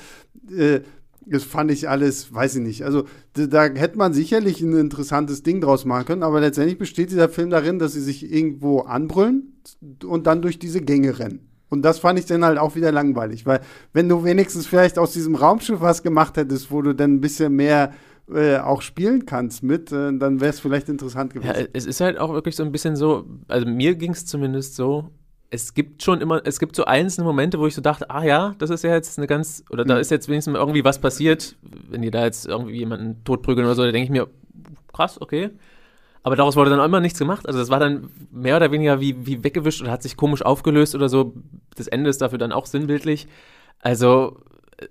äh, 0.56 0.80
das 1.26 1.44
fand 1.44 1.70
ich 1.70 1.88
alles, 1.88 2.32
weiß 2.32 2.56
ich 2.56 2.62
nicht. 2.62 2.84
Also 2.84 3.04
da, 3.34 3.46
da 3.46 3.62
hätte 3.64 3.98
man 3.98 4.12
sicherlich 4.12 4.60
ein 4.62 4.72
interessantes 4.76 5.42
Ding 5.42 5.60
draus 5.60 5.84
machen 5.84 6.06
können, 6.06 6.22
aber 6.22 6.40
letztendlich 6.40 6.78
besteht 6.78 7.10
dieser 7.10 7.28
Film 7.28 7.50
darin, 7.50 7.78
dass 7.78 7.92
sie 7.92 8.00
sich 8.00 8.30
irgendwo 8.32 8.80
anbrüllen 8.80 9.60
und 10.04 10.26
dann 10.26 10.42
durch 10.42 10.58
diese 10.58 10.80
Gänge 10.80 11.18
rennen. 11.18 11.46
Und 11.68 11.82
das 11.82 12.00
fand 12.00 12.18
ich 12.18 12.26
dann 12.26 12.44
halt 12.44 12.58
auch 12.58 12.74
wieder 12.74 12.90
langweilig, 12.90 13.46
weil 13.46 13.60
wenn 13.92 14.08
du 14.08 14.24
wenigstens 14.24 14.66
vielleicht 14.66 14.98
aus 14.98 15.12
diesem 15.12 15.36
Raumschiff 15.36 15.80
was 15.80 16.02
gemacht 16.02 16.36
hättest, 16.36 16.72
wo 16.72 16.82
du 16.82 16.94
dann 16.94 17.14
ein 17.14 17.20
bisschen 17.20 17.54
mehr 17.54 17.92
äh, 18.32 18.56
auch 18.58 18.82
spielen 18.82 19.24
kannst 19.26 19.62
mit, 19.62 19.92
äh, 19.92 20.12
dann 20.18 20.40
wäre 20.40 20.50
es 20.50 20.58
vielleicht 20.58 20.88
interessant 20.88 21.32
Ja, 21.34 21.40
gewesen. 21.52 21.68
es 21.72 21.86
ist 21.86 22.00
halt 22.00 22.18
auch 22.18 22.32
wirklich 22.32 22.56
so 22.56 22.64
ein 22.64 22.72
bisschen 22.72 22.96
so, 22.96 23.24
also 23.46 23.68
mir 23.68 23.94
ging 23.94 24.12
es 24.12 24.26
zumindest 24.26 24.74
so, 24.74 25.10
es 25.50 25.74
gibt 25.74 26.02
schon 26.02 26.20
immer, 26.20 26.40
es 26.44 26.60
gibt 26.60 26.76
so 26.76 26.84
einzelne 26.84 27.26
Momente, 27.26 27.58
wo 27.58 27.66
ich 27.66 27.74
so 27.74 27.80
dachte, 27.82 28.08
ah 28.08 28.22
ja, 28.24 28.54
das 28.58 28.70
ist 28.70 28.84
ja 28.84 28.92
jetzt 28.94 29.18
eine 29.18 29.26
ganz, 29.26 29.64
oder 29.70 29.84
da 29.84 29.94
Mhm. 29.94 30.00
ist 30.00 30.10
jetzt 30.10 30.28
wenigstens 30.28 30.56
irgendwie 30.56 30.84
was 30.84 31.00
passiert, 31.00 31.56
wenn 31.88 32.02
die 32.02 32.10
da 32.10 32.24
jetzt 32.24 32.46
irgendwie 32.46 32.78
jemanden 32.78 33.22
totprügeln 33.24 33.66
oder 33.66 33.74
so, 33.74 33.82
da 33.82 33.90
denke 33.90 34.04
ich 34.04 34.10
mir, 34.10 34.28
krass, 34.92 35.20
okay. 35.20 35.50
Aber 36.22 36.36
daraus 36.36 36.54
wurde 36.54 36.70
dann 36.70 36.80
auch 36.80 36.84
immer 36.84 37.00
nichts 37.00 37.18
gemacht. 37.18 37.46
Also 37.46 37.58
das 37.58 37.70
war 37.70 37.80
dann 37.80 38.10
mehr 38.30 38.56
oder 38.56 38.70
weniger 38.70 39.00
wie, 39.00 39.26
wie 39.26 39.42
weggewischt 39.42 39.80
oder 39.80 39.90
hat 39.90 40.02
sich 40.02 40.16
komisch 40.16 40.42
aufgelöst 40.42 40.94
oder 40.94 41.08
so. 41.08 41.32
Das 41.76 41.88
Ende 41.88 42.10
ist 42.10 42.20
dafür 42.20 42.38
dann 42.38 42.52
auch 42.52 42.66
sinnbildlich. 42.66 43.26
Also 43.80 44.38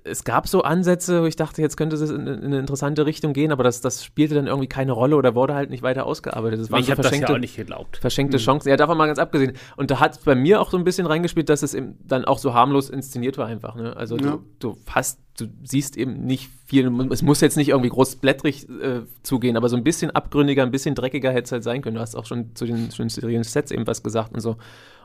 es 0.04 0.24
gab 0.24 0.48
so 0.48 0.62
Ansätze, 0.62 1.22
wo 1.22 1.26
ich 1.26 1.36
dachte, 1.36 1.62
jetzt 1.62 1.78
könnte 1.78 1.96
es 1.96 2.10
in, 2.10 2.28
in 2.28 2.44
eine 2.44 2.60
interessante 2.60 3.06
Richtung 3.06 3.34
gehen, 3.34 3.52
aber 3.52 3.64
das, 3.64 3.82
das 3.82 4.04
spielte 4.04 4.36
dann 4.36 4.48
irgendwie 4.48 4.68
keine 4.68 4.92
Rolle 4.92 5.16
oder 5.16 5.36
wurde 5.36 5.56
halt 5.56 5.70
nicht 5.70 5.84
weiter 5.84 6.06
ausgearbeitet. 6.06 6.60
Das 6.60 6.72
waren 6.72 6.80
ich 6.80 6.86
so 6.88 6.92
habe 6.92 7.02
das 7.02 7.08
verschenkte, 7.10 7.32
ja 7.34 7.38
auch 7.38 7.40
nicht 7.42 7.56
geglaubt. 7.56 7.98
verschenkte 7.98 8.38
Chancen. 8.38 8.70
Ja, 8.70 8.78
davon 8.78 8.98
mal 8.98 9.08
ganz 9.08 9.20
abgesehen. 9.20 9.54
Und 9.78 9.92
da 9.92 10.00
hat 10.00 10.24
bei 10.26 10.36
mir 10.36 10.62
auch 10.62 10.72
so 10.72 10.78
ein 10.78 10.84
bisschen 10.84 11.06
reingespielt, 11.08 11.50
dass 11.50 11.64
es 11.64 11.74
eben 11.74 11.98
dann 12.06 12.26
auch 12.26 12.38
so 12.38 12.54
harmlos 12.54 12.90
inszeniert 12.90 13.38
war 13.38 13.48
einfach. 13.48 13.76
Ne? 13.76 13.96
Also 13.96 14.18
Ja. 14.18 14.38
du, 14.60 14.74
du 14.74 14.78
hast, 14.90 15.20
du 15.40 15.46
siehst 15.64 15.98
eben 15.98 16.26
nicht 16.26 16.50
viel. 16.66 16.92
Es 17.12 17.22
muss 17.22 17.42
jetzt 17.42 17.58
nicht 17.58 17.70
irgendwie 17.70 17.90
groß 17.90 18.18
blättrig 18.18 18.68
äh, 18.70 19.02
zugehen, 19.24 19.58
aber 19.58 19.70
so 19.70 19.76
ein 19.78 19.84
bisschen 19.84 20.12
abgründiger, 20.12 20.64
ein 20.64 20.72
bisschen 20.72 20.96
dreckiger 20.96 21.32
hätte 21.32 21.44
es 21.46 21.52
halt 21.52 21.64
sein 21.64 21.82
können. 21.82 21.96
Du 21.96 22.02
hast 22.02 22.16
auch 22.16 22.26
schon 22.26 22.56
zu 22.56 22.66
den, 22.66 22.90
zu 22.90 23.04
den 23.04 23.44
Sets 23.44 23.72
eben 23.72 23.88
was 23.88 24.04
gesagt 24.04 24.34
und 24.34 24.42
so. 24.42 24.58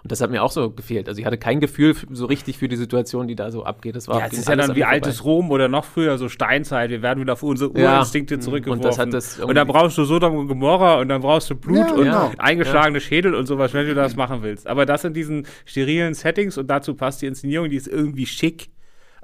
Und 0.03 0.13
das 0.13 0.21
hat 0.21 0.31
mir 0.31 0.43
auch 0.43 0.51
so 0.51 0.69
gefehlt. 0.71 1.09
Also 1.09 1.19
ich 1.19 1.25
hatte 1.25 1.39
kein 1.39 1.61
Gefühl 1.61 1.95
so 2.11 2.27
richtig 2.27 2.59
für 2.59 2.69
die 2.69 2.77
Situation, 2.77 3.27
die 3.27 3.37
da 3.37 3.51
so 3.51 3.65
abgeht. 3.65 3.97
Das 3.97 4.07
war 4.07 4.21
Ja, 4.21 4.27
es 4.27 4.35
ist 4.35 4.47
ja 4.47 4.55
dann 4.55 4.69
an 4.69 4.77
wie 4.77 4.81
mir 4.81 4.85
vorbei. 4.85 4.97
altes 4.97 5.25
Rom 5.25 5.51
oder 5.51 5.69
noch 5.69 5.87
früher, 5.87 6.19
so 6.19 6.29
Steinzeit. 6.29 6.91
Wir 6.91 7.01
werden 7.01 7.21
wieder 7.23 7.33
auf 7.33 7.43
unsere 7.43 7.79
Ja. 7.81 7.95
Urinstinkte 7.97 8.39
zurückgeworfen. 8.39 8.83
Und 8.83 8.85
das 8.85 8.99
hat 8.99 9.15
das 9.15 9.41
und 9.41 9.55
dann 9.55 9.67
brauchst 9.67 9.97
du 9.97 10.05
Sodom 10.05 10.37
und 10.37 10.49
Gomorra 10.49 11.01
und 11.01 11.09
dann 11.09 11.23
brauchst 11.23 11.49
du 11.49 11.55
Blut 11.55 11.79
Ja, 11.79 11.95
und 11.95 12.05
genau. 12.05 12.33
eingeschlagene 12.37 13.01
Schädel 13.01 13.35
und 13.35 13.47
sowas, 13.47 13.73
wenn 13.73 13.87
du 13.87 13.95
das 13.95 14.15
machen 14.15 14.43
willst. 14.43 14.67
Aber 14.67 14.85
das 14.85 15.05
in 15.05 15.15
diesen 15.15 15.47
sterilen 15.65 16.13
Settings 16.13 16.59
und 16.59 16.67
dazu 16.67 16.93
passt 16.95 17.23
die 17.23 17.27
Inszenierung, 17.27 17.71
die 17.71 17.77
ist 17.77 17.89
irgendwie 17.89 18.27
schick. 18.27 18.69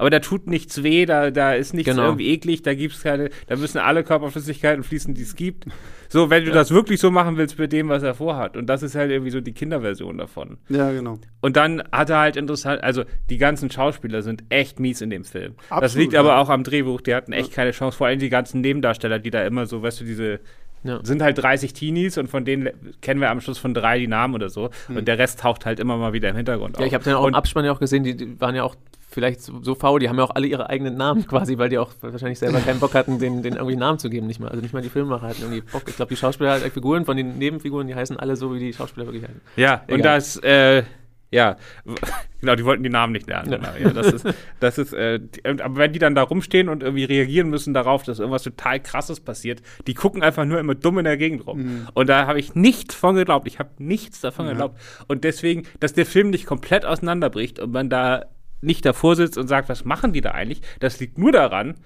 Aber 0.01 0.09
da 0.11 0.19
tut 0.21 0.47
nichts 0.47 0.83
weh, 0.83 1.05
da, 1.05 1.31
da 1.31 1.53
ist 1.53 1.75
nichts 1.75 1.91
Genau. 1.91 2.05
irgendwie 2.07 2.29
eklig, 2.29 2.63
da 2.63 2.75
gibt's 2.75 3.03
keine, 3.03 3.29
da 3.49 3.57
müssen 3.57 3.79
alle 3.79 4.03
Körperflüssigkeiten 4.03 4.83
fließen, 4.83 5.13
die 5.15 5.23
es 5.23 5.37
gibt. 5.37 5.67
So, 6.09 6.31
wenn 6.31 6.45
du 6.45 6.51
das 6.51 6.71
wirklich 6.71 6.99
so 7.01 7.11
machen 7.11 7.37
willst 7.37 7.59
mit 7.59 7.71
dem, 7.73 7.89
was 7.91 8.03
er 8.03 8.15
vorhat. 8.15 8.57
Und 8.57 8.67
das 8.67 8.83
ist 8.83 8.95
halt 8.95 9.11
irgendwie 9.11 9.31
so 9.31 9.41
die 9.41 9.53
Kinderversion 9.53 10.17
davon. 10.19 10.57
Ja, 10.69 10.91
genau. 10.91 11.19
Und 11.41 11.57
dann 11.57 11.83
hat 11.93 12.11
er 12.11 12.19
halt 12.19 12.37
interessant, 12.37 12.83
also 12.83 13.05
die 13.29 13.37
ganzen 13.39 13.71
Schauspieler 13.71 14.23
sind 14.23 14.43
echt 14.49 14.81
mies 14.81 15.03
in 15.03 15.11
dem 15.11 15.25
Film. 15.25 15.55
das 15.69 15.79
Absolut, 15.83 16.03
liegt 16.03 16.13
ja. 16.15 16.21
aber 16.21 16.39
auch 16.39 16.49
am 16.49 16.65
Drehbuch, 16.65 17.01
die 17.03 17.15
hatten 17.15 17.33
echt 17.33 17.53
keine 17.53 17.71
Chance. 17.73 17.97
Vor 17.99 18.07
allem 18.07 18.19
die 18.19 18.31
ganzen 18.31 18.61
Nebendarsteller, 18.63 19.19
die 19.19 19.31
da 19.31 19.45
immer 19.45 19.67
so, 19.67 19.83
weißt 19.83 20.01
du, 20.01 20.05
diese 20.05 20.41
Ja. 20.83 20.99
sind 21.05 21.21
halt 21.23 21.37
30 21.37 21.75
Teenies 21.75 22.17
und 22.17 22.29
von 22.29 22.45
denen 22.47 22.71
kennen 23.03 23.21
wir 23.21 23.31
am 23.31 23.41
Schluss 23.43 23.59
von 23.59 23.75
drei 23.75 23.99
die 23.99 24.09
Namen 24.09 24.35
oder 24.35 24.49
so. 24.49 24.71
Und 24.89 25.07
der 25.07 25.19
Rest 25.19 25.41
taucht 25.41 25.67
halt 25.67 25.79
immer 25.79 25.99
mal 25.99 26.15
wieder 26.15 26.31
im 26.31 26.37
Hintergrund 26.37 26.77
Ja, 26.77 26.81
auf. 26.81 26.87
ich 26.87 26.95
habe 26.95 27.05
dann 27.05 27.15
auch 27.15 27.23
und 27.25 27.29
im 27.29 27.35
Abspann 27.35 27.67
ja 27.67 27.73
auch 27.73 27.81
gesehen, 27.81 28.03
die, 28.03 28.17
die 28.17 28.41
waren 28.41 28.55
ja 28.57 28.65
auch 28.65 28.75
vielleicht 29.11 29.43
so, 29.43 29.63
so 29.63 29.75
faul, 29.75 30.01
die 30.01 30.09
haben 30.09 30.17
ja 30.19 30.25
auch 30.25 30.35
alle 30.35 30.47
ihre 30.47 30.71
eigenen 30.71 30.97
Namen 30.97 31.27
quasi, 31.29 31.59
weil 31.59 31.69
die 31.69 31.79
auch 31.79 31.91
wahrscheinlich 32.01 32.39
selber 32.39 32.61
keinen 32.61 32.81
Bock 32.81 32.95
hatten, 32.95 33.19
den, 33.19 33.43
den 33.43 33.55
irgendwie 33.55 33.77
Namen 33.77 33.99
zu 33.99 34.09
geben. 34.09 34.27
Nicht 34.27 34.41
mal, 34.41 34.49
also 34.49 34.63
nicht 34.63 34.73
mal 34.73 34.83
die 34.83 34.89
Filmemacher 34.89 35.29
hatten 35.29 35.43
irgendwie 35.43 35.63
Bock. 35.63 35.83
Ich 35.89 35.97
glaube, 35.97 36.11
die 36.11 36.17
Schauspieler, 36.17 36.61
die 36.61 36.71
Figuren 36.71 37.05
von 37.05 37.17
den 37.17 37.39
Nebenfiguren, 37.39 37.87
die 37.87 37.95
heißen 37.95 38.17
alle 38.19 38.37
so, 38.37 38.55
wie 38.55 38.59
die 38.61 38.73
Schauspieler 38.73 39.07
wirklich 39.07 39.25
heißen. 39.25 39.41
Ja, 39.57 39.83
und 39.89 39.99
Egal. 40.01 40.17
das, 40.17 40.37
äh, 40.39 40.85
ja, 41.33 41.57
genau, 42.41 42.57
die 42.57 42.65
wollten 42.65 42.83
die 42.83 42.89
Namen 42.91 43.13
nicht 43.13 43.29
lernen. 43.29 43.53
Ja. 43.53 43.59
Genau, 43.59 43.69
ja, 43.81 43.91
das 43.91 44.13
ist, 44.13 44.27
das 44.59 44.79
ist, 44.79 44.93
äh, 44.93 45.21
die, 45.21 45.49
und- 45.49 45.61
aber 45.63 45.77
wenn 45.77 45.93
die 45.93 46.01
dann 46.01 46.15
da 46.17 46.23
rumstehen 46.23 46.69
und 46.69 46.83
irgendwie 46.83 47.05
reagieren 47.05 47.51
müssen 47.51 47.73
darauf, 47.73 48.03
dass 48.03 48.19
irgendwas 48.19 48.43
total 48.43 48.81
krasses 48.81 49.21
passiert, 49.21 49.63
die 49.87 49.95
gucken 49.95 50.23
einfach 50.23 50.45
nur 50.45 50.59
immer 50.59 50.75
dumm 50.75 50.99
in 50.99 51.05
der 51.05 51.17
Gegend 51.17 51.47
rum. 51.47 51.87
Und 51.95 52.09
da 52.09 52.27
habe 52.27 52.41
ich 52.41 52.55
nichts 52.57 52.95
von 52.97 53.15
geglaubt. 53.15 53.47
Ich 53.47 53.59
habe 53.61 53.71
nichts 53.79 54.21
davon 54.21 54.47
geglaubt. 54.49 54.81
Und 55.07 55.23
deswegen, 55.23 55.65
dass 55.79 55.93
der 55.93 56.07
Film 56.07 56.31
nicht 56.31 56.47
komplett 56.47 56.85
auseinanderbricht 56.85 57.61
und 57.61 57.71
man 57.73 57.91
da 57.91 58.25
nicht 58.61 58.85
davor 58.85 59.17
sitzt 59.17 59.39
und 59.39 59.49
sagt, 59.49 59.69
was 59.69 59.85
machen 59.85 60.13
die 60.13 60.21
da 60.21 60.33
eigentlich, 60.33 60.63
das 60.81 61.01
liegt 61.01 61.19
nur 61.19 61.33
daran, 61.33 61.77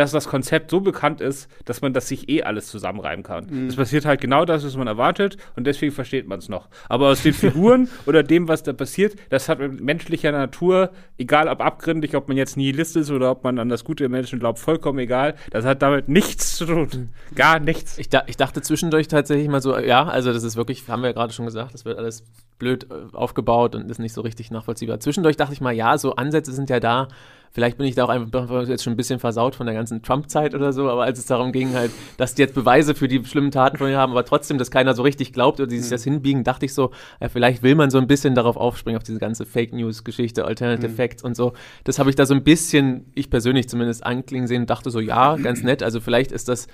dass 0.00 0.12
das 0.12 0.28
Konzept 0.28 0.70
so 0.70 0.80
bekannt 0.80 1.20
ist, 1.20 1.46
dass 1.66 1.82
man 1.82 1.92
das 1.92 2.08
sich 2.08 2.30
eh 2.30 2.42
alles 2.42 2.68
zusammenreimen 2.68 3.22
kann. 3.22 3.68
Es 3.68 3.76
passiert 3.76 4.06
halt 4.06 4.22
genau 4.22 4.46
das, 4.46 4.64
was 4.64 4.74
man 4.74 4.86
erwartet 4.86 5.36
und 5.56 5.66
deswegen 5.66 5.92
versteht 5.92 6.26
man 6.26 6.38
es 6.38 6.48
noch. 6.48 6.68
Aber 6.88 7.08
aus 7.08 7.22
den 7.22 7.34
Figuren 7.34 7.86
oder 8.06 8.22
dem, 8.22 8.48
was 8.48 8.62
da 8.62 8.72
passiert, 8.72 9.14
das 9.28 9.50
hat 9.50 9.58
mit 9.58 9.78
menschlicher 9.82 10.32
Natur, 10.32 10.90
egal 11.18 11.48
ob 11.48 11.60
abgründig, 11.60 12.16
ob 12.16 12.28
man 12.28 12.38
jetzt 12.38 12.56
Nihilist 12.56 12.96
ist 12.96 13.10
oder 13.10 13.30
ob 13.30 13.44
man 13.44 13.58
an 13.58 13.68
das 13.68 13.84
Gute 13.84 14.04
im 14.04 14.12
Menschen 14.12 14.38
glaubt, 14.38 14.58
vollkommen 14.58 14.98
egal. 15.00 15.34
Das 15.50 15.66
hat 15.66 15.82
damit 15.82 16.08
nichts 16.08 16.56
zu 16.56 16.64
tun. 16.64 17.10
Gar 17.34 17.60
nichts. 17.60 17.98
Ich, 17.98 18.08
da, 18.08 18.22
ich 18.26 18.38
dachte 18.38 18.62
zwischendurch 18.62 19.06
tatsächlich 19.06 19.48
mal 19.48 19.60
so, 19.60 19.78
ja, 19.78 20.06
also 20.06 20.32
das 20.32 20.44
ist 20.44 20.56
wirklich, 20.56 20.88
haben 20.88 21.02
wir 21.02 21.08
ja 21.08 21.12
gerade 21.12 21.34
schon 21.34 21.44
gesagt, 21.44 21.74
das 21.74 21.84
wird 21.84 21.98
alles 21.98 22.24
blöd 22.58 22.86
äh, 22.90 23.14
aufgebaut 23.14 23.74
und 23.74 23.90
ist 23.90 23.98
nicht 23.98 24.14
so 24.14 24.22
richtig 24.22 24.50
nachvollziehbar. 24.50 24.98
Zwischendurch 25.00 25.36
dachte 25.36 25.52
ich 25.52 25.60
mal, 25.60 25.72
ja, 25.72 25.98
so 25.98 26.16
Ansätze 26.16 26.52
sind 26.52 26.70
ja 26.70 26.80
da. 26.80 27.08
Vielleicht 27.52 27.78
bin 27.78 27.86
ich 27.86 27.96
da 27.96 28.04
auch 28.04 28.08
einfach 28.08 28.68
jetzt 28.68 28.84
schon 28.84 28.92
ein 28.92 28.96
bisschen 28.96 29.18
versaut 29.18 29.56
von 29.56 29.66
der 29.66 29.74
ganzen 29.74 30.02
Trump-Zeit 30.02 30.54
oder 30.54 30.72
so, 30.72 30.88
aber 30.88 31.02
als 31.02 31.18
es 31.18 31.26
darum 31.26 31.50
ging 31.50 31.74
halt, 31.74 31.90
dass 32.16 32.34
die 32.34 32.42
jetzt 32.42 32.54
Beweise 32.54 32.94
für 32.94 33.08
die 33.08 33.24
schlimmen 33.24 33.50
Taten 33.50 33.76
von 33.76 33.90
ihr 33.90 33.98
haben, 33.98 34.12
aber 34.12 34.24
trotzdem, 34.24 34.56
dass 34.56 34.70
keiner 34.70 34.94
so 34.94 35.02
richtig 35.02 35.32
glaubt 35.32 35.58
oder 35.58 35.66
die 35.66 35.78
sich 35.78 35.90
das 35.90 36.04
hinbiegen, 36.04 36.44
dachte 36.44 36.66
ich 36.66 36.74
so, 36.74 36.92
ja, 37.20 37.28
vielleicht 37.28 37.64
will 37.64 37.74
man 37.74 37.90
so 37.90 37.98
ein 37.98 38.06
bisschen 38.06 38.36
darauf 38.36 38.56
aufspringen, 38.56 38.96
auf 38.96 39.02
diese 39.02 39.18
ganze 39.18 39.46
Fake 39.46 39.72
News-Geschichte, 39.72 40.44
Alternative 40.44 40.90
Facts 40.90 41.24
und 41.24 41.34
so. 41.34 41.52
Das 41.82 41.98
habe 41.98 42.08
ich 42.08 42.14
da 42.14 42.24
so 42.24 42.34
ein 42.34 42.44
bisschen, 42.44 43.10
ich 43.14 43.30
persönlich 43.30 43.68
zumindest, 43.68 44.06
anklingen 44.06 44.46
sehen 44.46 44.62
und 44.62 44.70
dachte 44.70 44.90
so, 44.90 45.00
ja, 45.00 45.34
ganz 45.36 45.62
nett. 45.64 45.82
Also 45.82 46.00
vielleicht 46.00 46.30
ist 46.30 46.48
das 46.48 46.68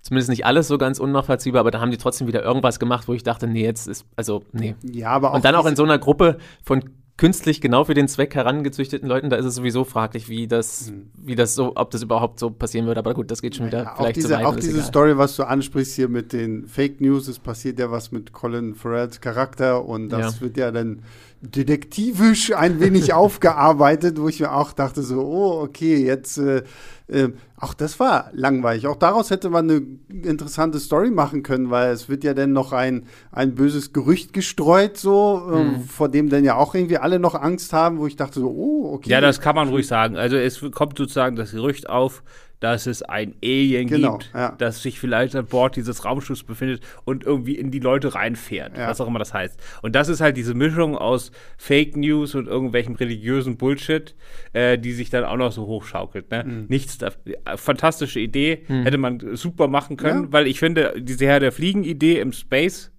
zumindest 0.00 0.30
nicht 0.30 0.46
alles 0.46 0.68
so 0.68 0.78
ganz 0.78 1.00
unnachvollziehbar, 1.00 1.60
aber 1.60 1.70
da 1.70 1.80
haben 1.80 1.90
die 1.90 1.96
trotzdem 1.96 2.28
wieder 2.28 2.42
irgendwas 2.42 2.78
gemacht, 2.78 3.08
wo 3.08 3.14
ich 3.14 3.22
dachte, 3.22 3.48
nee, 3.48 3.64
jetzt 3.64 3.88
ist, 3.88 4.06
also, 4.14 4.44
nee. 4.52 4.76
Ja, 4.82 5.08
aber 5.08 5.30
auch 5.30 5.34
Und 5.34 5.44
dann 5.44 5.54
auch 5.54 5.66
in 5.66 5.76
so 5.76 5.82
einer 5.82 5.98
Gruppe 5.98 6.38
von 6.62 6.84
künstlich 7.16 7.60
genau 7.60 7.84
für 7.84 7.94
den 7.94 8.08
Zweck 8.08 8.34
herangezüchteten 8.34 9.08
Leuten, 9.08 9.30
da 9.30 9.36
ist 9.36 9.44
es 9.44 9.54
sowieso 9.54 9.84
fraglich, 9.84 10.28
wie 10.28 10.48
das, 10.48 10.92
wie 11.16 11.36
das 11.36 11.54
so, 11.54 11.72
ob 11.76 11.90
das 11.92 12.02
überhaupt 12.02 12.40
so 12.40 12.50
passieren 12.50 12.86
würde. 12.86 12.98
Aber 12.98 13.14
gut, 13.14 13.30
das 13.30 13.40
geht 13.40 13.54
schon 13.54 13.66
wieder 13.66 13.84
Ja, 13.84 13.92
auch 13.92 13.96
vielleicht 13.98 14.16
diese, 14.16 14.28
zu 14.28 14.34
weit. 14.34 14.44
auch 14.46 14.56
diese 14.56 14.70
egal. 14.72 14.84
Story, 14.84 15.16
was 15.18 15.36
du 15.36 15.44
ansprichst 15.44 15.94
hier 15.94 16.08
mit 16.08 16.32
den 16.32 16.66
Fake 16.66 17.00
News, 17.00 17.28
es 17.28 17.38
passiert 17.38 17.78
ja 17.78 17.90
was 17.90 18.10
mit 18.10 18.32
Colin 18.32 18.74
Farrells 18.74 19.20
Charakter 19.20 19.84
und 19.84 20.08
das 20.08 20.36
Ja. 20.36 20.40
wird 20.40 20.56
ja 20.56 20.70
dann 20.72 21.02
detektivisch 21.40 22.52
ein 22.54 22.80
wenig 22.80 23.12
aufgearbeitet, 23.14 24.20
wo 24.20 24.28
ich 24.28 24.40
mir 24.40 24.52
auch 24.52 24.72
dachte 24.72 25.02
so, 25.02 25.20
oh, 25.20 25.62
okay, 25.62 26.04
jetzt, 26.04 26.38
äh, 26.38 26.62
äh, 27.08 27.28
auch 27.64 27.74
das 27.74 27.98
war 27.98 28.30
langweilig. 28.32 28.86
Auch 28.86 28.96
daraus 28.96 29.30
hätte 29.30 29.50
man 29.50 29.68
eine 29.70 29.82
interessante 30.22 30.78
Story 30.78 31.10
machen 31.10 31.42
können, 31.42 31.70
weil 31.70 31.90
es 31.92 32.08
wird 32.08 32.22
ja 32.22 32.34
dann 32.34 32.52
noch 32.52 32.72
ein, 32.72 33.06
ein 33.32 33.54
böses 33.54 33.92
Gerücht 33.92 34.32
gestreut, 34.32 34.96
so, 34.96 35.42
äh, 35.52 35.56
Mhm. 35.64 35.80
vor 35.84 36.08
dem 36.08 36.28
dann 36.28 36.44
ja 36.44 36.54
auch 36.56 36.74
irgendwie 36.74 36.98
alle 36.98 37.18
noch 37.18 37.34
Angst 37.34 37.72
haben, 37.72 37.98
wo 37.98 38.06
ich 38.06 38.16
dachte 38.16 38.40
so, 38.40 38.48
oh, 38.48 38.92
okay. 38.94 39.10
Ja, 39.10 39.20
das 39.20 39.40
kann 39.40 39.56
man 39.56 39.68
ruhig 39.68 39.86
sagen. 39.86 40.16
Also 40.16 40.36
es 40.36 40.60
kommt 40.72 40.96
sozusagen 40.98 41.36
das 41.36 41.50
Gerücht 41.52 41.88
auf, 41.88 42.22
dass 42.64 42.86
es 42.86 43.02
ein 43.02 43.34
Alien 43.44 43.86
Genau, 43.86 44.16
gibt, 44.18 44.32
ja. 44.34 44.54
das 44.58 44.82
sich 44.82 44.98
vielleicht 44.98 45.36
an 45.36 45.44
Bord 45.46 45.76
dieses 45.76 46.04
Raumschiffs 46.04 46.42
befindet 46.42 46.80
und 47.04 47.22
irgendwie 47.24 47.54
in 47.56 47.70
die 47.70 47.78
Leute 47.78 48.14
reinfährt, 48.14 48.76
Ja. 48.78 48.88
was 48.88 49.00
auch 49.00 49.06
immer 49.06 49.18
das 49.18 49.34
heißt. 49.34 49.60
Und 49.82 49.94
das 49.94 50.08
ist 50.08 50.20
halt 50.22 50.36
diese 50.36 50.54
Mischung 50.54 50.96
aus 50.96 51.30
Fake 51.58 51.96
News 51.96 52.34
und 52.34 52.48
irgendwelchem 52.48 52.94
religiösen 52.94 53.56
Bullshit, 53.58 54.14
äh, 54.54 54.78
die 54.78 54.92
sich 54.92 55.10
dann 55.10 55.24
auch 55.24 55.36
noch 55.36 55.52
so 55.52 55.66
hochschaukelt. 55.66 56.30
Ne? 56.30 56.44
Mhm. 56.44 56.64
Nichts 56.68 56.98
da, 56.98 57.10
fantastische 57.56 58.20
Idee, 58.20 58.64
hätte 58.68 58.98
man 58.98 59.20
super 59.36 59.68
machen 59.68 59.96
können, 59.96 60.24
Ja. 60.24 60.32
weil 60.32 60.46
ich 60.46 60.58
finde, 60.58 60.94
diese 60.98 61.26
Herr 61.26 61.40
der 61.40 61.52
Fliegen-Idee 61.52 62.18
im 62.20 62.32
Space, 62.32 62.90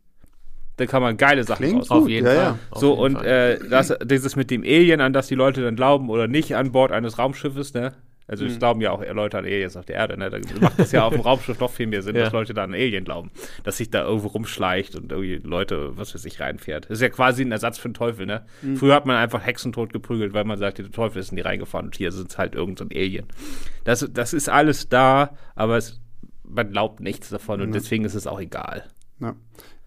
da 0.78 0.86
kann 0.86 1.02
man 1.02 1.16
geile 1.18 1.44
Sachen 1.46 1.64
Klingt 1.66 1.80
raus. 1.84 1.88
gut. 1.90 1.98
Auf 2.04 2.10
jeden 2.10 2.28
ja, 2.28 2.34
Fall. 2.34 2.44
ja. 2.44 2.60
Auf 2.70 2.80
So, 2.82 2.92
jeden 2.92 3.02
und 3.16 3.24
Fall. 3.24 3.60
äh, 3.64 3.70
das, 3.70 3.94
dieses 4.04 4.36
mit 4.36 4.52
dem 4.52 4.62
Alien, 4.64 5.00
an 5.02 5.14
das 5.14 5.28
die 5.28 5.36
Leute 5.36 5.62
dann 5.64 5.76
glauben 5.78 6.10
oder 6.10 6.28
nicht 6.28 6.56
an 6.56 6.72
Bord 6.74 6.92
eines 6.92 7.18
Raumschiffes, 7.18 7.74
ne? 7.74 7.94
Also 8.28 8.44
Mhm. 8.44 8.50
es 8.52 8.58
glauben 8.60 8.82
ja 8.82 8.92
auch 8.92 9.04
Leute 9.14 9.38
an 9.38 9.46
Aliens 9.46 9.78
auf 9.78 9.86
der 9.86 9.98
Erde, 9.98 10.18
ne? 10.18 10.30
Da 10.32 10.40
macht 10.60 10.80
es 10.80 10.92
ja 10.92 11.04
auf 11.06 11.14
dem 11.14 11.22
Raumschiff 11.26 11.60
noch 11.60 11.72
viel 11.72 11.86
mehr 11.88 12.02
Sinn, 12.02 12.16
Ja. 12.16 12.24
dass 12.24 12.34
Leute 12.34 12.54
da 12.56 12.64
an 12.64 12.74
Alien 12.74 13.04
glauben. 13.06 13.30
Dass 13.64 13.78
sich 13.78 13.90
da 13.92 14.04
irgendwo 14.04 14.28
rumschleicht 14.30 14.96
und 14.96 15.12
irgendwie 15.12 15.36
Leute, 15.48 15.96
was 15.98 16.16
weiß 16.16 16.26
ich, 16.26 16.40
reinfährt. 16.40 16.86
Das 16.86 16.98
ist 16.98 17.02
ja 17.02 17.10
quasi 17.10 17.44
ein 17.44 17.52
Ersatz 17.52 17.78
für 17.78 17.88
den 17.90 17.94
Teufel, 17.94 18.26
ne? 18.26 18.46
Mhm. 18.64 18.78
Früher 18.78 18.96
hat 18.96 19.06
man 19.06 19.16
einfach 19.18 19.46
Hexentod 19.46 19.94
geprügelt, 19.94 20.34
weil 20.34 20.44
man 20.44 20.58
sagte, 20.58 20.82
der 20.84 20.92
Teufel 20.92 21.20
ist 21.20 21.30
in 21.32 21.36
die 21.36 21.44
reingefahren 21.44 21.86
und 21.88 21.96
hier 21.96 22.12
sind 22.12 22.32
es 22.32 22.38
halt 22.38 22.56
irgendein 22.56 22.90
so 22.90 22.94
ein 22.96 22.98
Alien. 23.00 23.26
Das, 23.84 24.08
das 24.12 24.34
ist 24.34 24.50
alles 24.50 24.90
da, 24.90 25.36
aber 25.56 25.78
es, 25.78 26.02
man 26.44 26.72
glaubt 26.72 27.00
nichts 27.02 27.30
davon 27.30 27.62
und 27.62 27.74
deswegen 27.76 28.06
ist 28.06 28.16
es 28.16 28.26
auch 28.28 28.40
egal. 28.40 28.86
Ja, 29.20 29.36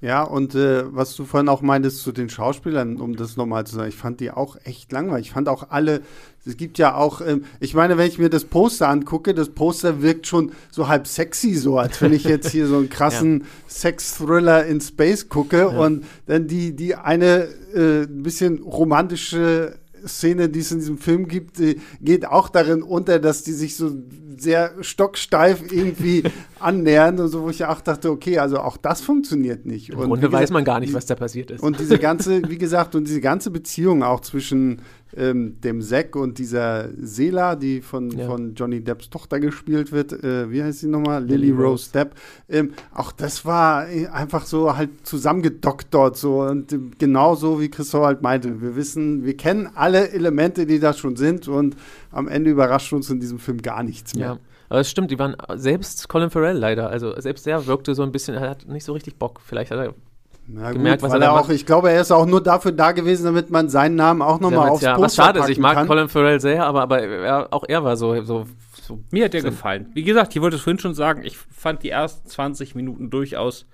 ja 0.00 0.22
und 0.22 0.54
äh, 0.54 0.84
was 0.94 1.14
du 1.16 1.24
vorhin 1.24 1.48
auch 1.48 1.60
meintest 1.60 2.02
zu 2.02 2.12
den 2.12 2.28
Schauspielern, 2.28 2.96
um 3.00 3.16
das 3.16 3.36
nochmal 3.36 3.66
zu 3.66 3.76
sagen, 3.76 3.88
ich 3.88 3.96
fand 3.96 4.20
die 4.20 4.30
auch 4.30 4.56
echt 4.64 4.90
langweilig. 4.92 5.26
Ich 5.26 5.32
fand 5.32 5.48
auch 5.48 5.70
alle, 5.70 6.02
es 6.46 6.56
gibt 6.56 6.78
ja 6.78 6.94
auch, 6.94 7.20
ähm, 7.20 7.44
ich 7.60 7.74
meine, 7.74 7.98
wenn 7.98 8.08
ich 8.08 8.18
mir 8.18 8.30
das 8.30 8.44
Poster 8.44 8.88
angucke, 8.88 9.34
das 9.34 9.50
Poster 9.50 10.02
wirkt 10.02 10.26
schon 10.26 10.52
so 10.70 10.88
halb 10.88 11.06
sexy, 11.06 11.54
so 11.54 11.78
als 11.78 12.00
wenn 12.00 12.12
ich 12.12 12.24
jetzt 12.24 12.50
hier 12.50 12.66
so 12.66 12.76
einen 12.76 12.88
krassen 12.90 13.44
Sex-Thriller 13.66 14.66
in 14.66 14.80
Space 14.80 15.28
gucke 15.28 15.68
und 15.68 16.04
dann 16.26 16.46
die, 16.46 16.74
die 16.74 16.94
eine 16.94 17.48
äh, 17.74 18.06
bisschen 18.06 18.62
romantische 18.62 19.77
Szene, 20.06 20.48
die 20.48 20.60
es 20.60 20.72
in 20.72 20.78
diesem 20.78 20.98
Film 20.98 21.28
gibt, 21.28 21.60
äh, 21.60 21.76
geht 22.00 22.26
auch 22.26 22.48
darin 22.48 22.82
unter, 22.82 23.18
dass 23.18 23.42
die 23.42 23.52
sich 23.52 23.76
so 23.76 23.90
sehr 24.36 24.72
stocksteif 24.80 25.72
irgendwie 25.72 26.24
annähern 26.60 27.18
und 27.18 27.28
so, 27.28 27.42
wo 27.42 27.50
ich 27.50 27.64
auch 27.64 27.80
dachte, 27.80 28.10
okay, 28.10 28.38
also 28.38 28.58
auch 28.58 28.76
das 28.76 29.00
funktioniert 29.00 29.66
nicht. 29.66 29.90
Im 29.90 29.98
Und 29.98 30.06
Grunde 30.06 30.26
gesagt, 30.26 30.42
weiß 30.42 30.50
man 30.50 30.64
gar 30.64 30.80
nicht, 30.80 30.94
was 30.94 31.06
da 31.06 31.14
passiert 31.14 31.50
ist. 31.50 31.62
Und 31.62 31.78
diese 31.78 31.98
ganze, 31.98 32.42
wie 32.48 32.58
gesagt, 32.58 32.94
und 32.94 33.06
diese 33.06 33.20
ganze 33.20 33.50
Beziehung 33.50 34.02
auch 34.02 34.20
zwischen 34.20 34.82
ähm, 35.16 35.60
dem 35.60 35.82
Zack 35.82 36.16
und 36.16 36.38
dieser 36.38 36.88
Sela, 37.00 37.56
die 37.56 37.80
von, 37.82 38.10
Ja. 38.10 38.26
von 38.26 38.54
Johnny 38.54 38.80
Depps 38.82 39.10
Tochter 39.10 39.40
gespielt 39.40 39.92
wird, 39.92 40.12
äh, 40.12 40.50
wie 40.50 40.62
heißt 40.62 40.80
sie 40.80 40.88
nochmal? 40.88 41.22
Lily 41.24 41.48
Lily 41.48 41.50
Rose 41.52 41.64
Rose. 41.64 41.92
Depp. 41.92 42.14
Ähm, 42.48 42.72
auch 42.94 43.12
das 43.12 43.44
war 43.44 43.88
äh, 43.90 44.06
einfach 44.06 44.46
so 44.46 44.76
halt 44.76 44.90
zusammengedoktert 45.06 46.16
so 46.16 46.42
und 46.42 46.72
äh, 46.72 46.78
genau 46.98 47.34
so, 47.34 47.60
wie 47.60 47.68
Christoph 47.68 48.04
halt 48.04 48.22
meinte. 48.22 48.60
Wir 48.62 48.76
wissen, 48.76 49.24
wir 49.24 49.36
kennen 49.36 49.68
alle 49.74 49.88
alle 49.88 50.10
Elemente, 50.10 50.66
die 50.66 50.78
da 50.80 50.92
schon 50.92 51.16
sind 51.16 51.48
und 51.48 51.74
am 52.12 52.28
Ende 52.28 52.50
überrascht 52.50 52.92
uns 52.92 53.08
in 53.08 53.20
diesem 53.20 53.38
Film 53.38 53.62
gar 53.62 53.82
nichts 53.82 54.14
mehr. 54.14 54.26
Ja. 54.26 54.38
Aber 54.68 54.80
es 54.80 54.90
stimmt, 54.90 55.10
die 55.10 55.18
waren 55.18 55.34
selbst 55.56 56.08
Colin 56.10 56.28
Farrell 56.28 56.58
leider. 56.58 56.90
Also 56.90 57.18
selbst 57.18 57.46
der 57.46 57.66
wirkte 57.66 57.94
so 57.94 58.02
ein 58.02 58.12
bisschen, 58.12 58.34
er 58.34 58.50
hat 58.50 58.68
nicht 58.68 58.84
so 58.84 58.92
richtig 58.92 59.16
Bock. 59.16 59.40
Vielleicht 59.42 59.70
hat 59.70 59.78
er 59.78 59.94
Na 60.50 60.72
gemerkt, 60.72 61.02
gut, 61.02 61.10
was 61.10 61.20
er 61.20 61.26
er 61.26 61.32
auch, 61.34 61.48
ich 61.50 61.66
glaube, 61.66 61.90
er 61.90 62.00
ist 62.00 62.10
auch 62.10 62.24
nur 62.24 62.42
dafür 62.42 62.72
da 62.72 62.92
gewesen, 62.92 63.24
damit 63.24 63.50
man 63.50 63.68
seinen 63.68 63.96
Namen 63.96 64.22
auch 64.22 64.40
nochmal 64.40 64.70
aufs 64.70 64.82
ja, 64.82 64.94
Poster 64.94 65.04
was 65.04 65.14
schade 65.14 65.40
ist, 65.40 65.48
ich 65.50 65.58
mag 65.58 65.74
kann. 65.74 65.86
Colin 65.86 66.08
Farrell 66.08 66.40
sehr, 66.40 66.64
aber, 66.64 66.82
aber 66.82 67.02
er, 67.02 67.52
auch 67.52 67.64
er 67.68 67.84
war 67.84 67.96
so, 67.96 68.22
so, 68.22 68.46
so 68.82 68.98
Mir 69.10 69.26
hat 69.26 69.34
der 69.34 69.42
gefallen. 69.42 69.90
Wie 69.92 70.04
gesagt, 70.04 70.34
ich 70.34 70.40
wollte 70.40 70.56
es 70.56 70.62
vorhin 70.62 70.78
schon 70.78 70.94
sagen, 70.94 71.22
ich 71.22 71.36
fand 71.36 71.82
die 71.82 71.90
ersten 71.90 72.26
20 72.26 72.74
Minuten 72.74 73.10
durchaus, 73.10 73.66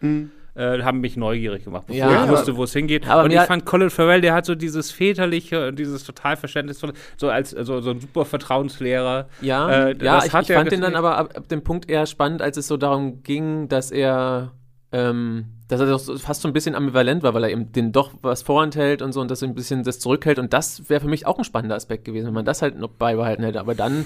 äh, 0.57 0.83
haben 0.83 1.01
mich 1.01 1.17
neugierig 1.17 1.65
gemacht, 1.65 1.87
bevor 1.87 2.07
Mhm. 2.07 2.13
Ja, 2.13 2.25
ich 2.25 2.31
wusste, 2.31 2.57
wo 2.57 2.65
es 2.65 2.73
hingeht. 2.73 3.09
aber 3.09 3.25
und 3.25 3.31
ich 3.31 3.41
fand 3.41 3.65
Colin 3.65 3.91
Farrell, 3.91 4.21
der 4.21 4.35
hat 4.35 4.45
so 4.45 4.57
dieses 4.57 4.91
väterliche 4.91 5.69
und 5.69 5.79
dieses 5.79 6.03
total 6.05 6.37
verständnisvolle, 6.37 6.95
so 7.17 7.29
als 7.29 7.51
so, 7.51 7.81
so 7.81 7.91
ein 7.91 8.01
super 8.01 8.25
Vertrauenslehrer. 8.25 9.29
Ja, 9.41 9.69
Äh, 9.69 9.89
ja 9.89 9.95
das 9.95 10.27
ich, 10.27 10.33
hat 10.33 10.45
ich 10.45 10.51
er 10.51 10.59
fand 10.59 10.73
den 10.73 10.81
dann 10.81 10.97
aber 10.97 11.19
ab, 11.19 11.35
ab 11.37 11.49
dem 11.49 11.63
Punkt 11.63 11.89
eher 11.89 12.07
spannend, 12.07 12.43
als 12.43 12.57
es 12.57 12.67
so 12.67 12.77
darum 12.77 13.23
ging, 13.23 13.69
dass 13.69 13.91
er, 13.91 14.53
ähm, 14.93 15.47
dass 15.69 15.81
er 15.81 15.87
doch 15.87 16.19
fast 16.19 16.43
so 16.43 16.49
ein 16.49 16.53
bisschen 16.53 16.75
ambivalent 16.75 17.23
war, 17.23 17.35
weil 17.35 17.45
er 17.45 17.51
eben 17.51 17.73
den 17.73 17.93
doch 17.93 18.11
was 18.23 18.43
vorenthält 18.43 19.03
und 19.03 19.13
so 19.13 19.21
und 19.21 19.31
das 19.31 19.43
ein 19.43 19.55
bisschen 19.55 19.83
das 19.83 19.99
zurückhält. 19.99 20.39
Und 20.39 20.53
das 20.53 20.89
wäre 20.91 21.01
für 21.01 21.09
mich 21.09 21.27
auch 21.27 21.39
ein 21.39 21.45
spannender 21.45 21.77
Aspekt 21.77 22.05
gewesen, 22.05 22.27
wenn 22.27 22.35
man 22.35 22.45
das 22.45 22.63
halt 22.63 22.79
noch 22.79 22.91
beibehalten 22.91 23.45
hätte, 23.45 23.61
aber 23.61 23.75
dann 23.75 24.05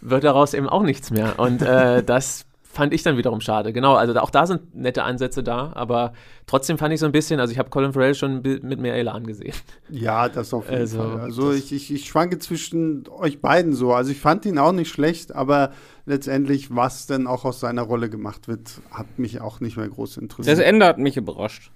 wird 0.00 0.24
daraus 0.24 0.52
eben 0.52 0.68
auch 0.68 0.82
nichts 0.82 1.10
mehr. 1.10 1.38
Und 1.38 1.62
äh, 1.62 2.02
das 2.06 2.46
fand 2.74 2.92
ich 2.92 3.02
dann 3.02 3.16
wiederum 3.16 3.40
schade. 3.40 3.72
Genau, 3.72 3.94
also 3.94 4.14
auch 4.18 4.30
da 4.30 4.46
sind 4.46 4.74
nette 4.74 5.04
Ansätze 5.04 5.42
da, 5.42 5.72
aber 5.74 6.12
trotzdem 6.46 6.76
fand 6.76 6.92
ich 6.92 7.00
so 7.00 7.06
ein 7.06 7.12
bisschen, 7.12 7.40
also 7.40 7.52
ich 7.52 7.58
habe 7.58 7.70
Colin 7.70 7.92
Farrell 7.92 8.14
schon 8.14 8.42
mit 8.42 8.80
mehr 8.80 8.94
Elan 8.94 9.26
gesehen. 9.26 9.54
Ja, 9.90 10.28
das 10.28 10.52
auf 10.52 10.68
jeden 10.68 10.80
Also, 10.80 10.98
Fall. 10.98 11.20
Also 11.20 11.52
ich, 11.52 11.72
ich, 11.72 11.92
ich 11.92 12.06
schwanke 12.06 12.38
zwischen 12.38 13.04
euch 13.08 13.40
beiden 13.40 13.74
so. 13.74 13.92
Also 13.92 14.10
ich 14.10 14.20
fand 14.20 14.44
ihn 14.44 14.58
auch 14.58 14.72
nicht 14.72 14.90
schlecht, 14.90 15.34
aber 15.34 15.70
letztendlich, 16.04 16.74
was 16.74 17.06
denn 17.06 17.26
auch 17.26 17.44
aus 17.44 17.60
seiner 17.60 17.82
Rolle 17.82 18.10
gemacht 18.10 18.48
wird, 18.48 18.80
hat 18.90 19.18
mich 19.18 19.40
auch 19.40 19.60
nicht 19.60 19.76
mehr 19.76 19.88
groß 19.88 20.16
interessiert. 20.16 20.58
Das 20.58 20.64
Ende 20.64 20.86
hat 20.86 20.98
mich 20.98 21.16
überrascht. 21.16 21.70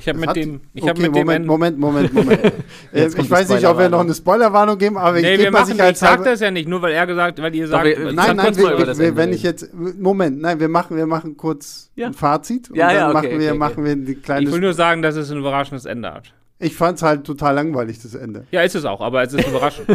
Ich 0.00 0.08
habe 0.08 0.18
mit 0.18 0.34
dem, 0.36 0.60
ich 0.74 0.82
okay, 0.82 0.94
mit 1.02 1.14
dem 1.14 1.26
Moment, 1.26 1.46
Moment, 1.46 1.78
Moment, 1.78 2.12
Moment, 2.14 2.40
äh, 2.92 3.06
Ich 3.06 3.30
weiß 3.30 3.48
nicht, 3.50 3.66
ob 3.66 3.78
wir 3.78 3.88
noch 3.88 4.00
eine 4.00 4.14
Spoilerwarnung 4.14 4.78
geben, 4.78 4.96
aber 4.98 5.16
ich 5.18 5.22
Nee, 5.22 5.32
gebe 5.32 5.44
wir 5.44 5.50
mal 5.52 5.60
machen, 5.60 5.78
ich 5.90 5.98
sag 5.98 6.24
das 6.24 6.40
ja 6.40 6.50
nicht, 6.50 6.68
nur 6.68 6.80
weil 6.82 6.92
er 6.92 7.06
gesagt, 7.06 7.40
weil 7.40 7.54
ihr 7.54 7.68
sagt, 7.68 7.84
wir- 7.84 7.96
sag 7.96 8.14
Nein, 8.14 8.36
nein, 8.36 8.56
wir, 8.56 8.64
wir, 8.78 8.88
Ende 8.88 8.98
wenn 8.98 9.16
reden. 9.16 9.32
ich 9.32 9.42
jetzt, 9.42 9.70
Moment, 9.74 10.40
nein, 10.40 10.58
wir 10.58 10.68
machen, 10.68 10.96
wir 10.96 11.06
machen 11.06 11.36
kurz 11.36 11.90
Ja. 11.96 12.06
ein 12.08 12.14
Fazit 12.14 12.70
und 12.70 12.76
Ja, 12.76 12.86
dann 12.88 12.96
ja, 12.96 13.04
okay, 13.10 13.14
machen 13.14 13.38
wir, 13.40 13.48
okay, 13.50 13.58
machen 13.58 13.84
wir 13.84 13.96
die 13.96 14.14
kleine. 14.14 14.46
ich 14.46 14.52
will 14.52 14.60
nur 14.60 14.72
sagen, 14.74 15.02
dass 15.02 15.16
es 15.16 15.30
ein 15.30 15.38
überraschendes 15.38 15.84
Ende 15.84 16.12
hat. 16.12 16.32
Ich 16.62 16.76
fand 16.76 16.98
es 16.98 17.02
halt 17.02 17.24
total 17.24 17.54
langweilig, 17.54 18.02
das 18.02 18.14
Ende. 18.14 18.44
Ja, 18.50 18.60
ist 18.60 18.74
es 18.74 18.84
auch, 18.84 19.00
aber 19.00 19.22
es 19.22 19.32
ist 19.32 19.48
überraschend. 19.48 19.88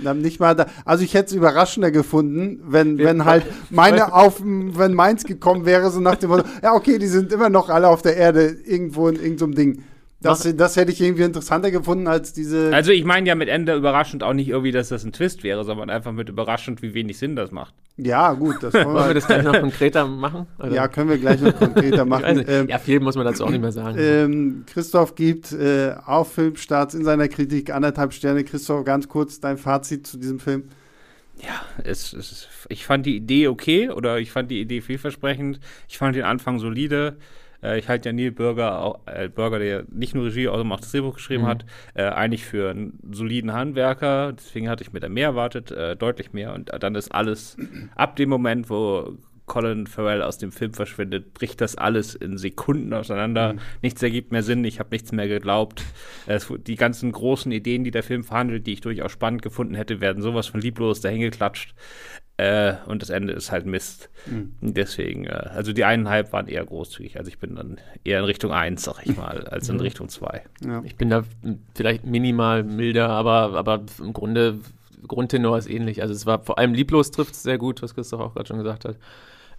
Nicht 0.20 0.40
mal 0.40 0.56
da, 0.56 0.66
also 0.84 1.04
ich 1.04 1.14
hätte 1.14 1.26
es 1.26 1.32
überraschender 1.32 1.92
gefunden, 1.92 2.60
wenn, 2.66 2.98
wenn 2.98 3.24
halt 3.24 3.44
meine 3.70 4.12
auf, 4.12 4.42
wenn 4.42 4.94
meins 4.94 5.22
gekommen 5.22 5.64
wäre, 5.64 5.92
so 5.92 6.00
nach 6.00 6.16
dem 6.16 6.30
Motto, 6.30 6.44
ja, 6.60 6.74
okay, 6.74 6.98
die 6.98 7.06
sind 7.06 7.32
immer 7.32 7.50
noch 7.50 7.68
alle 7.68 7.86
auf 7.86 8.02
der 8.02 8.16
Erde, 8.16 8.56
irgendwo 8.64 9.06
in 9.06 9.14
irgendeinem 9.14 9.54
Ding. 9.54 9.84
Das, 10.22 10.56
das 10.56 10.76
hätte 10.76 10.92
ich 10.92 11.00
irgendwie 11.00 11.22
interessanter 11.24 11.70
gefunden 11.70 12.06
als 12.06 12.32
diese. 12.32 12.72
Also 12.74 12.92
ich 12.92 13.04
meine 13.04 13.28
ja 13.28 13.34
mit 13.34 13.48
Ende 13.48 13.74
überraschend 13.74 14.22
auch 14.22 14.32
nicht 14.32 14.48
irgendwie, 14.48 14.72
dass 14.72 14.88
das 14.88 15.04
ein 15.04 15.12
Twist 15.12 15.42
wäre, 15.42 15.64
sondern 15.64 15.90
einfach 15.90 16.12
mit 16.12 16.28
überraschend, 16.28 16.80
wie 16.82 16.94
wenig 16.94 17.18
Sinn 17.18 17.36
das 17.36 17.50
macht. 17.50 17.74
ja, 17.96 18.32
gut, 18.32 18.56
das 18.62 18.72
wollen 18.74 18.86
Wollen 18.86 18.96
wir 18.96 19.06
wir, 19.08 19.14
das 19.14 19.26
gleich 19.26 19.42
noch 19.42 19.52
konkreter 19.60 20.06
machen? 20.06 20.46
Oder? 20.58 20.72
ja, 20.72 20.88
können 20.88 21.10
wir 21.10 21.18
gleich 21.18 21.40
noch 21.40 21.54
konkreter 21.56 22.04
machen. 22.06 22.44
Ähm, 22.46 22.68
ja, 22.68 22.78
viel 22.78 23.00
muss 23.00 23.16
man 23.16 23.24
dazu 23.26 23.44
auch 23.44 23.50
nicht 23.50 23.60
mehr 23.60 23.72
sagen. 23.72 23.96
ähm, 24.00 24.64
Christoph 24.66 25.14
gibt 25.14 25.52
äh, 25.52 25.94
auf 26.06 26.32
Filmstarts 26.32 26.94
in 26.94 27.04
seiner 27.04 27.28
Kritik 27.28 27.70
anderthalb 27.74 28.12
Sterne. 28.12 28.44
Christoph, 28.44 28.84
ganz 28.84 29.08
kurz 29.08 29.40
dein 29.40 29.58
Fazit 29.58 30.06
zu 30.06 30.16
diesem 30.18 30.38
Film. 30.40 30.64
Es, 31.82 32.12
es, 32.12 32.30
ist- 32.32 32.48
ich 32.68 32.86
fand 32.86 33.04
die 33.06 33.16
Idee 33.16 33.48
okay 33.48 33.88
oder 33.90 34.18
ich 34.18 34.30
fand 34.30 34.50
die 34.50 34.60
Idee 34.60 34.80
vielversprechend. 34.80 35.58
Ich 35.88 35.98
fand 35.98 36.14
den 36.14 36.22
Anfang 36.24 36.58
solide. 36.60 37.16
Äh, 37.62 37.78
ich 37.78 37.88
halte 37.88 38.08
ja 38.08 38.12
Neil 38.12 38.32
Burger, 38.32 38.80
auch, 38.80 39.00
äh, 39.06 39.28
Burger, 39.28 39.58
der 39.58 39.84
nicht 39.90 40.14
nur 40.14 40.26
Regie, 40.26 40.44
sondern 40.44 40.72
auch 40.72 40.80
das 40.80 40.90
Drehbuch 40.90 41.14
geschrieben 41.14 41.44
Mhm. 41.44 41.48
hat, 41.48 41.64
äh, 41.94 42.02
eigentlich 42.04 42.44
für 42.44 42.70
einen 42.70 42.98
soliden 43.12 43.52
Handwerker. 43.52 44.32
Deswegen 44.32 44.68
hatte 44.68 44.82
ich 44.82 44.92
mir 44.92 45.00
da 45.00 45.08
mehr 45.08 45.28
erwartet, 45.28 45.70
äh, 45.70 45.96
deutlich 45.96 46.32
mehr. 46.32 46.54
Und 46.54 46.70
dann 46.80 46.94
ist 46.94 47.12
alles 47.14 47.56
ab 47.94 48.16
dem 48.16 48.28
Moment, 48.28 48.70
wo 48.70 49.16
Colin 49.46 49.86
Farrell 49.88 50.22
aus 50.22 50.38
dem 50.38 50.52
Film 50.52 50.72
verschwindet, 50.72 51.34
bricht 51.34 51.60
das 51.60 51.76
alles 51.76 52.14
in 52.14 52.38
Sekunden 52.38 52.94
auseinander. 52.94 53.56
Nichts 53.82 54.02
ergibt 54.02 54.30
mehr 54.30 54.44
Sinn, 54.44 54.64
ich 54.64 54.78
habe 54.78 54.90
nichts 54.92 55.10
mehr 55.12 55.26
geglaubt. 55.28 55.82
Es, 56.26 56.50
die 56.66 56.76
ganzen 56.76 57.10
großen 57.12 57.50
Ideen, 57.50 57.82
die 57.84 57.90
der 57.90 58.04
Film 58.04 58.22
verhandelt, 58.24 58.66
die 58.66 58.74
ich 58.74 58.80
durchaus 58.80 59.10
spannend 59.12 59.42
gefunden 59.42 59.74
hätte, 59.74 60.00
werden 60.00 60.22
sowas 60.22 60.46
von 60.46 60.60
lieblos 60.60 61.00
dahingeklatscht. 61.00 61.74
Äh, 62.38 62.74
und 62.86 63.02
das 63.02 63.10
Ende 63.10 63.32
ist 63.34 63.52
halt 63.52 63.66
Mist. 63.66 64.08
Deswegen, 64.60 65.26
äh, 65.26 65.30
also 65.30 65.72
die 65.72 65.84
eineinhalb 65.84 66.32
waren 66.32 66.48
eher 66.48 66.64
großzügig. 66.64 67.18
Also 67.18 67.28
ich 67.28 67.38
bin 67.38 67.56
dann 67.56 67.78
eher 68.04 68.20
in 68.20 68.24
Richtung 68.24 68.52
eins, 68.52 68.82
sag 68.84 69.04
ich 69.04 69.16
mal, 69.16 69.46
als 69.48 69.68
in 69.68 69.78
Richtung 69.80 70.08
zwei. 70.08 70.42
Ja. 70.64 70.82
Ich 70.84 70.96
bin 70.96 71.10
da 71.10 71.24
vielleicht 71.74 72.04
minimal 72.04 72.62
milder, 72.62 73.10
aber, 73.10 73.54
aber 73.56 73.84
im 74.00 74.12
Grunde, 74.12 74.58
Grundtenor 75.06 75.58
ist 75.58 75.68
ähnlich. 75.68 76.00
Also 76.00 76.14
es 76.14 76.26
war 76.26 76.42
vor 76.42 76.58
allem 76.58 76.74
lieblos 76.74 77.10
trifft 77.10 77.34
es 77.34 77.42
sehr 77.42 77.58
gut, 77.58 77.82
was 77.82 77.94
Christoph 77.94 78.20
auch 78.20 78.34
gerade 78.34 78.46
schon 78.46 78.58
gesagt 78.58 78.84
hat. 78.84 78.96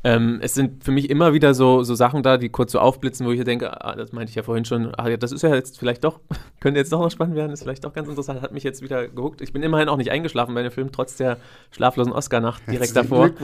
Ähm, 0.06 0.39
es 0.41 0.54
sind 0.54 0.84
für 0.84 0.91
mich 0.91 1.10
immer 1.10 1.34
wieder 1.34 1.54
so, 1.54 1.84
so 1.84 1.95
Sachen 1.95 2.24
da, 2.24 2.38
die 2.38 2.49
kurz 2.49 2.74
so 2.74 2.80
aufblitzen, 2.80 3.26
wo 3.26 3.32
ich 3.32 3.41
denke, 3.45 3.86
ah, 3.86 3.95
das 3.95 4.12
meinte 4.12 4.30
ich 4.32 4.36
ja 4.36 4.43
vorhin 4.43 4.66
schon, 4.66 4.93
ah, 4.95 5.08
ja, 5.08 5.16
das 5.16 5.32
ist 5.32 5.43
ja 5.43 5.56
jetzt 5.56 5.80
vielleicht 5.80 6.04
doch, 6.04 6.20
könnte 6.60 6.80
jetzt 6.80 6.91
doch 6.91 6.99
noch 6.99 7.10
spannend 7.10 7.36
werden, 7.36 7.54
ist 7.54 7.64
vielleicht 7.64 7.86
doch 7.86 7.93
ganz 7.93 8.10
interessant, 8.10 8.41
hat 8.41 8.51
mich 8.51 8.64
jetzt 8.64 8.82
wieder 8.82 9.08
gehuckt. 9.08 9.41
Ich 9.41 9.54
bin 9.54 9.64
immerhin 9.64 9.88
auch 9.88 9.95
nicht 9.95 10.12
eingeschlafen 10.12 10.54
bei 10.56 10.62
dem 10.62 10.72
Film, 10.72 10.91
trotz 10.91 11.16
der 11.16 11.38
schlaflosen 11.72 12.12
Oscar-Nacht 12.12 12.64
direkt 12.70 12.95
davor. 12.95 13.30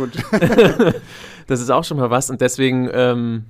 Das 1.48 1.62
ist 1.62 1.72
auch 1.72 1.84
schon 1.84 1.98
mal 1.98 2.12
was 2.12 2.30
und 2.30 2.42
deswegen, 2.42 2.90
ähm, 2.94 3.46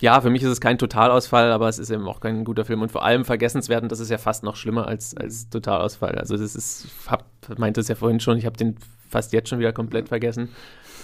ja, 0.00 0.20
für 0.20 0.30
mich 0.30 0.42
ist 0.42 0.48
es 0.48 0.60
kein 0.60 0.78
Totalausfall, 0.78 1.52
aber 1.52 1.68
es 1.68 1.78
ist 1.78 1.90
eben 1.90 2.06
auch 2.08 2.18
kein 2.18 2.44
guter 2.44 2.64
Film 2.64 2.82
und 2.82 2.90
vor 2.90 3.04
allem 3.04 3.24
vergessenswert 3.24 3.84
und 3.84 3.92
das 3.92 4.00
ist 4.00 4.10
ja 4.10 4.18
fast 4.18 4.42
noch 4.42 4.56
schlimmer 4.56 4.88
als, 4.88 5.16
als 5.16 5.48
Totalausfall. 5.48 6.16
Also 6.16 6.36
das 6.36 6.56
ist, 6.56 6.86
ich 6.86 7.10
hab, 7.10 7.24
meinte 7.56 7.80
es 7.80 7.86
ja 7.86 7.94
vorhin 7.94 8.18
schon, 8.18 8.36
ich 8.36 8.46
habe 8.46 8.56
den 8.56 8.76
fast 9.08 9.32
jetzt 9.32 9.48
schon 9.48 9.60
wieder 9.60 9.72
komplett 9.72 10.08
vergessen. 10.08 10.48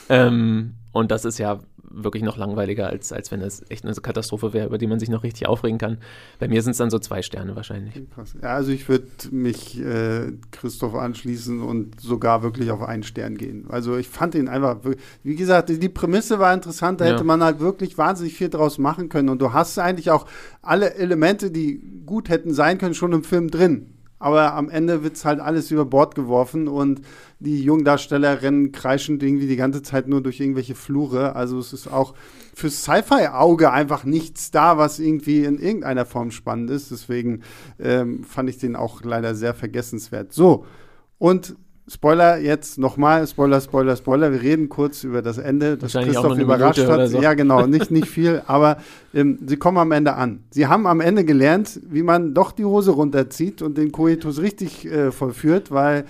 Ähm, 0.09 0.75
und 0.93 1.11
das 1.11 1.25
ist 1.25 1.39
ja 1.39 1.61
wirklich 1.95 2.23
noch 2.23 2.39
langweiliger, 2.39 2.87
als, 2.87 3.13
als 3.13 3.31
wenn 3.31 3.43
es 3.43 3.63
echt 3.69 3.85
eine 3.85 3.95
Katastrophe 3.95 4.53
wäre, 4.55 4.67
über 4.67 4.79
die 4.79 4.87
man 4.87 4.99
sich 4.99 5.11
noch 5.11 5.23
richtig 5.25 5.47
aufregen 5.47 5.77
kann. 5.79 5.99
Bei 6.39 6.49
mir 6.49 6.63
sind 6.63 6.71
es 6.73 6.79
dann 6.79 6.91
so 6.91 6.99
zwei 6.99 7.21
Sterne 7.21 7.55
wahrscheinlich. 7.55 7.95
Krass. 8.15 8.35
Ja, 8.41 8.55
also 8.55 8.71
ich 8.73 8.89
würde 8.89 9.07
mich 9.31 9.79
äh, 9.79 10.33
Christoph 10.53 10.95
anschließen 10.95 11.61
und 11.61 12.01
sogar 12.01 12.43
wirklich 12.43 12.71
auf 12.71 12.83
einen 12.83 13.03
Stern 13.03 13.37
gehen. 13.37 13.67
Also 13.69 13.97
ich 13.99 14.09
fand 14.09 14.35
ihn 14.35 14.49
einfach, 14.49 14.79
wie 15.23 15.37
gesagt, 15.37 15.69
die 15.69 15.89
Prämisse 15.89 16.39
war 16.39 16.55
interessant, 16.55 17.01
da 17.01 17.07
Ja. 17.07 17.13
hätte 17.13 17.25
man 17.25 17.43
halt 17.43 17.61
wirklich 17.61 17.99
wahnsinnig 17.99 18.35
viel 18.35 18.49
draus 18.49 18.79
machen 18.79 19.09
können. 19.11 19.29
Und 19.29 19.43
du 19.43 19.53
hast 19.53 19.79
eigentlich 19.79 20.11
auch 20.11 20.27
alle 20.63 20.95
Elemente, 20.95 21.51
die 21.51 22.03
gut 22.07 22.31
hätten 22.31 22.55
sein 22.55 22.79
können, 22.79 22.95
schon 22.95 23.13
im 23.13 23.23
Film 23.25 23.51
drin. 23.51 23.89
Aber 24.23 24.55
am 24.55 24.69
Ende 24.69 25.03
wird 25.03 25.17
es 25.17 25.25
halt 25.25 25.41
alles 25.41 25.73
über 25.73 25.85
Bord 25.85 26.15
geworfen 26.15 26.69
und 26.69 27.01
die 27.41 27.65
Jungdarsteller 27.65 28.41
rennen 28.41 28.71
kreischend 28.71 29.21
irgendwie 29.21 29.49
die 29.49 29.57
ganze 29.57 29.83
Zeit 29.83 30.07
nur 30.07 30.23
durch 30.23 30.39
irgendwelche 30.39 30.77
Flure. 30.77 31.35
Also 31.35 31.59
es 31.59 31.73
ist 31.73 31.89
auch 31.89 32.15
fürs 32.55 32.83
Sci-Fi-Auge 32.83 33.73
einfach 33.73 34.05
nichts 34.05 34.53
da, 34.53 34.79
was 34.79 35.01
irgendwie 35.01 35.45
in 35.45 35.59
irgendeiner 35.59 36.07
Form 36.07 36.31
spannend 36.31 36.71
ist. 36.71 36.93
Deswegen 36.93 37.43
ähm, 37.81 38.23
fand 38.23 38.49
ich 38.49 38.59
den 38.59 38.77
auch 38.77 39.03
leider 39.03 39.35
sehr 39.35 39.55
vergessenswert. 39.55 40.33
So, 40.33 40.67
und 41.19 41.57
Spoiler 41.89 42.39
jetzt 42.39 42.79
nochmal, 42.79 43.27
Spoiler, 43.27 43.61
Spoiler, 43.61 43.97
Spoiler. 43.97 44.31
Wir 44.31 44.41
reden 44.41 44.69
kurz 44.69 45.03
über 45.03 45.21
das 45.21 45.39
Ende, 45.39 45.77
das 45.77 45.93
Christoph 45.93 46.39
überrascht 46.39 46.79
Minute 46.79 47.03
hat. 47.03 47.11
so. 47.11 47.21
Ja, 47.21 47.35
genau, 47.35 47.67
nicht, 47.67 47.91
nicht 47.91 48.07
viel, 48.07 48.41
aber 48.47 48.79
ähm, 49.13 49.39
sie 49.45 49.57
kommen 49.57 49.79
am 49.79 49.91
Ende 49.91 50.15
an. 50.15 50.45
Sie 50.51 50.69
haben 50.69 50.87
am 50.87 51.01
Ende 51.01 51.25
gelernt, 51.25 51.81
wie 51.91 52.05
man 52.05 52.35
doch 52.35 52.53
die 52.53 52.65
Hose 52.65 52.93
runterzieht 52.93 53.63
und 53.63 53.79
den 53.79 53.91
Koitus 53.91 54.41
richtig 54.41 54.87
äh, 54.87 55.11
vollführt, 55.11 55.73
weil 55.73 56.05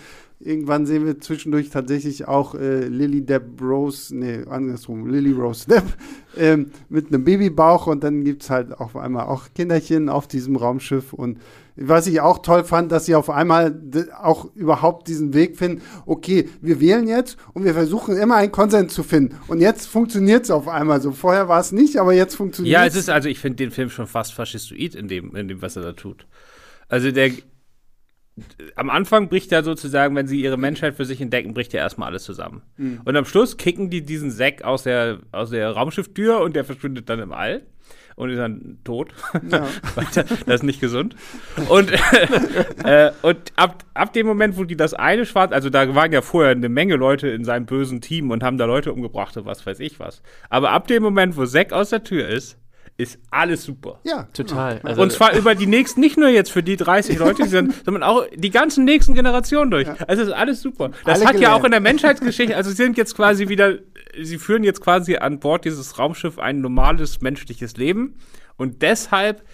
irgendwann 0.45 0.85
sehen 0.85 1.07
wir 1.07 1.21
zwischendurch 1.21 1.71
tatsächlich 1.71 2.29
auch 2.29 2.55
äh, 2.55 2.87
Lily 2.87 3.25
Deb 3.25 3.61
Rose, 3.63 4.15
nee, 4.15 4.41
andersrum, 4.49 5.07
Lily 5.07 5.33
Rose 5.33 5.67
Depp 5.69 5.85
ähm, 6.37 6.71
mit 6.91 7.09
einem 7.09 7.25
Babybauch 7.25 7.87
und 7.87 8.05
dann 8.05 8.25
gibt 8.25 8.43
es 8.43 8.51
halt 8.51 8.79
auf 8.79 8.97
einmal 8.97 9.27
auch 9.27 9.45
Kinderchen 9.55 10.09
auf 10.09 10.27
diesem 10.27 10.57
Raumschiff 10.57 11.13
und 11.13 11.39
was 11.77 12.07
ich 12.07 12.21
auch 12.21 12.41
toll 12.41 12.65
fand, 12.65 12.93
dass 12.93 13.07
sie 13.07 13.15
auf 13.15 13.31
einmal 13.31 13.81
auch 14.21 14.55
überhaupt 14.55 15.09
diesen 15.09 15.35
Weg 15.35 15.57
finden, 15.57 15.83
okay, 16.07 16.49
wir 16.61 16.81
wählen 16.81 17.09
jetzt 17.09 17.37
und 17.55 17.65
wir 17.65 17.75
versuchen 17.75 18.17
immer 18.17 18.37
einen 18.37 18.53
Konsens 18.53 18.93
zu 18.95 19.03
finden. 19.03 19.39
Und 19.49 19.61
jetzt 19.61 19.87
funktioniert 19.87 20.45
es 20.45 20.51
auf 20.51 20.69
einmal 20.69 21.01
so. 21.01 21.13
Vorher 21.13 21.49
war 21.49 21.61
es 21.61 21.73
nicht, 21.73 21.97
aber 21.97 22.13
jetzt 22.13 22.35
funktioniert 22.35 22.73
Ja, 22.73 22.85
es 22.85 22.95
ist 22.95 23.09
also, 23.09 23.29
ich 23.29 23.39
finde 23.39 23.57
den 23.57 23.71
Film 23.71 23.91
schon 23.91 24.07
fast 24.07 24.35
faschistoid 24.35 24.95
in 24.95 25.09
dem, 25.09 25.35
in 25.35 25.49
dem, 25.49 25.63
was 25.63 25.77
er 25.77 25.83
da 25.83 25.93
tut. 25.93 26.27
Also 26.89 27.11
der 27.11 27.31
am 28.77 28.89
Anfang 28.89 29.29
bricht 29.29 29.53
er 29.53 29.63
sozusagen, 29.63 30.17
wenn 30.17 30.27
sie 30.27 30.41
ihre 30.41 30.57
Menschheit 30.57 30.95
für 30.95 31.05
sich 31.05 31.21
entdecken, 31.21 31.53
bricht 31.53 31.73
ja 31.73 31.81
erstmal 31.81 32.09
alles 32.09 32.25
zusammen. 32.25 32.63
Und 33.05 33.17
am 33.17 33.25
Schluss 33.27 33.57
kicken 33.59 33.91
die 33.91 34.03
diesen 34.03 34.31
Sack 34.31 34.63
aus 34.65 34.85
der, 34.85 35.21
aus 35.33 35.51
der 35.51 35.71
Raumschifftür 35.71 36.41
und 36.41 36.57
der 36.57 36.65
verschwindet 36.65 37.09
dann 37.11 37.21
im 37.21 37.33
All. 37.33 37.63
Und 38.17 38.31
ist 38.31 38.39
dann 38.39 38.79
tot. 38.85 39.09
Ja. 39.51 39.67
das 40.47 40.57
ist 40.57 40.63
nicht 40.63 40.81
gesund. 40.81 41.17
Und, 41.69 41.91
äh, 42.85 43.11
und 43.23 43.53
ab, 43.57 43.85
ab 43.95 44.13
dem 44.13 44.27
Moment, 44.27 44.57
wo 44.57 44.65
die 44.65 44.77
das 44.77 44.95
eine 44.95 45.27
schwarz, 45.27 45.53
also 45.53 45.71
da 45.71 45.95
waren 45.95 46.13
ja 46.13 46.23
vorher 46.23 46.53
eine 46.53 46.69
Menge 46.69 46.97
Leute 46.97 47.29
in 47.29 47.45
seinem 47.45 47.67
bösen 47.67 48.01
Team 48.01 48.31
und 48.31 48.43
haben 48.43 48.59
da 48.59 48.65
Leute 48.65 48.93
umgebracht 48.93 49.37
und 49.37 49.47
was 49.47 49.65
weiß 49.67 49.81
ich 49.81 50.01
was. 50.01 50.23
Aber 50.51 50.71
ab 50.71 50.87
dem 50.87 51.03
Moment, 51.03 51.37
wo 51.37 51.45
Zack 51.45 51.73
aus 51.73 51.91
der 51.91 52.05
Tür 52.05 52.29
ist, 52.29 52.59
ist 52.99 53.19
alles 53.31 53.65
super. 53.65 54.01
Ja, 54.05 54.29
total. 54.35 54.81
Also 54.83 55.03
und 55.03 55.13
zwar 55.13 55.35
über 55.35 55.55
die 55.55 55.67
nächsten, 55.67 56.01
nicht 56.01 56.19
nur 56.19 56.29
jetzt 56.29 56.53
für 56.53 56.63
die 56.63 56.77
30 56.77 57.19
Leute, 57.19 57.43
die 57.43 57.49
sind, 57.49 57.75
sondern 57.85 58.03
auch 58.03 58.27
die 58.35 58.51
ganzen 58.51 58.85
nächsten 58.85 59.15
Generationen 59.15 59.71
durch. 59.71 59.87
Ja. 59.87 59.97
Also 60.07 60.23
ist 60.23 60.33
alles 60.33 60.61
super. 60.61 60.91
Das 61.05 61.19
Alle 61.19 61.27
hat 61.27 61.35
gelernt. 61.35 61.41
ja 61.41 61.55
auch 61.55 61.65
in 61.65 61.71
der 61.71 61.81
Menschheitsgeschichte, 61.81 62.55
also 62.55 62.71
sie 62.71 62.77
sind 62.77 62.97
jetzt 62.97 63.17
quasi 63.17 63.49
wieder, 63.49 63.79
sie 64.21 64.39
führen 64.39 64.65
jetzt 64.65 64.81
quasi 64.81 65.17
an 65.17 65.41
Bord 65.41 65.65
dieses 65.65 65.99
Raumschiff 65.99 66.39
ein 66.39 66.61
normales 66.61 67.21
menschliches 67.21 67.77
Leben. 67.77 68.17
Und 68.57 68.83
deshalb 68.83 69.45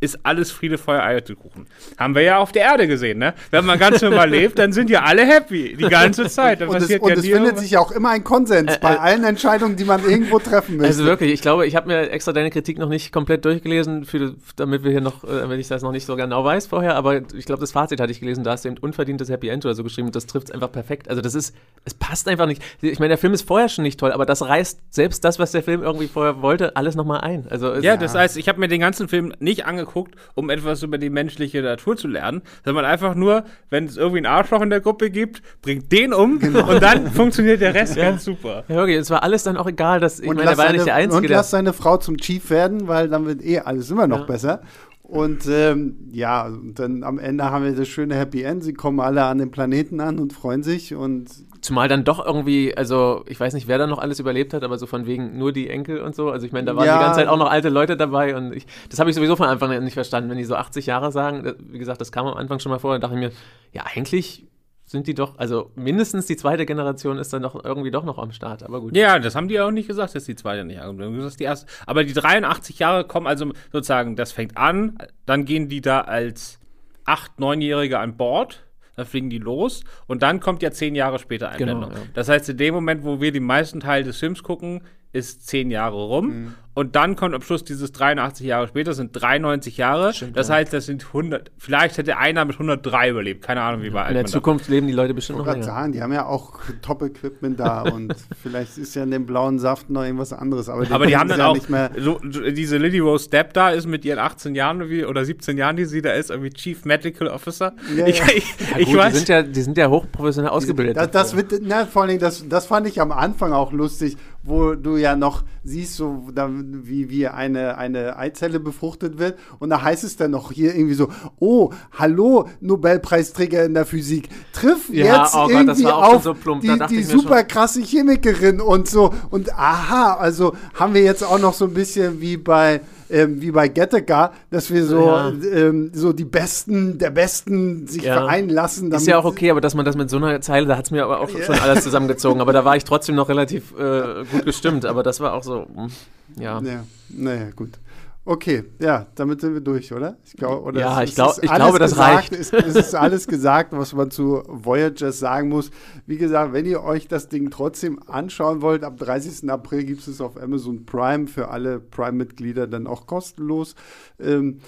ist 0.00 0.20
alles 0.22 0.50
Friede, 0.50 0.78
Feuer, 0.78 1.02
Eierkuchen. 1.02 1.66
Haben 1.98 2.14
wir 2.14 2.22
ja 2.22 2.38
auf 2.38 2.52
der 2.52 2.62
Erde 2.62 2.88
gesehen, 2.88 3.18
ne? 3.18 3.34
Wenn 3.50 3.66
man 3.66 3.78
ganz 3.78 4.00
normal 4.00 4.30
lebt, 4.30 4.58
dann 4.58 4.72
sind 4.72 4.88
ja 4.88 5.02
alle 5.02 5.26
happy 5.26 5.76
die 5.76 5.88
ganze 5.88 6.28
Zeit. 6.28 6.62
und 6.62 6.74
es, 6.74 6.88
ja 6.88 6.98
und 6.98 7.12
es 7.12 7.26
findet 7.26 7.58
sich 7.58 7.76
auch 7.76 7.90
immer 7.90 8.10
ein 8.10 8.24
Konsens 8.24 8.76
äh, 8.76 8.78
bei 8.80 8.94
äh, 8.94 8.98
allen 8.98 9.24
Entscheidungen, 9.24 9.76
die 9.76 9.84
man 9.84 10.02
irgendwo 10.02 10.38
treffen 10.38 10.78
möchte. 10.78 10.88
Also 10.88 11.04
wirklich, 11.04 11.32
ich 11.32 11.42
glaube, 11.42 11.66
ich 11.66 11.76
habe 11.76 11.86
mir 11.86 12.10
extra 12.10 12.32
deine 12.32 12.50
Kritik 12.50 12.78
noch 12.78 12.88
nicht 12.88 13.12
komplett 13.12 13.44
durchgelesen, 13.44 14.04
für, 14.04 14.34
damit 14.56 14.84
wir 14.84 14.90
hier 14.90 15.02
noch, 15.02 15.22
äh, 15.24 15.48
wenn 15.48 15.60
ich 15.60 15.68
das 15.68 15.82
noch 15.82 15.92
nicht 15.92 16.06
so 16.06 16.16
genau 16.16 16.44
weiß 16.44 16.66
vorher, 16.66 16.96
aber 16.96 17.20
ich 17.34 17.44
glaube, 17.44 17.60
das 17.60 17.72
Fazit 17.72 18.00
hatte 18.00 18.12
ich 18.12 18.20
gelesen, 18.20 18.42
da 18.42 18.52
hast 18.52 18.64
du 18.64 18.70
eben 18.70 18.78
unverdientes 18.78 19.28
Happy 19.28 19.48
End 19.48 19.64
oder 19.66 19.74
so 19.74 19.84
geschrieben, 19.84 20.10
das 20.12 20.26
trifft 20.26 20.48
es 20.48 20.54
einfach 20.54 20.72
perfekt. 20.72 21.10
Also 21.10 21.20
das 21.20 21.34
ist, 21.34 21.54
es 21.84 21.92
passt 21.92 22.26
einfach 22.26 22.46
nicht. 22.46 22.62
Ich 22.80 22.98
meine, 22.98 23.10
der 23.10 23.18
Film 23.18 23.34
ist 23.34 23.46
vorher 23.46 23.68
schon 23.68 23.82
nicht 23.82 24.00
toll, 24.00 24.12
aber 24.12 24.24
das 24.24 24.42
reißt 24.42 24.80
selbst 24.90 25.24
das, 25.24 25.38
was 25.38 25.52
der 25.52 25.62
Film 25.62 25.82
irgendwie 25.82 26.08
vorher 26.08 26.40
wollte, 26.40 26.76
alles 26.76 26.94
nochmal 26.94 27.20
ein. 27.20 27.46
Also 27.50 27.74
ja, 27.76 27.96
das 27.96 28.14
heißt, 28.14 28.36
ich 28.38 28.48
habe 28.48 28.58
mir 28.60 28.68
den 28.68 28.80
ganzen 28.80 29.08
Film 29.08 29.34
nicht 29.38 29.66
angeguckt, 29.66 29.89
um 30.34 30.48
etwas 30.48 30.70
was 30.70 30.82
über 30.82 30.98
die 30.98 31.10
menschliche 31.10 31.62
Natur 31.62 31.96
zu 31.96 32.08
lernen, 32.08 32.42
sondern 32.64 32.84
einfach 32.84 33.14
nur, 33.14 33.44
wenn 33.68 33.84
es 33.84 33.96
irgendwie 33.96 34.18
einen 34.18 34.26
Arschloch 34.26 34.62
in 34.62 34.70
der 34.70 34.80
Gruppe 34.80 35.10
gibt, 35.10 35.42
bringt 35.62 35.90
den 35.92 36.14
um 36.14 36.38
genau. 36.38 36.70
und 36.70 36.82
dann 36.82 37.10
funktioniert 37.10 37.60
der 37.60 37.74
Rest 37.74 37.96
ja. 37.96 38.10
ganz 38.10 38.24
super. 38.24 38.64
Ja, 38.68 38.82
okay, 38.82 38.96
es 38.96 39.10
war 39.10 39.22
alles 39.22 39.42
dann 39.42 39.56
auch 39.56 39.66
egal, 39.66 40.00
dass 40.00 40.20
ich 40.20 40.28
und 40.28 40.36
meine, 40.36 40.50
er 40.50 40.56
war 40.56 40.66
seine, 40.66 40.78
nicht 40.78 40.86
der 40.86 40.94
Einzige. 40.94 41.26
Und 41.26 41.28
lass 41.28 41.50
seine 41.50 41.72
Frau 41.72 41.96
zum 41.96 42.16
Chief 42.16 42.48
werden, 42.50 42.88
weil 42.88 43.08
dann 43.08 43.26
wird 43.26 43.44
eh 43.44 43.60
alles 43.60 43.90
immer 43.90 44.06
noch 44.06 44.20
ja. 44.20 44.26
besser. 44.26 44.62
Und 45.10 45.46
ähm, 45.48 45.96
ja, 46.12 46.46
und 46.46 46.78
dann 46.78 47.02
am 47.02 47.18
Ende 47.18 47.50
haben 47.50 47.64
wir 47.64 47.72
das 47.72 47.88
schöne 47.88 48.14
Happy 48.14 48.42
End. 48.42 48.62
Sie 48.62 48.74
kommen 48.74 49.00
alle 49.00 49.24
an 49.24 49.38
den 49.38 49.50
Planeten 49.50 50.00
an 50.00 50.20
und 50.20 50.32
freuen 50.32 50.62
sich 50.62 50.94
und 50.94 51.28
Zumal 51.62 51.88
dann 51.88 52.04
doch 52.04 52.24
irgendwie, 52.24 52.74
also 52.74 53.22
ich 53.26 53.38
weiß 53.38 53.52
nicht, 53.52 53.68
wer 53.68 53.76
da 53.76 53.86
noch 53.86 53.98
alles 53.98 54.18
überlebt 54.18 54.54
hat, 54.54 54.64
aber 54.64 54.78
so 54.78 54.86
von 54.86 55.04
wegen 55.04 55.36
nur 55.36 55.52
die 55.52 55.68
Enkel 55.68 56.00
und 56.00 56.16
so. 56.16 56.30
Also 56.30 56.46
ich 56.46 56.52
meine, 56.52 56.64
da 56.64 56.74
waren 56.74 56.86
ja. 56.86 56.96
die 56.96 57.04
ganze 57.04 57.20
Zeit 57.20 57.28
auch 57.28 57.36
noch 57.36 57.50
alte 57.50 57.68
Leute 57.68 57.98
dabei 57.98 58.34
und 58.34 58.54
ich, 58.54 58.66
das 58.88 58.98
habe 58.98 59.10
ich 59.10 59.16
sowieso 59.16 59.36
von 59.36 59.46
Anfang 59.46 59.70
an 59.70 59.84
nicht 59.84 59.92
verstanden. 59.92 60.30
Wenn 60.30 60.38
die 60.38 60.44
so 60.44 60.54
80 60.54 60.86
Jahre 60.86 61.12
sagen, 61.12 61.54
wie 61.58 61.78
gesagt, 61.78 62.00
das 62.00 62.12
kam 62.12 62.26
am 62.26 62.34
Anfang 62.34 62.60
schon 62.60 62.70
mal 62.70 62.78
vor, 62.78 62.92
dann 62.92 63.02
dachte 63.02 63.14
ich 63.14 63.20
mir, 63.20 63.32
ja, 63.72 63.84
eigentlich 63.94 64.46
sind 64.90 65.06
die 65.06 65.14
doch, 65.14 65.38
also 65.38 65.70
mindestens 65.76 66.26
die 66.26 66.36
zweite 66.36 66.66
Generation 66.66 67.16
ist 67.16 67.32
dann 67.32 67.42
doch 67.42 67.64
irgendwie 67.64 67.92
doch 67.92 68.02
noch 68.02 68.18
am 68.18 68.32
Start, 68.32 68.64
aber 68.64 68.80
gut. 68.80 68.96
Ja, 68.96 69.20
das 69.20 69.36
haben 69.36 69.46
die 69.46 69.60
auch 69.60 69.70
nicht 69.70 69.86
gesagt, 69.86 70.16
dass 70.16 70.24
die 70.24 70.34
zweite 70.34 70.64
nicht 70.64 70.80
gesagt, 70.80 71.38
die 71.38 71.44
erste. 71.44 71.70
Aber 71.86 72.02
die 72.02 72.12
83 72.12 72.80
Jahre 72.80 73.04
kommen 73.04 73.28
also 73.28 73.52
sozusagen, 73.70 74.16
das 74.16 74.32
fängt 74.32 74.56
an, 74.56 74.98
dann 75.26 75.44
gehen 75.44 75.68
die 75.68 75.80
da 75.80 76.00
als 76.00 76.58
8-, 77.06 77.38
9-Jährige 77.38 78.00
an 78.00 78.16
Bord 78.16 78.64
dann 78.96 79.06
fliegen 79.06 79.30
die 79.30 79.38
los 79.38 79.84
und 80.08 80.22
dann 80.22 80.40
kommt 80.40 80.60
ja 80.60 80.72
zehn 80.72 80.96
Jahre 80.96 81.20
später 81.20 81.50
Einblendung. 81.50 81.90
Genau, 81.90 82.02
ja. 82.02 82.06
Das 82.14 82.28
heißt, 82.28 82.48
in 82.48 82.56
dem 82.56 82.74
Moment, 82.74 83.04
wo 83.04 83.20
wir 83.20 83.30
die 83.30 83.40
meisten 83.40 83.78
Teile 83.78 84.04
des 84.04 84.18
Films 84.18 84.42
gucken, 84.42 84.82
ist 85.12 85.46
zehn 85.46 85.70
Jahre 85.70 85.96
rum. 85.96 86.26
Mhm. 86.26 86.54
Und 86.72 86.94
dann 86.94 87.16
kommt 87.16 87.34
am 87.34 87.42
Schluss 87.42 87.64
dieses 87.64 87.90
83 87.92 88.46
Jahre 88.46 88.68
später, 88.68 88.94
sind 88.94 89.10
93 89.12 89.76
Jahre. 89.76 90.14
Stimmt, 90.14 90.36
das 90.36 90.48
ja. 90.48 90.54
heißt, 90.54 90.72
das 90.72 90.86
sind 90.86 91.04
100, 91.04 91.50
vielleicht 91.58 91.98
hätte 91.98 92.16
einer 92.16 92.44
mit 92.44 92.54
103 92.54 93.10
überlebt. 93.10 93.42
Keine 93.42 93.60
Ahnung, 93.62 93.82
wie 93.82 93.90
bei 93.90 94.06
In 94.08 94.14
der 94.14 94.26
Zukunft 94.26 94.68
leben 94.68 94.86
die 94.86 94.92
Leute 94.92 95.12
bestimmt 95.12 95.40
noch 95.40 95.46
länger. 95.46 95.64
sagen, 95.64 95.92
die 95.92 96.00
haben 96.00 96.12
ja 96.12 96.26
auch 96.26 96.60
Top-Equipment 96.80 97.58
da 97.58 97.82
und 97.92 98.14
vielleicht 98.40 98.78
ist 98.78 98.94
ja 98.94 99.02
in 99.02 99.10
dem 99.10 99.26
blauen 99.26 99.58
Saft 99.58 99.90
noch 99.90 100.04
irgendwas 100.04 100.32
anderes. 100.32 100.68
Aber 100.68 100.86
die, 100.86 100.92
aber 100.92 101.06
die 101.06 101.16
haben 101.16 101.28
dann 101.28 101.40
ja 101.40 101.48
auch, 101.48 101.58
so, 101.98 102.18
diese 102.18 102.78
Lily 102.78 103.00
Rose 103.00 103.28
Depp 103.28 103.52
da 103.52 103.70
ist 103.70 103.86
mit 103.86 104.04
ihren 104.04 104.20
18 104.20 104.54
Jahren 104.54 104.80
oder 105.04 105.24
17 105.24 105.58
Jahren, 105.58 105.74
die 105.74 105.86
sie 105.86 106.02
da 106.02 106.12
ist, 106.12 106.30
irgendwie 106.30 106.50
Chief 106.50 106.84
Medical 106.84 107.26
Officer. 107.26 107.74
Ja, 107.96 108.06
ich, 108.06 108.20
ja. 108.20 108.24
Ich, 108.32 108.44
ja, 108.58 108.78
gut, 108.78 108.80
ich 108.88 108.96
weiß, 108.96 109.12
die 109.12 109.18
sind 109.18 109.28
ja, 109.28 109.42
die 109.42 109.62
sind 109.62 109.76
ja 109.76 109.90
hochprofessionell 109.90 110.52
ausgebildet. 110.52 110.96
Das, 110.96 111.10
das, 111.10 111.36
wird, 111.36 111.52
na, 111.62 111.84
vor 111.84 112.02
allem, 112.02 112.20
das, 112.20 112.48
das 112.48 112.66
fand 112.66 112.86
ich 112.86 113.00
am 113.00 113.10
Anfang 113.10 113.52
auch 113.52 113.72
lustig, 113.72 114.16
wo 114.42 114.74
du 114.74 114.96
ja 114.96 115.16
noch 115.16 115.42
siehst, 115.64 115.96
so, 115.96 116.28
wie, 116.34 117.10
wie 117.10 117.28
eine, 117.28 117.76
eine 117.76 118.16
Eizelle 118.16 118.58
befruchtet 118.58 119.18
wird. 119.18 119.38
Und 119.58 119.70
da 119.70 119.82
heißt 119.82 120.04
es 120.04 120.16
dann 120.16 120.30
noch 120.30 120.50
hier 120.52 120.74
irgendwie 120.74 120.94
so, 120.94 121.08
oh, 121.38 121.70
hallo, 121.92 122.48
Nobelpreisträger 122.60 123.64
in 123.64 123.74
der 123.74 123.84
Physik, 123.84 124.28
triff 124.52 124.88
ja, 124.90 125.22
jetzt 125.22 125.34
oh 125.34 125.48
Gott, 125.48 125.50
irgendwie 125.52 125.86
auf 125.86 126.22
so 126.22 126.34
die, 126.34 126.78
die 126.88 127.02
super 127.02 127.44
krasse 127.44 127.82
Chemikerin 127.82 128.60
und 128.60 128.88
so. 128.88 129.12
Und 129.30 129.52
aha, 129.54 130.14
also 130.14 130.54
haben 130.74 130.94
wir 130.94 131.02
jetzt 131.02 131.22
auch 131.22 131.38
noch 131.38 131.54
so 131.54 131.66
ein 131.66 131.74
bisschen 131.74 132.20
wie 132.20 132.36
bei 132.36 132.80
ähm, 133.10 133.40
wie 133.40 133.50
bei 133.50 133.68
Gettegar, 133.68 134.32
dass 134.50 134.70
wir 134.70 134.84
so, 134.84 135.06
ja. 135.06 135.32
ähm, 135.52 135.90
so 135.94 136.12
die 136.12 136.24
Besten 136.24 136.98
der 136.98 137.10
Besten 137.10 137.86
sich 137.86 138.02
ja. 138.02 138.14
vereinen 138.14 138.48
lassen. 138.48 138.90
Ist 138.92 139.06
ja 139.06 139.18
auch 139.18 139.24
okay, 139.24 139.50
aber 139.50 139.60
dass 139.60 139.74
man 139.74 139.84
das 139.84 139.96
mit 139.96 140.10
so 140.10 140.16
einer 140.16 140.40
Zeile, 140.40 140.66
da 140.66 140.76
hat 140.76 140.86
es 140.86 140.90
mir 140.90 141.04
aber 141.04 141.20
auch 141.20 141.28
schon 141.28 141.58
alles 141.58 141.84
zusammengezogen. 141.84 142.40
aber 142.40 142.52
da 142.52 142.64
war 142.64 142.76
ich 142.76 142.84
trotzdem 142.84 143.14
noch 143.14 143.28
relativ 143.28 143.72
äh, 143.78 144.24
gut 144.30 144.44
gestimmt. 144.44 144.86
Aber 144.86 145.02
das 145.02 145.20
war 145.20 145.34
auch 145.34 145.42
so, 145.42 145.66
hm, 145.74 145.90
ja. 146.38 146.60
Ja, 146.60 146.84
naja, 147.08 147.50
gut. 147.54 147.78
Okay, 148.26 148.64
ja, 148.78 149.06
damit 149.14 149.40
sind 149.40 149.54
wir 149.54 149.62
durch, 149.62 149.92
oder? 149.94 150.18
Ich 150.24 150.34
glaub, 150.34 150.66
oder 150.66 150.78
ja, 150.78 151.02
ich, 151.02 151.14
glaub, 151.14 151.42
ich 151.42 151.50
glaube, 151.50 151.78
das 151.78 151.92
gesagt, 151.92 152.16
reicht. 152.16 152.32
Es, 152.32 152.52
es 152.52 152.76
ist 152.76 152.94
alles 152.94 153.26
gesagt, 153.26 153.72
was 153.72 153.94
man 153.94 154.10
zu 154.10 154.42
Voyagers 154.46 155.18
sagen 155.18 155.48
muss. 155.48 155.70
Wie 156.06 156.18
gesagt, 156.18 156.52
wenn 156.52 156.66
ihr 156.66 156.82
euch 156.82 157.08
das 157.08 157.28
Ding 157.28 157.50
trotzdem 157.50 157.98
anschauen 158.06 158.60
wollt, 158.60 158.84
ab 158.84 158.98
30. 158.98 159.50
April 159.50 159.84
gibt 159.84 160.06
es 160.06 160.20
auf 160.20 160.40
Amazon 160.40 160.84
Prime 160.84 161.28
für 161.28 161.48
alle 161.48 161.80
Prime-Mitglieder 161.80 162.66
dann 162.66 162.86
auch 162.86 163.06
kostenlos. 163.06 163.74
Ähm, 164.20 164.60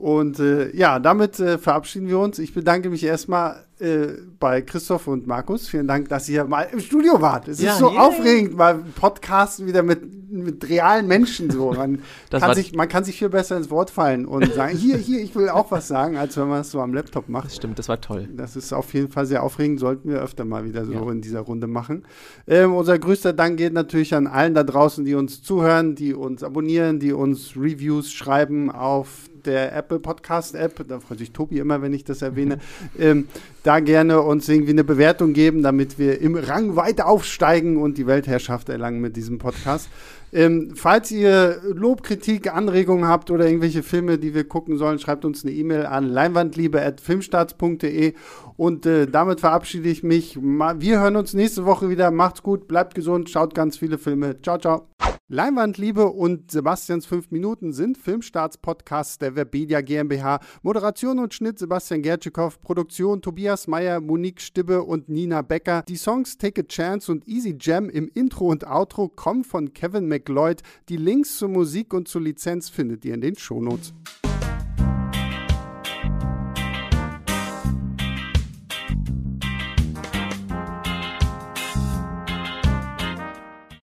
und 0.00 0.38
äh, 0.38 0.74
ja, 0.74 0.98
damit 0.98 1.38
äh, 1.40 1.58
verabschieden 1.58 2.08
wir 2.08 2.18
uns. 2.18 2.38
Ich 2.38 2.54
bedanke 2.54 2.88
mich 2.88 3.04
erstmal 3.04 3.66
äh, 3.80 4.08
bei 4.38 4.62
Christoph 4.62 5.06
und 5.08 5.26
Markus. 5.26 5.68
Vielen 5.68 5.86
Dank, 5.86 6.08
dass 6.08 6.26
ihr 6.26 6.44
mal 6.44 6.68
im 6.72 6.80
Studio 6.80 7.20
wart. 7.20 7.48
Es 7.48 7.60
ja, 7.60 7.72
ist 7.72 7.80
so 7.80 7.90
yeah. 7.90 8.00
aufregend, 8.00 8.56
mal 8.56 8.76
Podcasten 8.98 9.66
wieder 9.66 9.82
mit, 9.82 10.32
mit 10.32 10.66
realen 10.66 11.06
Menschen 11.06 11.50
so. 11.50 11.72
Man, 11.72 12.00
kann 12.30 12.54
sich, 12.54 12.74
man 12.74 12.88
kann 12.88 13.04
sich 13.04 13.18
viel 13.18 13.28
besser 13.28 13.58
ins 13.58 13.70
Wort 13.70 13.90
fallen 13.90 14.24
und 14.24 14.50
sagen, 14.54 14.74
hier, 14.74 14.96
hier, 14.96 15.20
ich 15.20 15.34
will 15.34 15.50
auch 15.50 15.70
was 15.70 15.86
sagen, 15.86 16.16
als 16.16 16.34
wenn 16.38 16.48
man 16.48 16.62
es 16.62 16.70
so 16.70 16.80
am 16.80 16.94
Laptop 16.94 17.28
macht. 17.28 17.46
Das 17.46 17.56
stimmt, 17.56 17.78
das 17.78 17.90
war 17.90 18.00
toll. 18.00 18.26
Das 18.34 18.56
ist 18.56 18.72
auf 18.72 18.94
jeden 18.94 19.10
Fall 19.10 19.26
sehr 19.26 19.42
aufregend, 19.42 19.80
sollten 19.80 20.08
wir 20.08 20.22
öfter 20.22 20.46
mal 20.46 20.64
wieder 20.64 20.86
so 20.86 20.92
ja. 20.92 21.10
in 21.12 21.20
dieser 21.20 21.40
Runde 21.40 21.66
machen. 21.66 22.06
Ähm, 22.46 22.74
unser 22.74 22.98
größter 22.98 23.34
Dank 23.34 23.58
geht 23.58 23.74
natürlich 23.74 24.14
an 24.14 24.26
allen 24.26 24.54
da 24.54 24.62
draußen, 24.62 25.04
die 25.04 25.14
uns 25.14 25.42
zuhören, 25.42 25.94
die 25.94 26.14
uns 26.14 26.42
abonnieren, 26.42 27.00
die 27.00 27.12
uns 27.12 27.54
Reviews 27.54 28.10
schreiben 28.10 28.70
auf 28.70 29.29
der 29.46 29.74
Apple 29.74 29.98
Podcast 29.98 30.54
App. 30.54 30.84
Da 30.88 31.00
freut 31.00 31.18
sich 31.18 31.32
Tobi 31.32 31.58
immer, 31.58 31.82
wenn 31.82 31.92
ich 31.92 32.04
das 32.04 32.22
erwähne. 32.22 32.58
ähm, 32.98 33.26
da 33.62 33.80
gerne 33.80 34.20
uns 34.20 34.48
irgendwie 34.48 34.72
eine 34.72 34.84
Bewertung 34.84 35.32
geben, 35.32 35.62
damit 35.62 35.98
wir 35.98 36.20
im 36.20 36.36
Rang 36.36 36.76
weiter 36.76 37.06
aufsteigen 37.06 37.76
und 37.76 37.98
die 37.98 38.06
Weltherrschaft 38.06 38.68
erlangen 38.68 39.00
mit 39.00 39.16
diesem 39.16 39.38
Podcast. 39.38 39.88
Ähm, 40.32 40.74
falls 40.76 41.10
ihr 41.10 41.60
Lob, 41.64 42.04
Kritik, 42.04 42.54
Anregungen 42.54 43.08
habt 43.08 43.32
oder 43.32 43.46
irgendwelche 43.46 43.82
Filme, 43.82 44.16
die 44.16 44.32
wir 44.32 44.44
gucken 44.44 44.78
sollen, 44.78 45.00
schreibt 45.00 45.24
uns 45.24 45.44
eine 45.44 45.52
E-Mail 45.52 45.86
an 45.86 46.08
leinwandliebe.filmstarts.de 46.08 48.14
und 48.60 48.84
äh, 48.84 49.06
damit 49.06 49.40
verabschiede 49.40 49.88
ich 49.88 50.02
mich. 50.02 50.36
Wir 50.36 51.00
hören 51.00 51.16
uns 51.16 51.32
nächste 51.32 51.64
Woche 51.64 51.88
wieder. 51.88 52.10
Macht's 52.10 52.42
gut, 52.42 52.68
bleibt 52.68 52.94
gesund, 52.94 53.30
schaut 53.30 53.54
ganz 53.54 53.78
viele 53.78 53.96
Filme. 53.96 54.38
Ciao, 54.42 54.58
ciao. 54.58 54.86
Leinwandliebe 55.28 56.04
und 56.04 56.50
Sebastians 56.50 57.06
5 57.06 57.30
Minuten 57.30 57.72
sind 57.72 57.96
Filmstarts-Podcasts 57.96 59.16
der 59.16 59.34
Webedia 59.34 59.80
GmbH. 59.80 60.40
Moderation 60.60 61.20
und 61.20 61.32
Schnitt 61.32 61.58
Sebastian 61.58 62.02
Gertschikow, 62.02 62.60
Produktion 62.60 63.22
Tobias 63.22 63.66
Meyer, 63.66 63.98
Monique 63.98 64.42
Stibbe 64.42 64.82
und 64.82 65.08
Nina 65.08 65.40
Becker. 65.40 65.82
Die 65.88 65.96
Songs 65.96 66.36
Take 66.36 66.60
a 66.60 66.64
Chance 66.64 67.10
und 67.12 67.26
Easy 67.26 67.56
Jam 67.58 67.88
im 67.88 68.10
Intro 68.12 68.48
und 68.48 68.66
Outro 68.66 69.08
kommen 69.08 69.44
von 69.44 69.72
Kevin 69.72 70.06
McLeod. 70.06 70.60
Die 70.90 70.98
Links 70.98 71.38
zur 71.38 71.48
Musik 71.48 71.94
und 71.94 72.08
zur 72.08 72.20
Lizenz 72.20 72.68
findet 72.68 73.06
ihr 73.06 73.14
in 73.14 73.22
den 73.22 73.36
Shownotes. 73.36 73.94